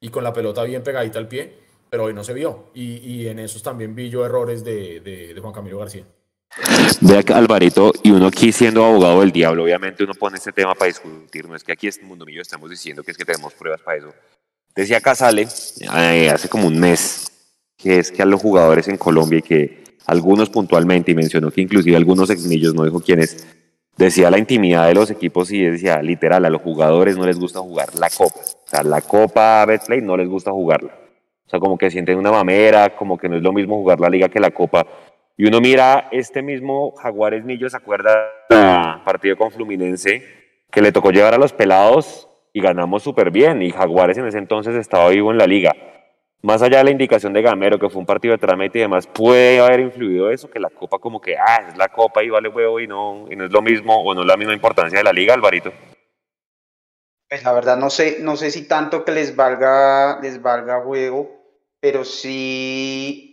y 0.00 0.10
con 0.10 0.22
la 0.22 0.32
pelota 0.32 0.62
bien 0.62 0.84
pegadita 0.84 1.18
al 1.18 1.26
pie, 1.26 1.54
pero 1.90 2.04
hoy 2.04 2.14
no 2.14 2.22
se 2.22 2.34
vio. 2.34 2.66
Y, 2.74 3.26
en 3.26 3.40
esos 3.40 3.64
también 3.64 3.96
vi 3.96 4.10
yo 4.10 4.24
errores 4.24 4.62
de, 4.62 5.00
de, 5.00 5.34
de 5.34 5.40
Juan 5.40 5.52
Camilo 5.52 5.78
García. 5.78 6.04
Que 6.56 7.32
Alvarito, 7.32 7.92
y 8.02 8.10
uno 8.10 8.28
aquí 8.28 8.50
siendo 8.50 8.84
abogado 8.84 9.20
del 9.20 9.30
diablo, 9.30 9.64
obviamente 9.64 10.04
uno 10.04 10.14
pone 10.14 10.38
este 10.38 10.52
tema 10.52 10.74
para 10.74 10.86
discutir, 10.86 11.46
no 11.48 11.54
es 11.54 11.62
que 11.62 11.72
aquí 11.72 11.86
este 11.86 12.04
Mundo 12.04 12.24
Millo 12.24 12.40
estamos 12.40 12.70
diciendo 12.70 13.02
que 13.02 13.10
es 13.10 13.18
que 13.18 13.24
tenemos 13.24 13.52
pruebas 13.52 13.82
para 13.82 13.98
eso. 13.98 14.14
Decía 14.74 15.00
Casale 15.00 15.44
hace 15.44 16.48
como 16.48 16.66
un 16.66 16.78
mes 16.78 17.30
que 17.76 17.98
es 17.98 18.10
que 18.10 18.22
a 18.22 18.26
los 18.26 18.40
jugadores 18.40 18.88
en 18.88 18.96
Colombia 18.96 19.38
y 19.38 19.42
que 19.42 19.84
algunos 20.06 20.48
puntualmente, 20.48 21.10
y 21.10 21.14
mencionó 21.14 21.50
que 21.50 21.60
inclusive 21.60 21.96
algunos 21.96 22.30
exmillos, 22.30 22.74
no 22.74 22.84
dijo 22.84 23.00
quiénes, 23.00 23.46
decía 23.96 24.30
la 24.30 24.38
intimidad 24.38 24.86
de 24.86 24.94
los 24.94 25.10
equipos 25.10 25.50
y 25.50 25.62
decía 25.62 26.00
literal, 26.02 26.44
a 26.44 26.50
los 26.50 26.62
jugadores 26.62 27.16
no 27.16 27.26
les 27.26 27.38
gusta 27.38 27.60
jugar 27.60 27.94
la 27.96 28.08
copa. 28.08 28.40
O 28.40 28.68
sea, 28.68 28.82
la 28.82 29.00
copa 29.02 29.64
Betplay 29.66 30.00
no 30.00 30.16
les 30.16 30.28
gusta 30.28 30.52
jugarla. 30.52 30.94
O 31.46 31.48
sea, 31.48 31.60
como 31.60 31.78
que 31.78 31.90
sienten 31.90 32.18
una 32.18 32.32
mamera, 32.32 32.96
como 32.96 33.18
que 33.18 33.28
no 33.28 33.36
es 33.36 33.42
lo 33.42 33.52
mismo 33.52 33.76
jugar 33.76 34.00
la 34.00 34.08
liga 34.08 34.28
que 34.28 34.40
la 34.40 34.50
copa. 34.50 34.86
Y 35.38 35.46
uno 35.46 35.60
mira 35.60 36.08
este 36.12 36.42
mismo 36.42 36.92
Jaguares 36.96 37.44
Millo, 37.44 37.68
¿se 37.68 37.76
acuerda 37.76 38.32
partido 39.04 39.36
con 39.36 39.50
Fluminense? 39.50 40.24
Que 40.70 40.80
le 40.80 40.92
tocó 40.92 41.10
llevar 41.10 41.34
a 41.34 41.38
los 41.38 41.52
pelados 41.52 42.28
y 42.54 42.60
ganamos 42.62 43.02
súper 43.02 43.30
bien. 43.30 43.60
Y 43.60 43.70
Jaguares 43.70 44.16
en 44.16 44.26
ese 44.26 44.38
entonces 44.38 44.74
estaba 44.74 45.10
vivo 45.10 45.30
en 45.30 45.38
la 45.38 45.46
liga. 45.46 45.72
Más 46.40 46.62
allá 46.62 46.78
de 46.78 46.84
la 46.84 46.90
indicación 46.90 47.32
de 47.32 47.42
Gamero, 47.42 47.78
que 47.78 47.90
fue 47.90 48.00
un 48.00 48.06
partido 48.06 48.32
de 48.32 48.38
trámite 48.38 48.78
y 48.78 48.82
demás, 48.82 49.06
puede 49.06 49.58
haber 49.60 49.80
influido 49.80 50.30
eso, 50.30 50.48
que 50.48 50.60
la 50.60 50.70
copa 50.70 50.98
como 50.98 51.20
que, 51.20 51.36
ah, 51.36 51.66
es 51.68 51.76
la 51.76 51.88
copa 51.88 52.22
y 52.22 52.30
vale 52.30 52.48
huevo 52.48 52.78
y 52.78 52.86
no, 52.86 53.26
y 53.30 53.36
no 53.36 53.46
es 53.46 53.50
lo 53.50 53.62
mismo 53.62 54.00
o 54.02 54.14
no 54.14 54.20
es 54.20 54.26
la 54.26 54.36
misma 54.36 54.54
importancia 54.54 54.98
de 54.98 55.04
la 55.04 55.12
liga, 55.12 55.34
Alvarito. 55.34 55.72
Pues 57.28 57.42
la 57.42 57.52
verdad 57.52 57.76
no 57.76 57.90
sé, 57.90 58.18
no 58.20 58.36
sé 58.36 58.50
si 58.50 58.68
tanto 58.68 59.04
que 59.04 59.12
les 59.12 59.34
valga, 59.34 60.20
les 60.22 60.40
valga 60.40 60.82
juego, 60.82 61.28
pero 61.80 62.04
sí 62.04 63.25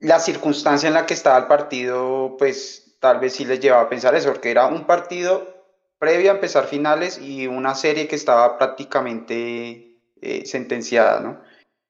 la 0.00 0.18
circunstancia 0.18 0.88
en 0.88 0.94
la 0.94 1.06
que 1.06 1.14
estaba 1.14 1.38
el 1.38 1.46
partido, 1.46 2.36
pues 2.38 2.96
tal 3.00 3.20
vez 3.20 3.34
sí 3.34 3.44
les 3.44 3.60
llevaba 3.60 3.82
a 3.84 3.88
pensar 3.88 4.14
eso, 4.14 4.32
porque 4.32 4.50
era 4.50 4.66
un 4.66 4.86
partido 4.86 5.60
previo 5.98 6.30
a 6.30 6.34
empezar 6.34 6.66
finales 6.66 7.18
y 7.18 7.46
una 7.46 7.74
serie 7.74 8.08
que 8.08 8.16
estaba 8.16 8.58
prácticamente 8.58 9.98
eh, 10.20 10.46
sentenciada, 10.46 11.20
¿no? 11.20 11.40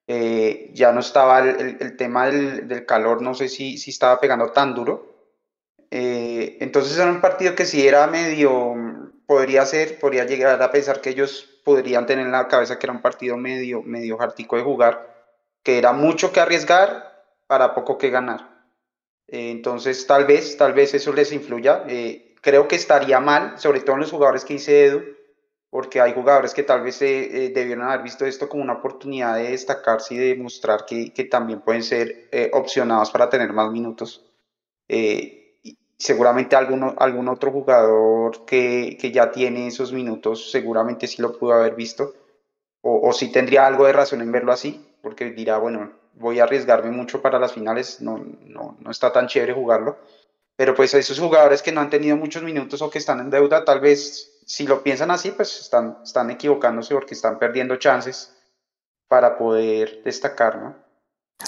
Eh, 0.08 0.72
ya 0.74 0.90
no 0.90 0.98
estaba 0.98 1.38
el, 1.38 1.76
el, 1.78 1.96
tema 1.96 2.26
del, 2.26 2.66
del, 2.66 2.84
calor, 2.84 3.22
no 3.22 3.32
sé 3.32 3.48
si, 3.48 3.78
si 3.78 3.90
estaba 3.90 4.18
pegando 4.18 4.50
tan 4.50 4.74
duro. 4.74 5.10
Eh, 5.88 6.58
entonces 6.60 6.98
era 6.98 7.10
un 7.10 7.20
partido 7.20 7.54
que 7.54 7.64
si 7.64 7.86
era 7.86 8.08
medio, 8.08 8.74
podría 9.26 9.64
ser, 9.66 10.00
podría 10.00 10.24
llegar 10.24 10.60
a 10.60 10.72
pensar 10.72 11.00
que 11.00 11.10
ellos 11.10 11.60
podrían 11.64 12.06
tener 12.06 12.26
en 12.26 12.32
la 12.32 12.48
cabeza 12.48 12.76
que 12.76 12.86
era 12.86 12.92
un 12.92 13.02
partido 13.02 13.36
medio, 13.36 13.82
medio 13.82 14.20
hartico 14.20 14.56
de 14.56 14.62
jugar, 14.62 15.28
que 15.62 15.78
era 15.78 15.92
mucho 15.92 16.32
que 16.32 16.40
arriesgar 16.40 17.09
para 17.50 17.74
poco 17.74 17.98
que 17.98 18.10
ganar. 18.10 18.48
Eh, 19.26 19.50
entonces, 19.50 20.06
tal 20.06 20.24
vez, 20.24 20.56
tal 20.56 20.72
vez 20.72 20.94
eso 20.94 21.12
les 21.12 21.32
influya. 21.32 21.82
Eh, 21.88 22.36
creo 22.40 22.68
que 22.68 22.76
estaría 22.76 23.18
mal, 23.18 23.58
sobre 23.58 23.80
todo 23.80 23.96
en 23.96 24.02
los 24.02 24.12
jugadores 24.12 24.44
que 24.44 24.54
dice 24.54 24.84
Edu, 24.84 25.02
porque 25.68 26.00
hay 26.00 26.14
jugadores 26.14 26.54
que 26.54 26.62
tal 26.62 26.82
vez 26.82 27.02
eh, 27.02 27.46
eh 27.46 27.52
debieron 27.52 27.88
haber 27.88 28.02
visto 28.04 28.24
esto 28.24 28.48
como 28.48 28.62
una 28.62 28.74
oportunidad 28.74 29.34
de 29.34 29.50
destacarse 29.50 30.14
y 30.14 30.18
de 30.18 30.26
demostrar 30.26 30.86
que, 30.86 31.10
también 31.28 31.60
pueden 31.60 31.82
ser 31.82 32.28
opcionados 32.52 33.10
para 33.10 33.28
tener 33.28 33.52
más 33.52 33.72
minutos. 33.72 34.24
seguramente 35.96 36.54
algún, 36.54 36.94
algún 36.98 37.28
otro 37.28 37.50
jugador 37.50 38.44
que, 38.46 38.96
que, 39.00 39.10
ya 39.10 39.32
tiene 39.32 39.66
esos 39.66 39.92
minutos, 39.92 40.52
seguramente 40.52 41.08
sí 41.08 41.20
lo 41.20 41.36
pudo 41.36 41.54
haber 41.54 41.74
visto, 41.74 42.14
o, 42.80 43.08
o 43.08 43.12
sí 43.12 43.32
tendría 43.32 43.66
algo 43.66 43.86
de 43.86 43.92
razón 43.92 44.20
en 44.20 44.32
verlo 44.32 44.52
así, 44.52 44.80
porque 45.02 45.30
dirá, 45.32 45.58
bueno, 45.58 45.99
voy 46.14 46.40
a 46.40 46.44
arriesgarme 46.44 46.90
mucho 46.90 47.22
para 47.22 47.38
las 47.38 47.52
finales, 47.52 48.00
no, 48.00 48.24
no, 48.46 48.76
no 48.80 48.90
está 48.90 49.12
tan 49.12 49.26
chévere 49.26 49.52
jugarlo. 49.52 49.98
Pero 50.56 50.74
pues 50.74 50.94
a 50.94 50.98
esos 50.98 51.18
jugadores 51.18 51.62
que 51.62 51.72
no 51.72 51.80
han 51.80 51.90
tenido 51.90 52.16
muchos 52.16 52.42
minutos 52.42 52.82
o 52.82 52.90
que 52.90 52.98
están 52.98 53.20
en 53.20 53.30
deuda, 53.30 53.64
tal 53.64 53.80
vez 53.80 54.40
si 54.44 54.66
lo 54.66 54.82
piensan 54.82 55.10
así, 55.10 55.30
pues 55.30 55.60
están, 55.60 55.98
están 56.02 56.30
equivocándose 56.30 56.94
porque 56.94 57.14
están 57.14 57.38
perdiendo 57.38 57.76
chances 57.76 58.36
para 59.08 59.38
poder 59.38 60.02
destacar, 60.04 60.58
¿no? 60.58 60.76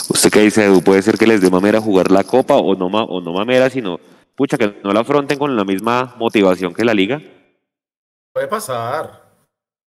¿Usted 0.09 0.31
qué 0.31 0.41
dice, 0.41 0.65
Edu? 0.65 0.83
¿Puede 0.83 1.03
ser 1.03 1.19
que 1.19 1.27
les 1.27 1.41
dé 1.41 1.51
mamera 1.51 1.81
jugar 1.81 2.11
la 2.11 2.25
Copa 2.25 2.57
o 2.57 2.75
no, 2.75 2.87
o 2.87 3.21
no 3.21 3.33
mamera, 3.33 3.69
sino, 3.69 4.01
pucha, 4.35 4.57
que 4.57 4.81
no 4.83 4.93
la 4.93 5.01
afronten 5.01 5.39
con 5.39 5.55
la 5.55 5.65
misma 5.65 6.15
motivación 6.17 6.73
que 6.73 6.85
la 6.85 6.95
Liga? 6.95 7.21
Puede 8.33 8.49
pasar, 8.49 9.23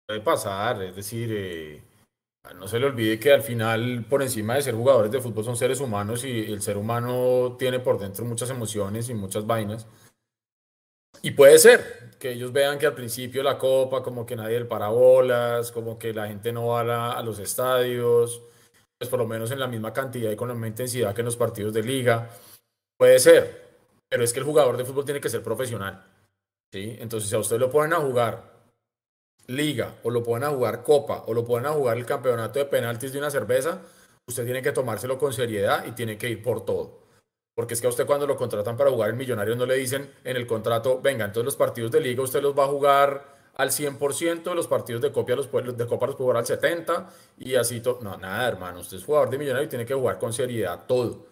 puede 0.06 0.20
pasar, 0.20 0.80
es 0.82 0.94
decir, 0.94 1.28
eh, 1.32 1.82
no 2.54 2.68
se 2.68 2.78
le 2.78 2.86
olvide 2.86 3.18
que 3.18 3.32
al 3.32 3.42
final, 3.42 4.04
por 4.08 4.22
encima 4.22 4.54
de 4.54 4.62
ser 4.62 4.74
jugadores 4.74 5.10
de 5.10 5.20
fútbol, 5.20 5.44
son 5.44 5.56
seres 5.56 5.80
humanos 5.80 6.24
y 6.24 6.52
el 6.52 6.62
ser 6.62 6.76
humano 6.76 7.56
tiene 7.58 7.80
por 7.80 7.98
dentro 7.98 8.24
muchas 8.24 8.50
emociones 8.50 9.08
y 9.08 9.14
muchas 9.14 9.46
vainas. 9.46 9.86
Y 11.22 11.32
puede 11.32 11.58
ser 11.58 12.16
que 12.18 12.32
ellos 12.32 12.52
vean 12.52 12.78
que 12.78 12.86
al 12.86 12.94
principio 12.94 13.42
la 13.42 13.58
copa, 13.58 14.02
como 14.02 14.24
que 14.24 14.36
nadie 14.36 14.60
le 14.60 14.66
parabolas, 14.66 15.72
como 15.72 15.98
que 15.98 16.12
la 16.12 16.28
gente 16.28 16.52
no 16.52 16.68
va 16.68 17.12
a, 17.12 17.22
los 17.22 17.38
estadios, 17.38 18.42
pues 18.98 19.10
por 19.10 19.18
lo 19.18 19.26
menos 19.26 19.50
en 19.50 19.60
la 19.60 19.66
misma 19.66 19.92
cantidad 19.92 20.30
y 20.30 20.36
con 20.36 20.48
la 20.48 20.54
misma 20.54 20.68
intensidad 20.68 21.14
que 21.14 21.22
en 21.22 21.26
los 21.26 21.36
partidos 21.36 21.72
de 21.72 21.82
liga. 21.82 22.30
Puede 22.96 23.18
ser, 23.18 23.78
pero 24.08 24.24
es 24.24 24.32
que 24.32 24.40
el 24.40 24.44
jugador 24.44 24.76
de 24.76 24.84
fútbol 24.84 25.04
tiene 25.04 25.20
que 25.20 25.28
ser 25.28 25.42
profesional. 25.42 26.04
¿sí? 26.72 26.96
Entonces, 27.00 27.28
si 27.28 27.36
a 27.36 27.38
usted 27.38 27.58
lo 27.58 27.70
ponen 27.70 27.92
a 27.92 27.96
jugar 27.96 28.57
liga 29.48 29.96
o 30.04 30.10
lo 30.10 30.22
pueden 30.22 30.48
jugar 30.50 30.84
copa 30.84 31.24
o 31.26 31.34
lo 31.34 31.44
pueden 31.44 31.66
a 31.66 31.70
jugar 31.70 31.96
el 31.96 32.06
campeonato 32.06 32.58
de 32.58 32.66
penaltis 32.66 33.12
de 33.12 33.18
una 33.18 33.30
cerveza, 33.30 33.80
usted 34.26 34.44
tiene 34.44 34.62
que 34.62 34.72
tomárselo 34.72 35.18
con 35.18 35.32
seriedad 35.32 35.84
y 35.86 35.92
tiene 35.92 36.16
que 36.16 36.28
ir 36.28 36.42
por 36.42 36.64
todo. 36.64 37.00
Porque 37.54 37.74
es 37.74 37.80
que 37.80 37.88
a 37.88 37.90
usted 37.90 38.06
cuando 38.06 38.26
lo 38.26 38.36
contratan 38.36 38.76
para 38.76 38.90
jugar 38.90 39.10
el 39.10 39.16
millonario 39.16 39.56
no 39.56 39.66
le 39.66 39.74
dicen 39.74 40.12
en 40.22 40.36
el 40.36 40.46
contrato, 40.46 41.00
venga, 41.02 41.24
entonces 41.24 41.46
los 41.46 41.56
partidos 41.56 41.90
de 41.90 42.00
liga 42.00 42.22
usted 42.22 42.40
los 42.40 42.56
va 42.56 42.64
a 42.64 42.68
jugar 42.68 43.38
al 43.54 43.70
100%, 43.70 44.54
los 44.54 44.68
partidos 44.68 45.02
de, 45.02 45.10
copia 45.10 45.34
los, 45.34 45.50
de 45.50 45.86
copa 45.86 46.06
los 46.06 46.14
puede 46.14 46.30
jugar 46.30 46.36
al 46.36 46.44
70% 46.44 47.06
y 47.38 47.56
así 47.56 47.80
todo. 47.80 47.98
No, 48.02 48.16
nada, 48.16 48.46
hermano, 48.46 48.80
usted 48.80 48.98
es 48.98 49.04
jugador 49.04 49.30
de 49.30 49.38
millonario 49.38 49.66
y 49.66 49.68
tiene 49.68 49.84
que 49.84 49.94
jugar 49.94 50.18
con 50.18 50.32
seriedad 50.32 50.84
todo. 50.86 51.26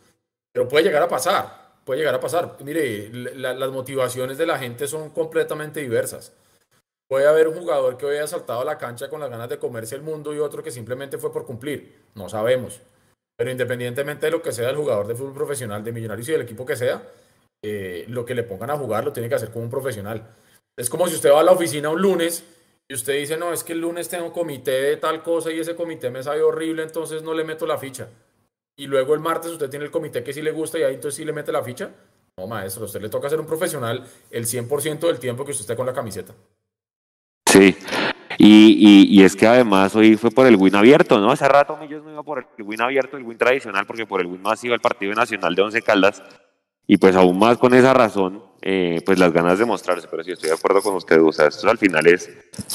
Pero 0.53 0.67
puede 0.67 0.85
llegar 0.85 1.03
a 1.03 1.09
pasar, 1.09 1.77
puede 1.85 2.01
llegar 2.01 2.15
a 2.17 2.21
pasar. 2.21 2.57
Mire, 2.65 3.11
la, 3.13 3.55
las 3.55 3.71
motivaciones 3.71 4.39
de 4.39 4.47
la 4.47 4.59
gente 4.59 4.89
son 4.89 5.11
completamente 5.11 5.81
diversas. 5.81 6.33
Puede 7.09 7.27
haber 7.27 7.47
un 7.47 7.55
jugador 7.55 7.97
que 7.97 8.07
hoy 8.07 8.17
haya 8.17 8.27
saltado 8.27 8.61
a 8.61 8.65
la 8.65 8.79
cancha 8.79 9.09
con 9.09 9.21
las 9.21 9.31
ganas 9.31 9.49
de 9.49 9.59
comerse 9.59 9.95
el 9.95 10.03
mundo 10.03 10.35
y 10.35 10.39
otro 10.39 10.63
que 10.63 10.73
simplemente 10.73 11.19
fue 11.19 11.33
por 11.33 11.47
cumplir. 11.47 12.03
No 12.15 12.29
sabemos. 12.29 12.81
Pero 13.37 13.51
independientemente 13.51 14.27
de 14.27 14.33
lo 14.33 14.43
que 14.43 14.51
sea 14.51 14.71
el 14.71 14.77
jugador 14.77 15.07
de 15.07 15.15
fútbol 15.15 15.35
profesional, 15.35 15.85
de 15.85 15.93
Millonarios 15.93 16.29
y 16.29 16.33
del 16.33 16.41
equipo 16.41 16.67
que 16.67 16.75
sea, 16.75 17.03
eh, 17.63 18.07
lo 18.09 18.25
que 18.25 18.35
le 18.35 18.43
pongan 18.43 18.71
a 18.71 18.79
jugar 18.79 19.05
lo 19.05 19.13
tiene 19.13 19.29
que 19.29 19.37
hacer 19.37 19.51
como 19.51 19.65
un 19.65 19.71
profesional. 19.71 20.35
Es 20.77 20.91
como 20.91 21.07
si 21.07 21.15
usted 21.15 21.31
va 21.31 21.41
a 21.41 21.45
la 21.45 21.53
oficina 21.53 21.91
un 21.91 22.03
lunes 22.03 22.45
y 22.89 22.95
usted 22.95 23.15
dice, 23.15 23.37
no, 23.37 23.53
es 23.53 23.63
que 23.63 23.73
el 23.73 23.81
lunes 23.81 24.09
tengo 24.09 24.33
comité 24.33 24.73
de 24.73 24.97
tal 24.97 25.23
cosa 25.23 25.53
y 25.53 25.61
ese 25.61 25.77
comité 25.77 26.11
me 26.11 26.23
sabe 26.23 26.43
horrible, 26.43 26.83
entonces 26.83 27.23
no 27.23 27.35
le 27.35 27.45
meto 27.45 27.67
la 27.67 27.79
ficha. 27.79 28.09
Y 28.77 28.87
luego 28.87 29.15
el 29.15 29.21
martes 29.21 29.53
usted 29.53 29.71
tiene 29.71 29.85
el 29.85 29.91
comité 29.91 30.25
que 30.25 30.33
sí 30.33 30.43
le 30.43 30.51
gusta 30.51 30.79
y 30.79 30.83
ahí 30.83 30.95
entonces 30.95 31.17
sí 31.17 31.25
le 31.25 31.33
mete 31.33 31.53
la 31.53 31.63
ficha. 31.63 31.91
No, 32.37 32.47
maestro, 32.47 32.83
a 32.83 32.87
usted 32.87 33.01
le 33.01 33.09
toca 33.09 33.31
ser 33.31 33.41
un 33.41 33.47
profesional 33.47 34.07
el 34.31 34.45
100% 34.45 35.07
del 35.07 35.19
tiempo 35.19 35.45
que 35.45 35.53
usted 35.53 35.63
esté 35.63 35.77
con 35.77 35.87
la 35.87 35.95
camiseta. 35.95 36.35
Sí. 37.57 37.77
Y, 38.39 39.09
y, 39.19 39.25
es 39.25 39.35
que 39.35 39.47
además 39.47 39.97
hoy 39.97 40.17
fue 40.17 40.31
por 40.31 40.47
el 40.47 40.57
win 40.57 40.77
abierto, 40.77 41.19
¿no? 41.19 41.31
Hace 41.31 41.49
rato 41.49 41.79
Millos 41.79 42.05
no 42.05 42.13
iba 42.13 42.23
por 42.23 42.47
el 42.59 42.65
win 42.65 42.83
abierto, 42.83 43.17
el 43.17 43.23
win 43.23 43.39
tradicional, 43.39 43.87
porque 43.87 44.05
por 44.05 44.21
el 44.21 44.27
win 44.27 44.43
más 44.43 44.63
iba 44.63 44.75
el 44.75 44.81
partido 44.83 45.15
nacional 45.15 45.55
de 45.55 45.63
Once 45.63 45.81
Caldas. 45.81 46.23
Y 46.87 46.99
pues 46.99 47.17
aún 47.17 47.39
más 47.39 47.57
con 47.57 47.73
esa 47.73 47.95
razón, 47.95 48.45
eh, 48.61 49.01
pues 49.07 49.19
las 49.19 49.33
ganas 49.33 49.59
de 49.59 49.65
mostrarse. 49.65 50.07
Pero 50.11 50.23
sí 50.23 50.33
estoy 50.33 50.51
de 50.51 50.55
acuerdo 50.55 50.83
con 50.83 50.95
usted, 50.97 51.21
o 51.23 51.33
sea, 51.33 51.47
esto 51.47 51.71
al 51.71 51.79
final 51.79 52.07
es 52.07 52.31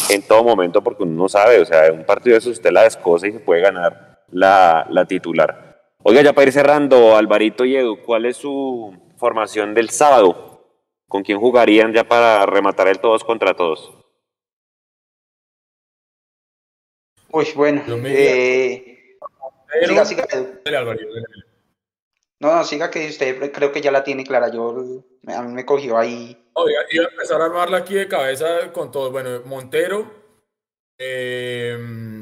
en 0.09 0.23
todo 0.23 0.43
momento 0.43 0.81
porque 0.81 1.03
uno 1.03 1.23
no 1.23 1.29
sabe, 1.29 1.59
o 1.61 1.65
sea, 1.65 1.91
un 1.93 2.05
partido 2.05 2.33
de 2.33 2.39
eso 2.39 2.49
usted 2.49 2.71
la 2.71 2.83
descosa 2.83 3.27
y 3.27 3.33
se 3.33 3.39
puede 3.39 3.61
ganar 3.61 4.23
la, 4.31 4.87
la 4.89 5.05
titular. 5.05 5.79
Oiga, 6.01 6.23
ya 6.23 6.33
para 6.33 6.47
ir 6.47 6.53
cerrando, 6.53 7.15
Alvarito 7.15 7.65
y 7.65 7.75
Edu, 7.75 8.01
¿cuál 8.01 8.25
es 8.25 8.37
su 8.37 8.97
formación 9.17 9.75
del 9.75 9.91
sábado? 9.91 10.65
¿Con 11.07 11.21
quién 11.21 11.39
jugarían 11.39 11.93
ya 11.93 12.03
para 12.03 12.47
rematar 12.47 12.87
el 12.87 12.99
todos 12.99 13.23
contra 13.23 13.53
todos? 13.53 14.00
Uy, 17.33 17.47
bueno, 17.55 17.83
eh, 18.05 19.15
siga, 19.87 20.05
siga. 20.05 20.27
No, 22.39 22.55
no, 22.55 22.63
siga 22.63 22.89
que 22.89 23.07
usted 23.07 23.51
creo 23.51 23.71
que 23.71 23.81
ya 23.81 23.91
la 23.91 24.03
tiene 24.03 24.23
clara. 24.25 24.51
Yo, 24.51 25.03
a 25.27 25.41
mí 25.43 25.53
me 25.53 25.65
cogió 25.65 25.97
ahí. 25.97 26.37
iba 26.91 27.05
a 27.05 27.09
empezar 27.09 27.41
a 27.41 27.45
armarla 27.45 27.77
aquí 27.77 27.93
de 27.93 28.07
cabeza 28.07 28.71
con 28.73 28.91
todo. 28.91 29.11
Bueno, 29.11 29.41
Montero, 29.45 30.11
eh, 30.97 31.77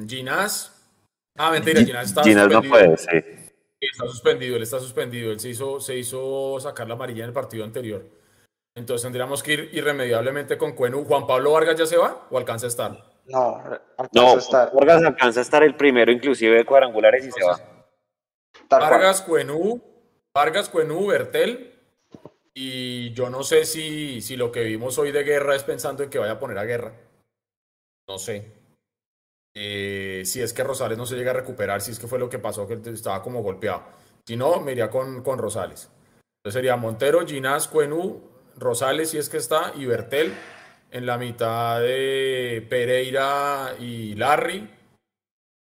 Ginás. 0.07 0.76
Ah, 1.38 1.51
mentira, 1.51 1.82
Ginás 1.82 2.07
está 2.07 2.24
Ginás 2.24 2.49
no 2.49 2.62
puede, 2.62 2.97
sí. 2.97 3.07
Está 3.82 4.07
suspendido, 4.07 4.57
él 4.57 4.64
está 4.64 4.80
suspendido. 4.80 5.32
Él 5.32 5.39
se 5.39 5.49
hizo, 5.49 5.80
se 5.80 5.95
hizo 5.95 6.60
sacar 6.60 6.88
la 6.88 6.95
amarilla 6.95 7.24
en 7.24 7.30
el 7.30 7.34
partido 7.34 7.64
anterior. 7.64 8.05
Entonces 8.76 9.03
tendríamos 9.03 9.41
que 9.41 9.53
ir 9.53 9.70
irremediablemente 9.74 10.57
con 10.57 10.74
Cuenu. 10.74 11.05
¿Juan 11.05 11.26
Pablo 11.26 11.53
Vargas 11.53 11.78
ya 11.78 11.86
se 11.86 11.97
va 11.97 12.28
o 12.30 12.38
alcanza 12.38 12.66
a 12.66 12.70
estar? 12.70 13.18
No, 13.30 13.61
alcanza 13.97 14.34
a 14.34 14.38
estar. 14.38 14.73
Vargas 14.73 15.03
alcanza 15.03 15.39
a 15.39 15.43
estar 15.43 15.63
el 15.63 15.75
primero, 15.75 16.11
inclusive 16.11 16.57
de 16.57 16.65
cuadrangulares 16.65 17.25
y 17.25 17.32
se 17.32 17.43
va. 17.43 17.59
Vargas, 18.69 19.21
Cuenú, 19.21 19.82
Vargas, 20.34 20.69
Cuenú, 20.69 21.07
Bertel. 21.07 21.75
Y 22.53 23.13
yo 23.13 23.30
no 23.30 23.43
sé 23.43 23.65
si, 23.65 24.21
si 24.21 24.36
lo 24.36 24.51
que 24.51 24.63
vimos 24.63 24.97
hoy 24.97 25.11
de 25.11 25.23
guerra 25.23 25.55
es 25.55 25.63
pensando 25.63 26.03
en 26.03 26.09
que 26.09 26.19
vaya 26.19 26.34
a 26.34 26.39
poner 26.39 26.57
a 26.57 26.65
guerra. 26.65 26.93
No 28.07 28.17
sé. 28.17 28.51
Eh, 29.53 30.23
si 30.25 30.41
es 30.41 30.53
que 30.53 30.63
Rosales 30.63 30.97
no 30.97 31.05
se 31.05 31.15
llega 31.15 31.32
a 31.32 31.36
recuperar, 31.36 31.82
si 31.82 31.91
es 31.91 31.99
que 31.99 32.07
fue 32.07 32.19
lo 32.19 32.30
que 32.30 32.39
pasó, 32.39 32.67
que 32.67 32.80
estaba 32.89 33.21
como 33.21 33.41
golpeado. 33.41 33.84
Si 34.25 34.36
no, 34.36 34.59
me 34.59 34.73
iría 34.73 34.89
con, 34.89 35.23
con 35.23 35.38
Rosales. 35.38 35.89
Entonces 36.39 36.53
sería 36.53 36.75
Montero, 36.75 37.25
Ginás, 37.25 37.67
Cuenú, 37.67 38.21
Rosales, 38.57 39.11
si 39.11 39.17
es 39.17 39.30
que 39.30 39.38
está, 39.38 39.73
y 39.75 39.86
Bertel. 39.86 40.34
En 40.92 41.06
la 41.06 41.18
mitad 41.18 41.82
de 41.82 42.66
Pereira 42.68 43.76
y 43.80 44.16
Larry. 44.16 44.68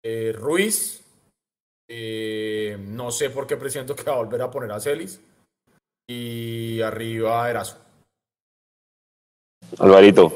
Eh, 0.02 0.32
Ruiz. 0.34 1.04
Eh, 1.88 2.76
no 2.80 3.10
sé 3.10 3.30
por 3.30 3.46
qué 3.46 3.56
presiento 3.56 3.94
que 3.94 4.04
va 4.04 4.14
a 4.14 4.18
volver 4.18 4.42
a 4.42 4.50
poner 4.50 4.70
a 4.72 4.80
Celis. 4.80 5.20
Y 6.06 6.80
arriba 6.80 7.50
Erazo. 7.50 7.78
Alvarito. 9.78 10.32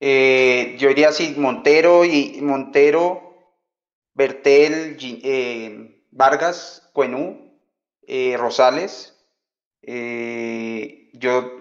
Eh, 0.00 0.76
yo 0.78 0.88
diría 0.88 1.10
así, 1.10 1.34
Montero 1.36 2.06
y 2.06 2.40
Montero, 2.40 3.54
Bertel, 4.14 4.96
Vargas, 6.10 6.88
Cuenú, 6.94 7.60
Rosales, 8.38 9.14
eh, 9.82 11.10
yo 11.14 11.59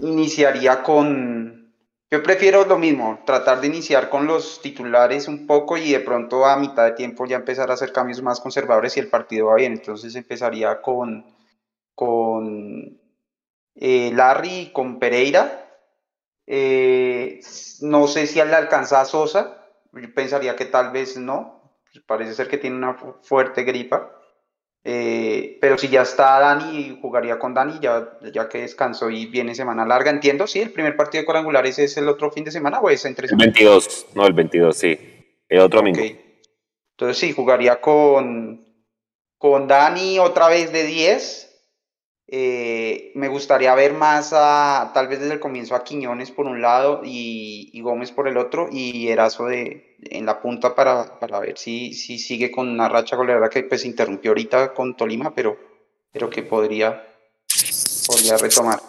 iniciaría 0.00 0.82
con, 0.82 1.74
yo 2.10 2.22
prefiero 2.22 2.64
lo 2.64 2.78
mismo, 2.78 3.20
tratar 3.24 3.60
de 3.60 3.68
iniciar 3.68 4.08
con 4.10 4.26
los 4.26 4.60
titulares 4.60 5.28
un 5.28 5.46
poco 5.46 5.76
y 5.76 5.92
de 5.92 6.00
pronto 6.00 6.44
a 6.44 6.56
mitad 6.56 6.84
de 6.84 6.92
tiempo 6.92 7.26
ya 7.26 7.36
empezar 7.36 7.70
a 7.70 7.74
hacer 7.74 7.92
cambios 7.92 8.22
más 8.22 8.40
conservadores 8.40 8.96
y 8.96 9.00
el 9.00 9.08
partido 9.08 9.46
va 9.46 9.56
bien. 9.56 9.72
Entonces 9.72 10.14
empezaría 10.14 10.82
con, 10.82 11.24
con 11.94 13.00
eh, 13.74 14.10
Larry 14.14 14.58
y 14.58 14.72
con 14.72 14.98
Pereira. 14.98 15.68
Eh, 16.46 17.40
no 17.80 18.06
sé 18.08 18.26
si 18.26 18.36
le 18.36 18.54
alcanza 18.54 19.00
a 19.00 19.04
Sosa, 19.04 19.66
yo 19.92 20.14
pensaría 20.14 20.56
que 20.56 20.66
tal 20.66 20.90
vez 20.90 21.16
no, 21.16 21.72
parece 22.06 22.34
ser 22.34 22.48
que 22.48 22.58
tiene 22.58 22.76
una 22.76 22.94
fuerte 23.22 23.62
gripa. 23.62 24.21
Eh, 24.84 25.58
pero 25.60 25.78
si 25.78 25.88
ya 25.88 26.02
está 26.02 26.40
Dani, 26.40 26.98
jugaría 27.00 27.38
con 27.38 27.54
Dani, 27.54 27.78
ya, 27.80 28.18
ya 28.32 28.48
que 28.48 28.62
descansó 28.62 29.10
y 29.10 29.26
viene 29.26 29.54
semana 29.54 29.86
larga. 29.86 30.10
Entiendo, 30.10 30.46
sí, 30.46 30.60
el 30.60 30.72
primer 30.72 30.96
partido 30.96 31.22
de 31.22 31.26
cuadrangulares 31.26 31.78
es 31.78 31.96
el 31.96 32.08
otro 32.08 32.30
fin 32.30 32.44
de 32.44 32.50
semana 32.50 32.80
o 32.80 32.90
es 32.90 33.04
entre 33.04 33.28
El 33.28 33.36
22, 33.36 34.06
no, 34.14 34.26
el 34.26 34.32
22, 34.32 34.76
sí. 34.76 34.98
El 35.48 35.60
otro 35.60 35.80
domingo. 35.80 36.00
Entonces 36.92 37.18
sí, 37.18 37.32
jugaría 37.32 37.80
con, 37.80 38.64
con 39.38 39.68
Dani 39.68 40.18
otra 40.18 40.48
vez 40.48 40.72
de 40.72 40.84
10 40.84 41.51
eh, 42.34 43.12
me 43.14 43.28
gustaría 43.28 43.74
ver 43.74 43.92
más 43.92 44.32
a, 44.32 44.92
tal 44.94 45.06
vez 45.06 45.20
desde 45.20 45.34
el 45.34 45.38
comienzo 45.38 45.74
a 45.74 45.84
Quiñones 45.84 46.30
por 46.30 46.46
un 46.46 46.62
lado 46.62 47.02
y, 47.04 47.78
Gómez 47.82 48.10
por 48.10 48.26
el 48.26 48.38
otro 48.38 48.70
y 48.72 49.08
Erazo 49.08 49.44
de, 49.44 49.98
en 50.04 50.24
la 50.24 50.40
punta 50.40 50.74
para, 50.74 51.18
para 51.20 51.40
ver 51.40 51.58
si, 51.58 51.92
si, 51.92 52.18
sigue 52.18 52.50
con 52.50 52.70
una 52.70 52.88
racha 52.88 53.16
goleadora 53.16 53.50
que 53.50 53.64
pues 53.64 53.84
interrumpió 53.84 54.30
ahorita 54.30 54.72
con 54.72 54.96
Tolima, 54.96 55.34
pero, 55.34 55.58
pero 56.10 56.30
que 56.30 56.42
podría, 56.42 57.06
podría 58.06 58.38
retomar. 58.38 58.80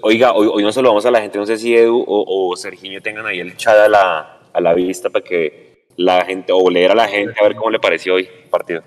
Oiga, 0.00 0.32
hoy, 0.32 0.48
hoy 0.50 0.62
no 0.62 0.72
saludamos 0.72 1.04
a 1.04 1.10
la 1.10 1.20
gente, 1.20 1.36
no 1.36 1.44
sé 1.44 1.58
si 1.58 1.76
Edu 1.76 2.02
o, 2.08 2.48
o 2.48 2.56
Serginho 2.56 3.02
tengan 3.02 3.26
ahí 3.26 3.40
el 3.40 3.54
chat 3.54 3.76
a 3.76 3.86
la, 3.86 4.40
a 4.50 4.60
la 4.62 4.72
vista 4.72 5.10
para 5.10 5.22
que 5.22 5.84
la 5.96 6.24
gente, 6.24 6.54
o 6.54 6.70
leer 6.70 6.92
a 6.92 6.94
la 6.94 7.06
gente 7.06 7.38
a 7.38 7.42
ver 7.42 7.54
cómo 7.54 7.68
le 7.68 7.78
pareció 7.78 8.14
hoy 8.14 8.26
el 8.44 8.48
partido. 8.48 8.82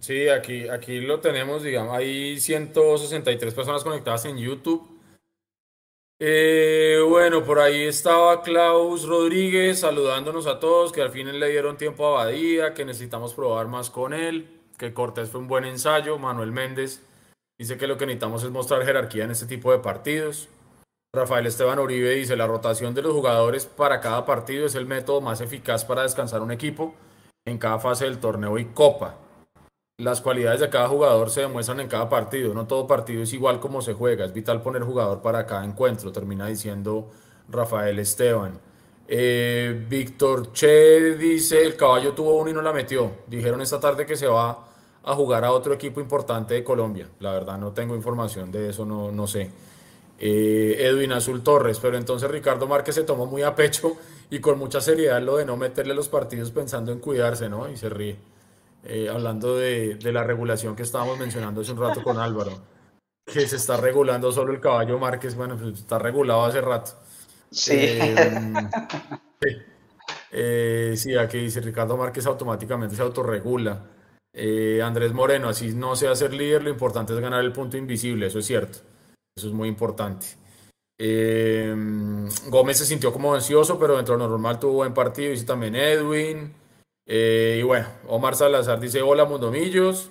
Sí, 0.00 0.28
aquí, 0.28 0.68
aquí 0.68 1.00
lo 1.00 1.20
tenemos, 1.20 1.62
digamos, 1.62 1.96
hay 1.96 2.38
163 2.38 3.54
personas 3.54 3.82
conectadas 3.82 4.26
en 4.26 4.36
YouTube. 4.36 4.86
Eh, 6.18 6.98
bueno, 7.08 7.44
por 7.44 7.58
ahí 7.58 7.84
estaba 7.84 8.42
Klaus 8.42 9.06
Rodríguez 9.06 9.80
saludándonos 9.80 10.46
a 10.46 10.60
todos, 10.60 10.92
que 10.92 11.02
al 11.02 11.10
fin 11.10 11.38
le 11.38 11.48
dieron 11.48 11.76
tiempo 11.78 12.06
a 12.06 12.24
Badía, 12.24 12.74
que 12.74 12.84
necesitamos 12.84 13.34
probar 13.34 13.68
más 13.68 13.90
con 13.90 14.12
él, 14.12 14.60
que 14.78 14.92
Cortés 14.92 15.30
fue 15.30 15.40
un 15.40 15.48
buen 15.48 15.64
ensayo. 15.64 16.18
Manuel 16.18 16.52
Méndez 16.52 17.02
dice 17.58 17.78
que 17.78 17.86
lo 17.86 17.96
que 17.96 18.06
necesitamos 18.06 18.42
es 18.44 18.50
mostrar 18.50 18.84
jerarquía 18.84 19.24
en 19.24 19.30
este 19.30 19.46
tipo 19.46 19.72
de 19.72 19.78
partidos. 19.78 20.48
Rafael 21.14 21.46
Esteban 21.46 21.78
Uribe 21.78 22.10
dice, 22.10 22.36
la 22.36 22.46
rotación 22.46 22.94
de 22.94 23.02
los 23.02 23.12
jugadores 23.12 23.64
para 23.64 24.00
cada 24.00 24.26
partido 24.26 24.66
es 24.66 24.74
el 24.74 24.86
método 24.86 25.22
más 25.22 25.40
eficaz 25.40 25.84
para 25.86 26.02
descansar 26.02 26.42
un 26.42 26.50
equipo 26.50 26.94
en 27.46 27.58
cada 27.58 27.78
fase 27.78 28.04
del 28.04 28.18
torneo 28.18 28.58
y 28.58 28.66
copa 28.66 29.25
las 29.98 30.20
cualidades 30.20 30.60
de 30.60 30.68
cada 30.68 30.88
jugador 30.88 31.30
se 31.30 31.40
demuestran 31.40 31.80
en 31.80 31.88
cada 31.88 32.08
partido. 32.08 32.52
No 32.52 32.66
todo 32.66 32.86
partido 32.86 33.22
es 33.22 33.32
igual 33.32 33.60
como 33.60 33.80
se 33.80 33.94
juega. 33.94 34.26
Es 34.26 34.32
vital 34.34 34.60
poner 34.60 34.82
jugador 34.82 35.22
para 35.22 35.46
cada 35.46 35.64
encuentro, 35.64 36.12
termina 36.12 36.46
diciendo 36.46 37.08
Rafael 37.48 37.98
Esteban. 37.98 38.60
Eh, 39.08 39.86
Víctor 39.88 40.52
Che 40.52 41.16
dice, 41.16 41.62
el 41.62 41.76
caballo 41.76 42.12
tuvo 42.12 42.36
uno 42.36 42.50
y 42.50 42.52
no 42.52 42.60
la 42.60 42.72
metió. 42.72 43.10
Dijeron 43.26 43.62
esta 43.62 43.80
tarde 43.80 44.04
que 44.04 44.16
se 44.16 44.26
va 44.26 44.66
a 45.02 45.14
jugar 45.14 45.44
a 45.44 45.52
otro 45.52 45.72
equipo 45.72 46.00
importante 46.00 46.54
de 46.54 46.64
Colombia. 46.64 47.08
La 47.20 47.32
verdad 47.32 47.56
no 47.56 47.72
tengo 47.72 47.96
información 47.96 48.52
de 48.52 48.68
eso, 48.68 48.84
no, 48.84 49.10
no 49.10 49.26
sé. 49.26 49.50
Eh, 50.18 50.76
Edwin 50.78 51.12
Azul 51.12 51.42
Torres, 51.42 51.78
pero 51.80 51.96
entonces 51.96 52.30
Ricardo 52.30 52.66
Márquez 52.66 52.96
se 52.96 53.04
tomó 53.04 53.24
muy 53.26 53.42
a 53.42 53.54
pecho 53.54 53.96
y 54.28 54.40
con 54.40 54.58
mucha 54.58 54.80
seriedad 54.82 55.22
lo 55.22 55.38
de 55.38 55.46
no 55.46 55.56
meterle 55.56 55.94
los 55.94 56.08
partidos 56.08 56.50
pensando 56.50 56.92
en 56.92 56.98
cuidarse, 56.98 57.48
¿no? 57.48 57.70
Y 57.70 57.76
se 57.78 57.88
ríe. 57.88 58.35
Eh, 58.88 59.08
hablando 59.08 59.56
de, 59.56 59.98
la 60.00 60.22
regulación 60.22 60.76
que 60.76 60.84
estábamos 60.84 61.18
mencionando 61.18 61.60
hace 61.60 61.72
un 61.72 61.80
rato 61.80 62.02
con 62.04 62.18
Álvaro, 62.18 62.52
que 63.24 63.48
se 63.48 63.56
está 63.56 63.76
regulando 63.76 64.30
solo 64.30 64.52
el 64.52 64.60
caballo 64.60 64.96
Márquez, 64.98 65.34
bueno, 65.34 65.56
pues 65.56 65.80
está 65.80 65.98
regulado 65.98 66.44
hace 66.44 66.60
rato. 66.60 66.92
Sí. 67.50 67.74
Eh, 67.74 68.52
eh, 70.30 70.94
sí, 70.96 71.16
aquí 71.16 71.38
dice 71.38 71.60
Ricardo 71.60 71.96
Márquez 71.96 72.26
automáticamente 72.26 72.94
se 72.94 73.02
autorregula. 73.02 73.90
Andrés 74.82 75.12
Moreno, 75.12 75.48
así 75.48 75.74
no 75.74 75.96
sea 75.96 76.14
ser 76.14 76.32
líder, 76.32 76.62
lo 76.62 76.70
importante 76.70 77.12
es 77.14 77.20
ganar 77.20 77.44
el 77.44 77.52
punto 77.52 77.76
invisible, 77.76 78.26
eso 78.26 78.38
es 78.38 78.46
cierto. 78.46 78.78
Eso 79.36 79.48
es 79.48 79.52
muy 79.52 79.68
importante. 79.68 80.26
Gómez 82.48 82.78
se 82.78 82.86
sintió 82.86 83.12
como 83.12 83.34
ansioso, 83.34 83.78
pero 83.78 83.96
dentro 83.96 84.14
de 84.14 84.24
lo 84.24 84.28
normal 84.28 84.60
tuvo 84.60 84.74
buen 84.74 84.94
partido. 84.94 85.30
Dice 85.30 85.44
también 85.44 85.74
Edwin. 85.74 86.65
Eh, 87.06 87.58
y 87.60 87.62
bueno, 87.62 87.86
Omar 88.08 88.34
Salazar 88.34 88.80
dice, 88.80 89.00
hola 89.00 89.24
Mundomillos, 89.24 90.10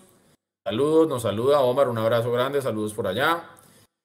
saludos, 0.65 1.09
nos 1.09 1.23
saluda 1.23 1.59
Omar, 1.59 1.89
un 1.89 1.97
abrazo 1.97 2.31
grande, 2.31 2.61
saludos 2.61 2.93
por 2.93 3.07
allá. 3.07 3.43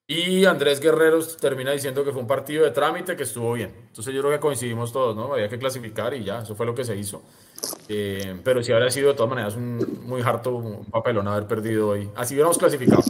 Y 0.08 0.44
Andrés 0.44 0.80
Guerreros 0.80 1.36
termina 1.36 1.70
diciendo 1.70 2.04
que 2.04 2.10
fue 2.10 2.20
un 2.20 2.26
partido 2.26 2.64
de 2.64 2.72
trámite 2.72 3.14
que 3.14 3.22
estuvo 3.22 3.52
bien. 3.52 3.72
Entonces 3.86 4.12
yo 4.12 4.22
creo 4.22 4.32
que 4.32 4.40
coincidimos 4.40 4.92
todos, 4.92 5.14
¿no? 5.14 5.32
Había 5.32 5.48
que 5.48 5.56
clasificar 5.56 6.12
y 6.14 6.24
ya, 6.24 6.40
eso 6.40 6.56
fue 6.56 6.66
lo 6.66 6.74
que 6.74 6.84
se 6.84 6.96
hizo. 6.96 7.22
Eh, 7.88 8.40
pero 8.42 8.60
sí 8.60 8.72
habría 8.72 8.90
sido 8.90 9.10
de 9.10 9.14
todas 9.14 9.30
maneras 9.30 9.54
un 9.54 10.00
muy 10.04 10.20
harto 10.22 10.56
un 10.56 10.84
papelón 10.86 11.28
haber 11.28 11.46
perdido 11.46 11.90
hoy. 11.90 12.10
Así 12.16 12.34
hubiéramos 12.34 12.58
clasificado. 12.58 13.04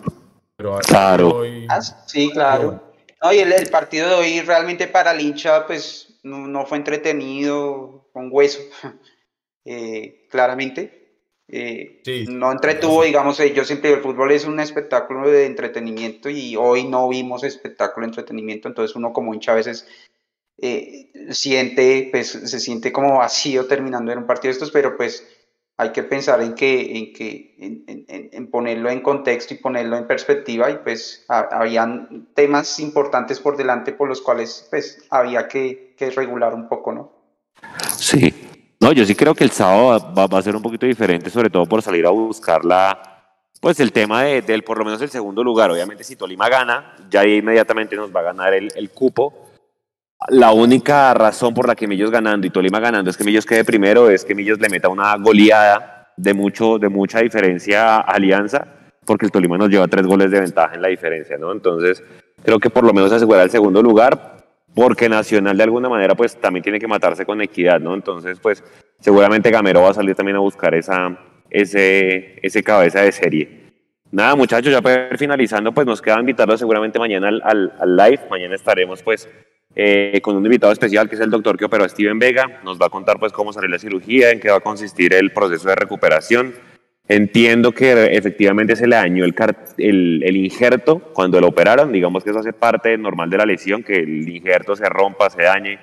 Pero 0.56 0.78
claro. 0.80 1.36
Hoy... 1.36 1.66
Ah, 1.70 1.80
sí, 1.80 2.30
claro. 2.32 2.82
No, 3.22 3.32
y 3.32 3.38
el, 3.38 3.70
partido 3.70 4.06
de 4.06 4.14
hoy 4.16 4.40
realmente 4.42 4.86
para 4.86 5.12
el 5.12 5.22
hincha, 5.22 5.66
pues 5.66 6.18
no, 6.22 6.46
no 6.46 6.66
fue 6.66 6.76
entretenido, 6.76 8.10
con 8.12 8.28
hueso. 8.30 8.60
Eh, 9.64 10.26
claramente. 10.30 10.98
Eh, 11.52 12.02
no 12.28 12.52
entretuvo, 12.52 13.02
digamos, 13.02 13.40
eh, 13.40 13.52
yo 13.52 13.64
siempre 13.64 13.88
digo, 13.88 13.98
el 13.98 14.04
fútbol 14.04 14.30
es 14.30 14.44
un 14.44 14.60
espectáculo 14.60 15.28
de 15.28 15.46
entretenimiento 15.46 16.30
y 16.30 16.54
hoy 16.54 16.84
no 16.84 17.08
vimos 17.08 17.42
espectáculo 17.42 18.06
de 18.06 18.10
entretenimiento, 18.10 18.68
entonces 18.68 18.94
uno 18.94 19.12
como 19.12 19.34
hincha 19.34 19.52
a 19.52 19.56
veces 19.56 19.86
siente, 21.30 22.08
pues 22.12 22.28
se 22.28 22.60
siente 22.60 22.92
como 22.92 23.18
vacío 23.18 23.66
terminando 23.66 24.12
en 24.12 24.18
un 24.18 24.26
partido 24.26 24.50
de 24.50 24.52
estos, 24.52 24.70
pero 24.70 24.96
pues 24.96 25.26
hay 25.78 25.90
que 25.90 26.02
pensar 26.02 26.42
en 26.42 26.54
que, 26.54 26.98
en, 26.98 27.12
que 27.14 27.56
en, 28.32 28.50
ponerlo 28.50 28.90
en 28.90 29.00
contexto 29.00 29.54
y 29.54 29.56
ponerlo 29.56 29.96
en 29.96 30.06
perspectiva 30.06 30.70
y 30.70 30.76
pues 30.84 31.24
habían 31.28 32.28
temas 32.34 32.78
importantes 32.78 33.40
por 33.40 33.56
delante 33.56 33.92
por 33.92 34.08
los 34.08 34.20
cuales 34.20 34.66
pues 34.68 35.06
había 35.08 35.48
que, 35.48 35.94
que 35.96 36.10
regular 36.10 36.54
un 36.54 36.68
poco, 36.68 36.92
¿no? 36.92 37.12
Sí. 37.96 38.49
No, 38.80 38.92
yo 38.92 39.04
sí 39.04 39.14
creo 39.14 39.34
que 39.34 39.44
el 39.44 39.50
sábado 39.50 40.14
va, 40.14 40.38
a 40.38 40.42
ser 40.42 40.56
un 40.56 40.62
poquito 40.62 40.86
diferente, 40.86 41.28
sobre 41.28 41.50
todo 41.50 41.66
por 41.66 41.82
salir 41.82 42.06
a 42.06 42.10
buscar 42.10 42.64
la, 42.64 42.98
pues 43.60 43.78
el 43.78 43.92
tema 43.92 44.22
de, 44.22 44.40
del 44.40 44.64
por 44.64 44.78
lo 44.78 44.86
menos 44.86 45.02
el 45.02 45.10
segundo 45.10 45.44
lugar. 45.44 45.70
Obviamente, 45.70 46.02
si 46.02 46.16
Tolima 46.16 46.48
gana, 46.48 46.96
ya 47.10 47.26
inmediatamente 47.26 47.94
nos 47.94 48.14
va 48.14 48.20
a 48.20 48.24
ganar 48.24 48.54
el, 48.54 48.72
el 48.74 48.90
cupo. 48.90 49.48
La 50.28 50.52
única 50.52 51.12
razón 51.12 51.52
por 51.52 51.68
la 51.68 51.74
que 51.74 51.86
Millos 51.86 52.10
ganando 52.10 52.46
y 52.46 52.50
Tolima 52.50 52.80
ganando 52.80 53.10
es 53.10 53.18
que 53.18 53.24
Millos 53.24 53.44
quede 53.44 53.64
primero, 53.64 54.08
es 54.08 54.24
que 54.24 54.34
Millos 54.34 54.58
le 54.58 54.70
meta 54.70 54.88
una 54.88 55.14
goleada 55.16 56.12
de, 56.16 56.32
mucho, 56.32 56.78
de 56.78 56.88
mucha 56.88 57.20
diferencia 57.20 57.96
a 57.96 58.00
Alianza, 58.00 58.66
porque 59.04 59.26
el 59.26 59.32
Tolima 59.32 59.58
nos 59.58 59.68
lleva 59.68 59.88
tres 59.88 60.06
goles 60.06 60.30
de 60.30 60.40
ventaja 60.40 60.74
en 60.74 60.82
la 60.82 60.88
diferencia, 60.88 61.36
¿no? 61.36 61.52
Entonces, 61.52 62.02
creo 62.42 62.58
que 62.58 62.70
por 62.70 62.84
lo 62.84 62.94
menos 62.94 63.12
asegurar 63.12 63.44
el 63.44 63.50
segundo 63.50 63.82
lugar, 63.82 64.39
porque 64.74 65.08
Nacional 65.08 65.56
de 65.56 65.64
alguna 65.64 65.88
manera 65.88 66.14
pues 66.14 66.36
también 66.36 66.62
tiene 66.62 66.78
que 66.78 66.86
matarse 66.86 67.26
con 67.26 67.40
equidad, 67.40 67.80
¿no? 67.80 67.94
Entonces, 67.94 68.38
pues 68.40 68.62
seguramente 69.00 69.50
Gamero 69.50 69.82
va 69.82 69.90
a 69.90 69.94
salir 69.94 70.14
también 70.14 70.36
a 70.36 70.40
buscar 70.40 70.74
esa, 70.74 71.18
ese, 71.50 72.38
ese 72.42 72.62
cabeza 72.62 73.02
de 73.02 73.12
serie. 73.12 73.60
Nada, 74.12 74.34
muchachos, 74.34 74.72
ya 74.72 74.82
para 74.82 75.08
ir 75.08 75.18
finalizando, 75.18 75.72
pues 75.72 75.86
nos 75.86 76.02
queda 76.02 76.18
invitarlos 76.18 76.58
seguramente 76.58 76.98
mañana 76.98 77.28
al, 77.28 77.40
al, 77.44 77.72
al 77.78 77.96
live. 77.96 78.20
Mañana 78.28 78.54
estaremos 78.56 79.02
pues 79.02 79.28
eh, 79.76 80.20
con 80.20 80.36
un 80.36 80.44
invitado 80.44 80.72
especial 80.72 81.08
que 81.08 81.14
es 81.14 81.20
el 81.20 81.30
doctor 81.30 81.56
que 81.56 81.64
operó 81.64 81.84
a 81.84 81.88
Steven 81.88 82.18
Vega. 82.18 82.60
Nos 82.64 82.80
va 82.80 82.86
a 82.86 82.90
contar 82.90 83.18
pues 83.20 83.32
cómo 83.32 83.52
salió 83.52 83.68
la 83.68 83.78
cirugía, 83.78 84.30
en 84.30 84.40
qué 84.40 84.50
va 84.50 84.56
a 84.56 84.60
consistir 84.60 85.14
el 85.14 85.32
proceso 85.32 85.68
de 85.68 85.76
recuperación. 85.76 86.54
Entiendo 87.12 87.72
que 87.72 88.16
efectivamente 88.16 88.76
se 88.76 88.86
le 88.86 88.94
dañó 88.94 89.24
el, 89.24 89.34
el, 89.78 90.22
el, 90.24 90.36
injerto 90.36 91.00
cuando 91.12 91.40
lo 91.40 91.48
operaron. 91.48 91.90
Digamos 91.90 92.22
que 92.22 92.30
eso 92.30 92.38
hace 92.38 92.52
parte 92.52 92.96
normal 92.96 93.28
de 93.28 93.36
la 93.36 93.46
lesión, 93.46 93.82
que 93.82 93.96
el 93.96 94.28
injerto 94.28 94.76
se 94.76 94.88
rompa, 94.88 95.28
se 95.28 95.42
dañe 95.42 95.80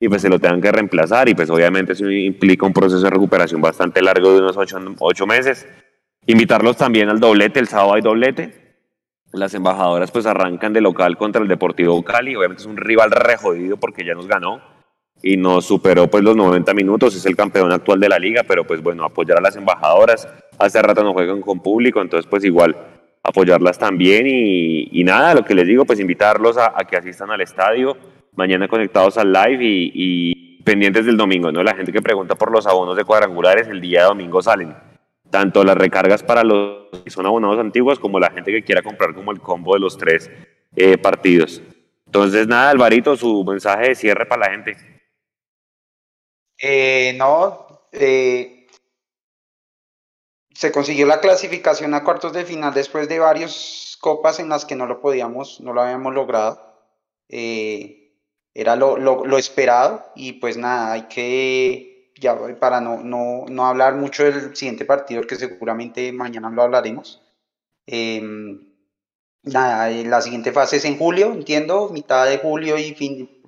y 0.00 0.08
pues 0.08 0.22
se 0.22 0.30
lo 0.30 0.38
tengan 0.38 0.62
que 0.62 0.72
reemplazar. 0.72 1.28
Y 1.28 1.34
pues 1.34 1.50
obviamente 1.50 1.92
eso 1.92 2.10
implica 2.10 2.64
un 2.64 2.72
proceso 2.72 3.02
de 3.02 3.10
recuperación 3.10 3.60
bastante 3.60 4.00
largo 4.00 4.32
de 4.32 4.38
unos 4.38 4.56
ocho, 4.56 4.78
ocho 5.00 5.26
meses. 5.26 5.68
Invitarlos 6.24 6.78
también 6.78 7.10
al 7.10 7.20
doblete, 7.20 7.60
el 7.60 7.68
sábado 7.68 7.92
hay 7.92 8.00
doblete. 8.00 8.54
Las 9.34 9.52
embajadoras 9.52 10.10
pues 10.10 10.24
arrancan 10.24 10.72
de 10.72 10.80
local 10.80 11.18
contra 11.18 11.42
el 11.42 11.48
Deportivo 11.48 12.02
Cali. 12.02 12.34
Obviamente 12.36 12.62
es 12.62 12.66
un 12.66 12.78
rival 12.78 13.10
re 13.10 13.36
jodido 13.36 13.76
porque 13.76 14.02
ya 14.02 14.14
nos 14.14 14.26
ganó 14.26 14.62
y 15.22 15.36
nos 15.36 15.66
superó 15.66 16.08
pues 16.08 16.24
los 16.24 16.36
90 16.36 16.72
minutos. 16.74 17.14
Es 17.14 17.26
el 17.26 17.36
campeón 17.36 17.72
actual 17.72 18.00
de 18.00 18.08
la 18.08 18.18
liga, 18.18 18.42
pero 18.46 18.64
pues 18.64 18.82
bueno, 18.82 19.04
apoyar 19.04 19.38
a 19.38 19.40
las 19.40 19.56
embajadoras. 19.56 20.28
Hace 20.58 20.82
rato 20.82 21.02
no 21.02 21.12
juegan 21.12 21.40
con 21.40 21.60
público, 21.60 22.00
entonces 22.00 22.28
pues 22.28 22.44
igual 22.44 22.76
apoyarlas 23.22 23.78
también. 23.78 24.26
Y, 24.26 24.88
y 24.92 25.04
nada, 25.04 25.34
lo 25.34 25.44
que 25.44 25.54
les 25.54 25.66
digo, 25.66 25.84
pues 25.84 26.00
invitarlos 26.00 26.56
a, 26.58 26.72
que 26.88 26.96
asistan 26.96 27.30
al 27.30 27.40
estadio. 27.40 27.96
Mañana 28.34 28.68
conectados 28.68 29.18
al 29.18 29.32
live 29.32 29.64
y, 29.64 29.92
y 29.94 30.62
pendientes 30.62 31.06
del 31.06 31.16
domingo, 31.16 31.50
¿no? 31.50 31.62
La 31.62 31.74
gente 31.74 31.92
que 31.92 32.00
pregunta 32.00 32.34
por 32.34 32.52
los 32.52 32.66
abonos 32.66 32.96
de 32.96 33.04
cuadrangulares, 33.04 33.68
el 33.68 33.80
día 33.80 34.00
de 34.00 34.06
domingo 34.06 34.40
salen 34.40 34.74
tanto 35.30 35.64
las 35.64 35.76
recargas 35.76 36.22
para 36.22 36.42
los 36.42 36.88
que 37.04 37.10
son 37.10 37.24
abonados 37.26 37.58
antiguos 37.58 37.98
como 37.98 38.18
la 38.18 38.30
gente 38.30 38.50
que 38.50 38.62
quiera 38.62 38.82
comprar 38.82 39.14
como 39.14 39.30
el 39.30 39.40
combo 39.40 39.74
de 39.74 39.80
los 39.80 39.96
tres 39.96 40.30
eh, 40.76 40.98
partidos. 40.98 41.62
Entonces, 42.06 42.48
nada, 42.48 42.70
Alvarito, 42.70 43.16
su 43.16 43.44
mensaje 43.44 43.90
de 43.90 43.94
cierre 43.94 44.26
para 44.26 44.46
la 44.46 44.50
gente. 44.50 44.76
Eh, 46.60 47.14
no, 47.16 47.88
eh, 47.92 48.66
se 50.54 50.72
consiguió 50.72 51.06
la 51.06 51.20
clasificación 51.20 51.94
a 51.94 52.04
cuartos 52.04 52.32
de 52.34 52.44
final 52.44 52.74
después 52.74 53.08
de 53.08 53.18
varias 53.18 53.96
copas 54.00 54.40
en 54.40 54.50
las 54.50 54.64
que 54.66 54.76
no 54.76 54.86
lo 54.86 55.00
podíamos, 55.00 55.60
no 55.60 55.72
lo 55.72 55.80
habíamos 55.82 56.14
logrado. 56.14 56.60
Eh, 57.28 58.18
era 58.52 58.76
lo, 58.76 58.96
lo, 58.96 59.24
lo 59.24 59.38
esperado 59.38 60.04
y 60.14 60.34
pues 60.34 60.56
nada, 60.56 60.92
hay 60.92 61.02
que 61.08 62.12
ya 62.20 62.36
para 62.58 62.80
no, 62.80 63.02
no, 63.02 63.46
no, 63.48 63.66
hablar 63.66 63.94
mucho 63.94 64.24
del 64.24 64.54
siguiente 64.54 64.84
partido, 64.84 65.22
que 65.22 65.36
seguramente 65.36 66.12
mañana 66.12 66.50
lo 66.50 66.62
hablaremos. 66.62 67.22
Eh, 67.86 68.20
nada, 69.42 69.88
la 69.88 70.20
siguiente 70.20 70.52
fase 70.52 70.76
es 70.76 70.84
en 70.84 70.98
julio, 70.98 71.32
entiendo, 71.32 71.88
mitad 71.88 72.26
de 72.26 72.38
julio 72.38 72.76
y 72.78 72.94
fin, 72.94 73.39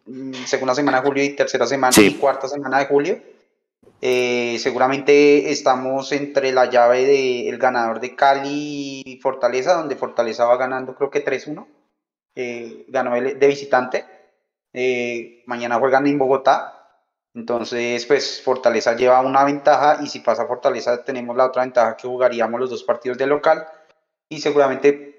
segunda 0.46 0.74
semana 0.74 1.00
de 1.00 1.06
julio 1.06 1.24
y 1.24 1.36
tercera 1.36 1.66
semana 1.66 1.92
sí. 1.92 2.06
y 2.06 2.14
cuarta 2.14 2.48
semana 2.48 2.78
de 2.78 2.86
julio. 2.86 3.20
Eh, 4.00 4.58
seguramente 4.58 5.50
estamos 5.52 6.10
entre 6.12 6.52
la 6.52 6.68
llave 6.68 7.04
del 7.04 7.46
el 7.48 7.58
ganador 7.58 8.00
de 8.00 8.16
Cali 8.16 9.02
y 9.04 9.18
Fortaleza, 9.22 9.74
donde 9.74 9.96
Fortaleza 9.96 10.44
va 10.44 10.56
ganando 10.56 10.94
creo 10.94 11.10
que 11.10 11.24
3-1. 11.24 11.66
Eh, 12.34 12.84
ganó 12.88 13.14
el, 13.14 13.38
de 13.38 13.46
visitante. 13.46 14.04
Eh, 14.72 15.42
mañana 15.46 15.78
juegan 15.78 16.06
en 16.06 16.18
Bogotá. 16.18 16.78
Entonces, 17.34 18.04
pues 18.06 18.42
Fortaleza 18.42 18.94
lleva 18.94 19.20
una 19.20 19.44
ventaja 19.44 20.00
y 20.02 20.06
si 20.08 20.20
pasa 20.20 20.46
Fortaleza 20.46 21.02
tenemos 21.04 21.36
la 21.36 21.46
otra 21.46 21.62
ventaja 21.62 21.96
que 21.96 22.06
jugaríamos 22.08 22.60
los 22.60 22.70
dos 22.70 22.82
partidos 22.82 23.16
de 23.16 23.26
local 23.26 23.66
y 24.32 24.40
seguramente, 24.40 25.11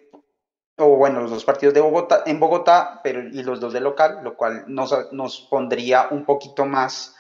o 0.86 0.98
bueno, 0.98 1.22
los 1.22 1.32
dos 1.32 1.46
partidos 1.46 1.74
de 1.74 1.82
Bogotá, 1.82 2.24
en 2.26 2.40
Bogotá 2.40 3.02
pero, 3.04 3.22
y 3.22 3.44
los 3.44 3.60
dos 3.60 3.74
de 3.74 3.80
local, 3.80 4.20
lo 4.24 4.36
cual 4.36 4.66
nos, 4.68 5.12
nos 5.12 5.42
pondría 5.50 6.08
un 6.12 6.26
poquito 6.26 6.66
más 6.66 7.16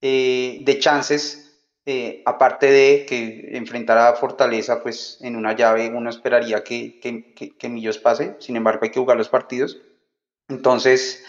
eh, 0.00 0.60
de 0.62 0.78
chances, 0.78 1.62
eh, 1.86 2.22
aparte 2.24 2.70
de 2.70 3.06
que 3.06 3.56
enfrentar 3.56 3.98
a 3.98 4.14
Fortaleza, 4.14 4.82
pues 4.82 5.18
en 5.22 5.36
una 5.36 5.54
llave 5.54 5.88
uno 5.88 6.10
esperaría 6.10 6.62
que, 6.62 7.00
que, 7.00 7.34
que, 7.34 7.56
que 7.56 7.68
Millos 7.68 7.98
pase, 7.98 8.36
sin 8.38 8.56
embargo 8.56 8.80
hay 8.82 8.90
que 8.90 9.00
jugar 9.00 9.16
los 9.16 9.28
partidos. 9.28 9.80
Entonces, 10.48 11.24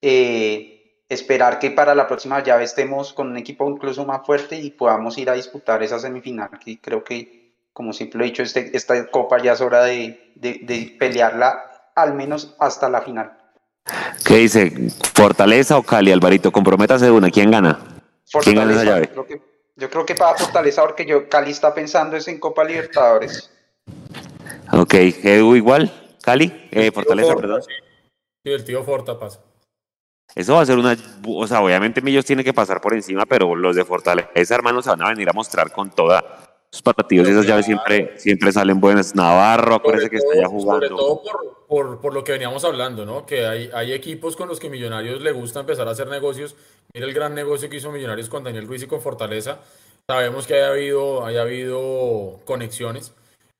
eh, 0.00 1.04
esperar 1.08 1.58
que 1.58 1.70
para 1.70 1.94
la 1.94 2.06
próxima 2.06 2.42
llave 2.42 2.64
estemos 2.64 3.12
con 3.12 3.28
un 3.28 3.36
equipo 3.36 3.68
incluso 3.68 4.04
más 4.04 4.26
fuerte 4.26 4.58
y 4.58 4.70
podamos 4.70 5.18
ir 5.18 5.30
a 5.30 5.34
disputar 5.34 5.82
esa 5.82 5.98
semifinal, 5.98 6.50
que 6.64 6.80
creo 6.80 7.04
que, 7.04 7.41
como 7.72 7.92
siempre 7.92 8.18
lo 8.18 8.24
he 8.24 8.28
dicho, 8.28 8.42
este, 8.42 8.76
esta 8.76 9.06
copa 9.08 9.40
ya 9.42 9.52
es 9.52 9.60
hora 9.60 9.84
de, 9.84 10.32
de, 10.34 10.60
de, 10.62 10.96
pelearla 10.98 11.90
al 11.94 12.14
menos 12.14 12.54
hasta 12.58 12.88
la 12.88 13.02
final. 13.02 13.38
¿Qué 14.24 14.36
dice? 14.36 14.72
¿Fortaleza 15.14 15.76
o 15.78 15.82
Cali, 15.82 16.12
Alvarito? 16.12 16.52
Comprométase 16.52 17.06
de 17.06 17.10
una, 17.10 17.30
¿quién 17.30 17.50
gana? 17.50 17.74
Fortaleza, 18.30 18.42
¿Quién 18.42 18.56
gana 18.56 18.72
esa 18.72 18.84
llave? 18.84 19.06
Yo 19.06 19.12
creo, 19.12 19.26
que, 19.26 19.42
yo 19.76 19.90
creo 19.90 20.06
que 20.06 20.14
para 20.14 20.36
Fortaleza, 20.36 20.82
porque 20.82 21.06
yo, 21.06 21.28
Cali 21.28 21.50
está 21.50 21.74
pensando 21.74 22.16
es 22.16 22.28
en 22.28 22.38
Copa 22.38 22.64
Libertadores. 22.64 23.50
Ok, 24.72 24.94
Edu 24.94 25.56
igual, 25.56 25.92
Cali, 26.22 26.68
eh, 26.70 26.90
Fortaleza, 26.92 27.32
Forta, 27.32 27.40
perdón. 27.40 27.62
Sí. 27.62 27.72
sí, 28.44 28.52
el 28.52 28.64
tío 28.64 28.84
Forta 28.84 29.18
pasa. 29.18 29.40
Eso 30.34 30.54
va 30.54 30.62
a 30.62 30.66
ser 30.66 30.78
una, 30.78 30.96
o 31.26 31.46
sea, 31.46 31.60
obviamente 31.60 32.00
Millos 32.00 32.24
tiene 32.24 32.42
que 32.42 32.54
pasar 32.54 32.80
por 32.80 32.94
encima, 32.94 33.26
pero 33.26 33.54
los 33.54 33.76
de 33.76 33.84
Fortaleza, 33.84 34.54
hermanos, 34.54 34.84
se 34.84 34.90
van 34.90 35.02
a 35.02 35.08
venir 35.10 35.28
a 35.28 35.32
mostrar 35.32 35.72
con 35.72 35.90
toda. 35.90 36.41
Los 36.72 36.80
partidos, 36.80 37.28
esas 37.28 37.46
llaves 37.46 37.66
siempre, 37.66 38.18
siempre 38.18 38.50
salen 38.50 38.80
buenas. 38.80 39.14
Navarro, 39.14 39.74
acuérdense 39.74 40.08
que 40.08 40.16
está 40.16 40.34
ya 40.34 40.48
jugando. 40.48 40.88
Sobre 40.88 40.88
todo 40.88 41.22
por, 41.22 41.66
por, 41.68 42.00
por, 42.00 42.14
lo 42.14 42.24
que 42.24 42.32
veníamos 42.32 42.64
hablando, 42.64 43.04
¿no? 43.04 43.26
Que 43.26 43.46
hay, 43.46 43.70
hay 43.74 43.92
equipos 43.92 44.36
con 44.36 44.48
los 44.48 44.58
que 44.58 44.70
Millonarios 44.70 45.20
le 45.20 45.32
gusta 45.32 45.60
empezar 45.60 45.86
a 45.86 45.90
hacer 45.90 46.08
negocios. 46.08 46.56
Mira 46.94 47.06
el 47.06 47.12
gran 47.12 47.34
negocio 47.34 47.68
que 47.68 47.76
hizo 47.76 47.92
Millonarios 47.92 48.30
con 48.30 48.42
Daniel 48.42 48.66
Ruiz 48.66 48.82
y 48.82 48.86
con 48.86 49.02
Fortaleza. 49.02 49.60
Sabemos 50.08 50.46
que 50.46 50.54
haya 50.54 50.68
habido, 50.68 51.26
haya 51.26 51.42
habido 51.42 52.40
conexiones. 52.46 53.12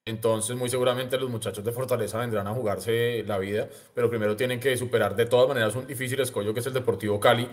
Entonces, 0.06 0.56
muy 0.56 0.70
seguramente 0.70 1.18
los 1.18 1.28
muchachos 1.28 1.64
de 1.64 1.70
Fortaleza 1.70 2.18
vendrán 2.18 2.46
a 2.46 2.54
jugarse 2.54 3.22
la 3.26 3.38
vida, 3.38 3.68
pero 3.94 4.08
primero 4.08 4.36
tienen 4.36 4.58
que 4.58 4.76
superar 4.78 5.14
de 5.14 5.26
todas 5.26 5.48
maneras 5.48 5.76
un 5.76 5.86
difícil 5.86 6.18
escollo 6.20 6.54
que 6.54 6.60
es 6.60 6.66
el 6.66 6.72
Deportivo 6.72 7.20
Cali, 7.20 7.46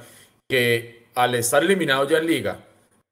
que 0.48 1.08
al 1.16 1.36
estar 1.36 1.62
eliminado 1.62 2.08
ya 2.08 2.18
en 2.18 2.26
Liga, 2.26 2.60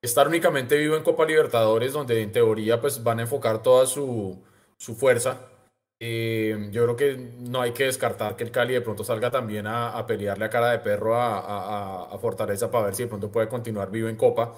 estar 0.07 0.27
únicamente 0.27 0.77
vivo 0.77 0.95
en 0.95 1.03
Copa 1.03 1.25
Libertadores, 1.25 1.93
donde 1.93 2.21
en 2.21 2.31
teoría 2.31 2.81
pues 2.81 3.03
van 3.03 3.19
a 3.19 3.23
enfocar 3.23 3.61
toda 3.61 3.85
su, 3.85 4.41
su 4.77 4.95
fuerza, 4.95 5.39
eh, 5.99 6.69
yo 6.71 6.83
creo 6.83 6.95
que 6.95 7.17
no 7.39 7.61
hay 7.61 7.71
que 7.71 7.85
descartar 7.85 8.35
que 8.35 8.43
el 8.43 8.51
Cali 8.51 8.73
de 8.73 8.81
pronto 8.81 9.03
salga 9.03 9.31
también 9.31 9.65
a, 9.65 9.97
a 9.97 10.05
pelearle 10.05 10.45
a 10.45 10.49
cara 10.49 10.71
de 10.71 10.79
perro 10.79 11.15
a, 11.15 12.13
a, 12.13 12.17
Fortaleza 12.19 12.69
para 12.69 12.85
ver 12.85 12.95
si 12.95 13.03
de 13.03 13.09
pronto 13.09 13.31
puede 13.31 13.47
continuar 13.47 13.89
vivo 13.89 14.07
en 14.07 14.15
Copa, 14.15 14.53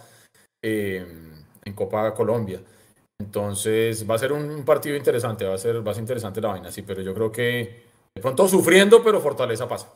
eh, 0.61 1.05
en 1.63 1.73
Copa 1.73 2.13
Colombia. 2.13 2.61
Entonces 3.19 4.09
va 4.09 4.15
a 4.15 4.19
ser 4.19 4.33
un 4.33 4.63
partido 4.65 4.95
interesante, 4.95 5.45
va 5.45 5.55
a 5.55 5.57
ser, 5.57 5.85
va 5.85 5.91
a 5.91 5.93
ser 5.93 6.03
interesante 6.03 6.41
la 6.41 6.49
vaina, 6.49 6.71
sí, 6.71 6.81
pero 6.81 7.01
yo 7.01 7.13
creo 7.13 7.31
que 7.31 7.83
de 8.15 8.21
pronto 8.21 8.47
sufriendo, 8.47 9.03
pero 9.03 9.21
Fortaleza 9.21 9.67
pasa. 9.67 9.87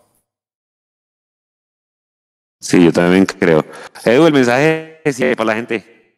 Sí, 2.63 2.81
yo 2.81 2.93
también 2.93 3.25
creo. 3.25 3.65
Edu, 4.05 4.25
el 4.25 4.31
mensaje 4.31 5.01
es 5.03 5.19
para 5.35 5.47
la 5.47 5.55
gente. 5.55 6.15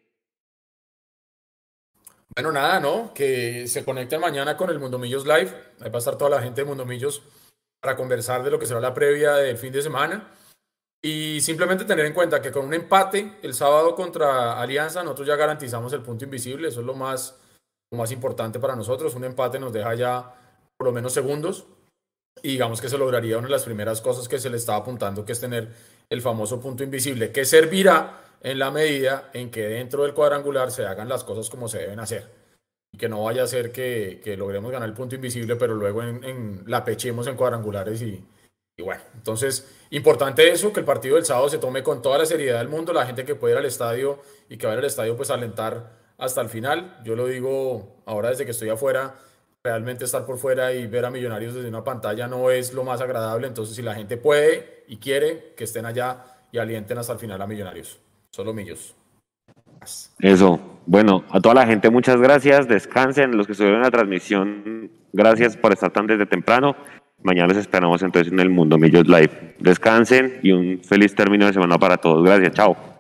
Bueno, 2.36 2.52
nada, 2.52 2.80
¿no? 2.80 3.16
Que 3.16 3.68
se 3.68 3.84
conecten 3.84 4.22
mañana 4.22 4.56
con 4.56 4.70
el 4.70 4.80
Mundo 4.80 5.00
Millos 5.00 5.26
Live. 5.26 5.52
Ahí 5.82 5.90
va 5.90 5.96
a 5.96 5.98
estar 5.98 6.20
toda 6.20 6.30
la 6.30 6.44
gente 6.44 6.62
de 6.62 6.66
Mundo 6.66 6.86
Millos 6.86 7.24
para 7.82 7.96
conversar 7.96 8.44
de 8.44 8.52
lo 8.52 8.60
que 8.60 8.68
será 8.68 8.80
la 8.80 8.94
previa 8.94 9.34
del 9.34 9.58
fin 9.58 9.74
de 9.74 9.82
semana. 9.82 10.36
Y 11.02 11.42
simplemente 11.42 11.84
tener 11.84 12.06
en 12.06 12.14
cuenta 12.14 12.40
que 12.40 12.52
con 12.52 12.66
un 12.66 12.76
empate 12.76 13.40
el 13.42 13.56
sábado 13.56 13.96
contra 13.96 14.62
Alianza, 14.62 15.02
nosotros 15.02 15.28
ya 15.28 15.36
garantizamos 15.36 15.94
el 15.94 16.04
punto 16.04 16.26
invisible. 16.26 16.68
Eso 16.68 16.82
es 16.82 16.86
lo 16.86 16.94
más, 16.94 17.40
lo 17.90 17.98
más 17.98 18.12
importante 18.12 18.60
para 18.60 18.76
nosotros. 18.76 19.16
Un 19.16 19.24
empate 19.24 19.58
nos 19.58 19.74
deja 19.74 19.96
ya 19.96 20.32
por 20.78 20.86
lo 20.86 20.94
menos 20.94 21.12
segundos. 21.12 21.66
Y 22.44 22.50
digamos 22.50 22.82
que 22.82 22.90
se 22.90 23.00
lograría 23.00 23.40
una 23.40 23.48
de 23.48 23.54
las 23.54 23.64
primeras 23.64 24.00
cosas 24.00 24.28
que 24.28 24.38
se 24.38 24.52
le 24.52 24.58
estaba 24.58 24.78
apuntando, 24.78 25.26
que 25.26 25.32
es 25.32 25.40
tener 25.40 25.74
el 26.10 26.22
famoso 26.22 26.60
punto 26.60 26.84
invisible, 26.84 27.32
que 27.32 27.46
servirá 27.46 28.22
en 28.42 28.60
la 28.60 28.72
medida 28.72 29.30
en 29.34 29.50
que 29.50 29.68
dentro 29.68 30.04
del 30.04 30.14
cuadrangular 30.14 30.72
se 30.72 30.86
hagan 30.86 31.10
las 31.10 31.24
cosas 31.24 31.50
como 31.50 31.68
se 31.68 31.80
deben 31.80 32.00
hacer. 32.00 32.30
Y 32.94 32.98
que 32.98 33.10
no 33.10 33.24
vaya 33.24 33.44
a 33.44 33.48
ser 33.48 33.72
que, 33.72 34.22
logremos 34.38 34.72
ganar 34.72 34.88
el 34.88 34.96
punto 34.96 35.16
invisible, 35.16 35.56
pero 35.56 35.74
luego 35.74 36.04
en, 36.04 36.64
la 36.68 36.86
pechemos 36.86 37.28
en 37.28 37.36
cuadrangulares 37.36 38.02
y, 38.02 38.24
y 38.78 38.84
bueno, 38.84 39.02
entonces, 39.16 39.68
importante 39.90 40.50
eso, 40.52 40.72
que 40.72 40.80
el 40.80 40.86
partido 40.86 41.16
del 41.16 41.26
sábado 41.26 41.50
se 41.50 41.58
tome 41.58 41.82
con 41.82 42.02
toda 42.02 42.20
la 42.20 42.26
seriedad 42.26 42.60
del 42.60 42.70
mundo, 42.70 42.94
la 42.94 43.06
gente 43.06 43.26
que 43.26 43.36
puede 43.36 43.54
ir 43.54 43.58
al 43.58 43.66
estadio 43.66 44.20
y 44.50 44.58
que 44.58 44.68
va 44.68 44.74
a 44.74 44.76
ir 44.76 44.80
al 44.80 44.86
estadio 44.86 45.18
pues 45.18 45.32
alentar 45.32 45.94
hasta 46.18 46.42
el 46.42 46.50
final. 46.50 47.00
Yo 47.04 47.16
lo 47.16 47.26
digo 47.26 48.04
ahora 48.06 48.30
desde 48.30 48.46
que 48.46 48.52
estoy 48.52 48.70
afuera, 48.70 49.16
realmente 49.64 50.06
estar 50.06 50.26
por 50.26 50.38
fuera 50.38 50.72
y 50.74 50.86
ver 50.86 51.06
a 51.06 51.10
Millonarios 51.10 51.56
desde 51.56 51.70
una 51.70 51.84
pantalla 51.84 52.28
no 52.28 52.52
es 52.52 52.74
lo 52.74 52.84
más 52.84 53.02
agradable, 53.02 53.48
entonces 53.48 53.76
si 53.76 53.82
la 53.82 53.96
gente 53.96 54.18
puede 54.18 54.75
y 54.88 54.98
quiere, 54.98 55.54
que 55.56 55.64
estén 55.64 55.86
allá 55.86 56.26
y 56.52 56.58
alienten 56.58 56.98
hasta 56.98 57.14
el 57.14 57.20
final 57.20 57.42
a 57.42 57.48
Millonarios. 57.48 58.00
Solo 58.32 58.54
Millos. 58.54 58.96
Eso. 60.20 60.60
Bueno, 60.86 61.24
a 61.30 61.40
toda 61.40 61.56
la 61.56 61.66
gente 61.66 61.90
muchas 61.90 62.20
gracias. 62.20 62.68
Descansen. 62.68 63.36
Los 63.38 63.46
que 63.46 63.54
estuvieron 63.54 63.80
en 63.80 63.84
la 63.84 63.92
transmisión, 63.92 64.92
gracias 65.14 65.58
por 65.58 65.74
estar 65.74 65.92
tan 65.92 66.08
desde 66.08 66.26
temprano. 66.26 66.76
Mañana 67.24 67.48
les 67.48 67.58
esperamos 67.58 68.02
entonces 68.04 68.32
en 68.32 68.40
el 68.40 68.50
Mundo 68.50 68.78
Millos 68.78 69.08
Live. 69.08 69.56
Descansen 69.60 70.40
y 70.44 70.52
un 70.52 70.82
feliz 70.84 71.16
término 71.16 71.48
de 71.48 71.54
semana 71.54 71.78
para 71.78 71.98
todos. 71.98 72.24
Gracias. 72.24 72.54
Chao. 72.54 72.95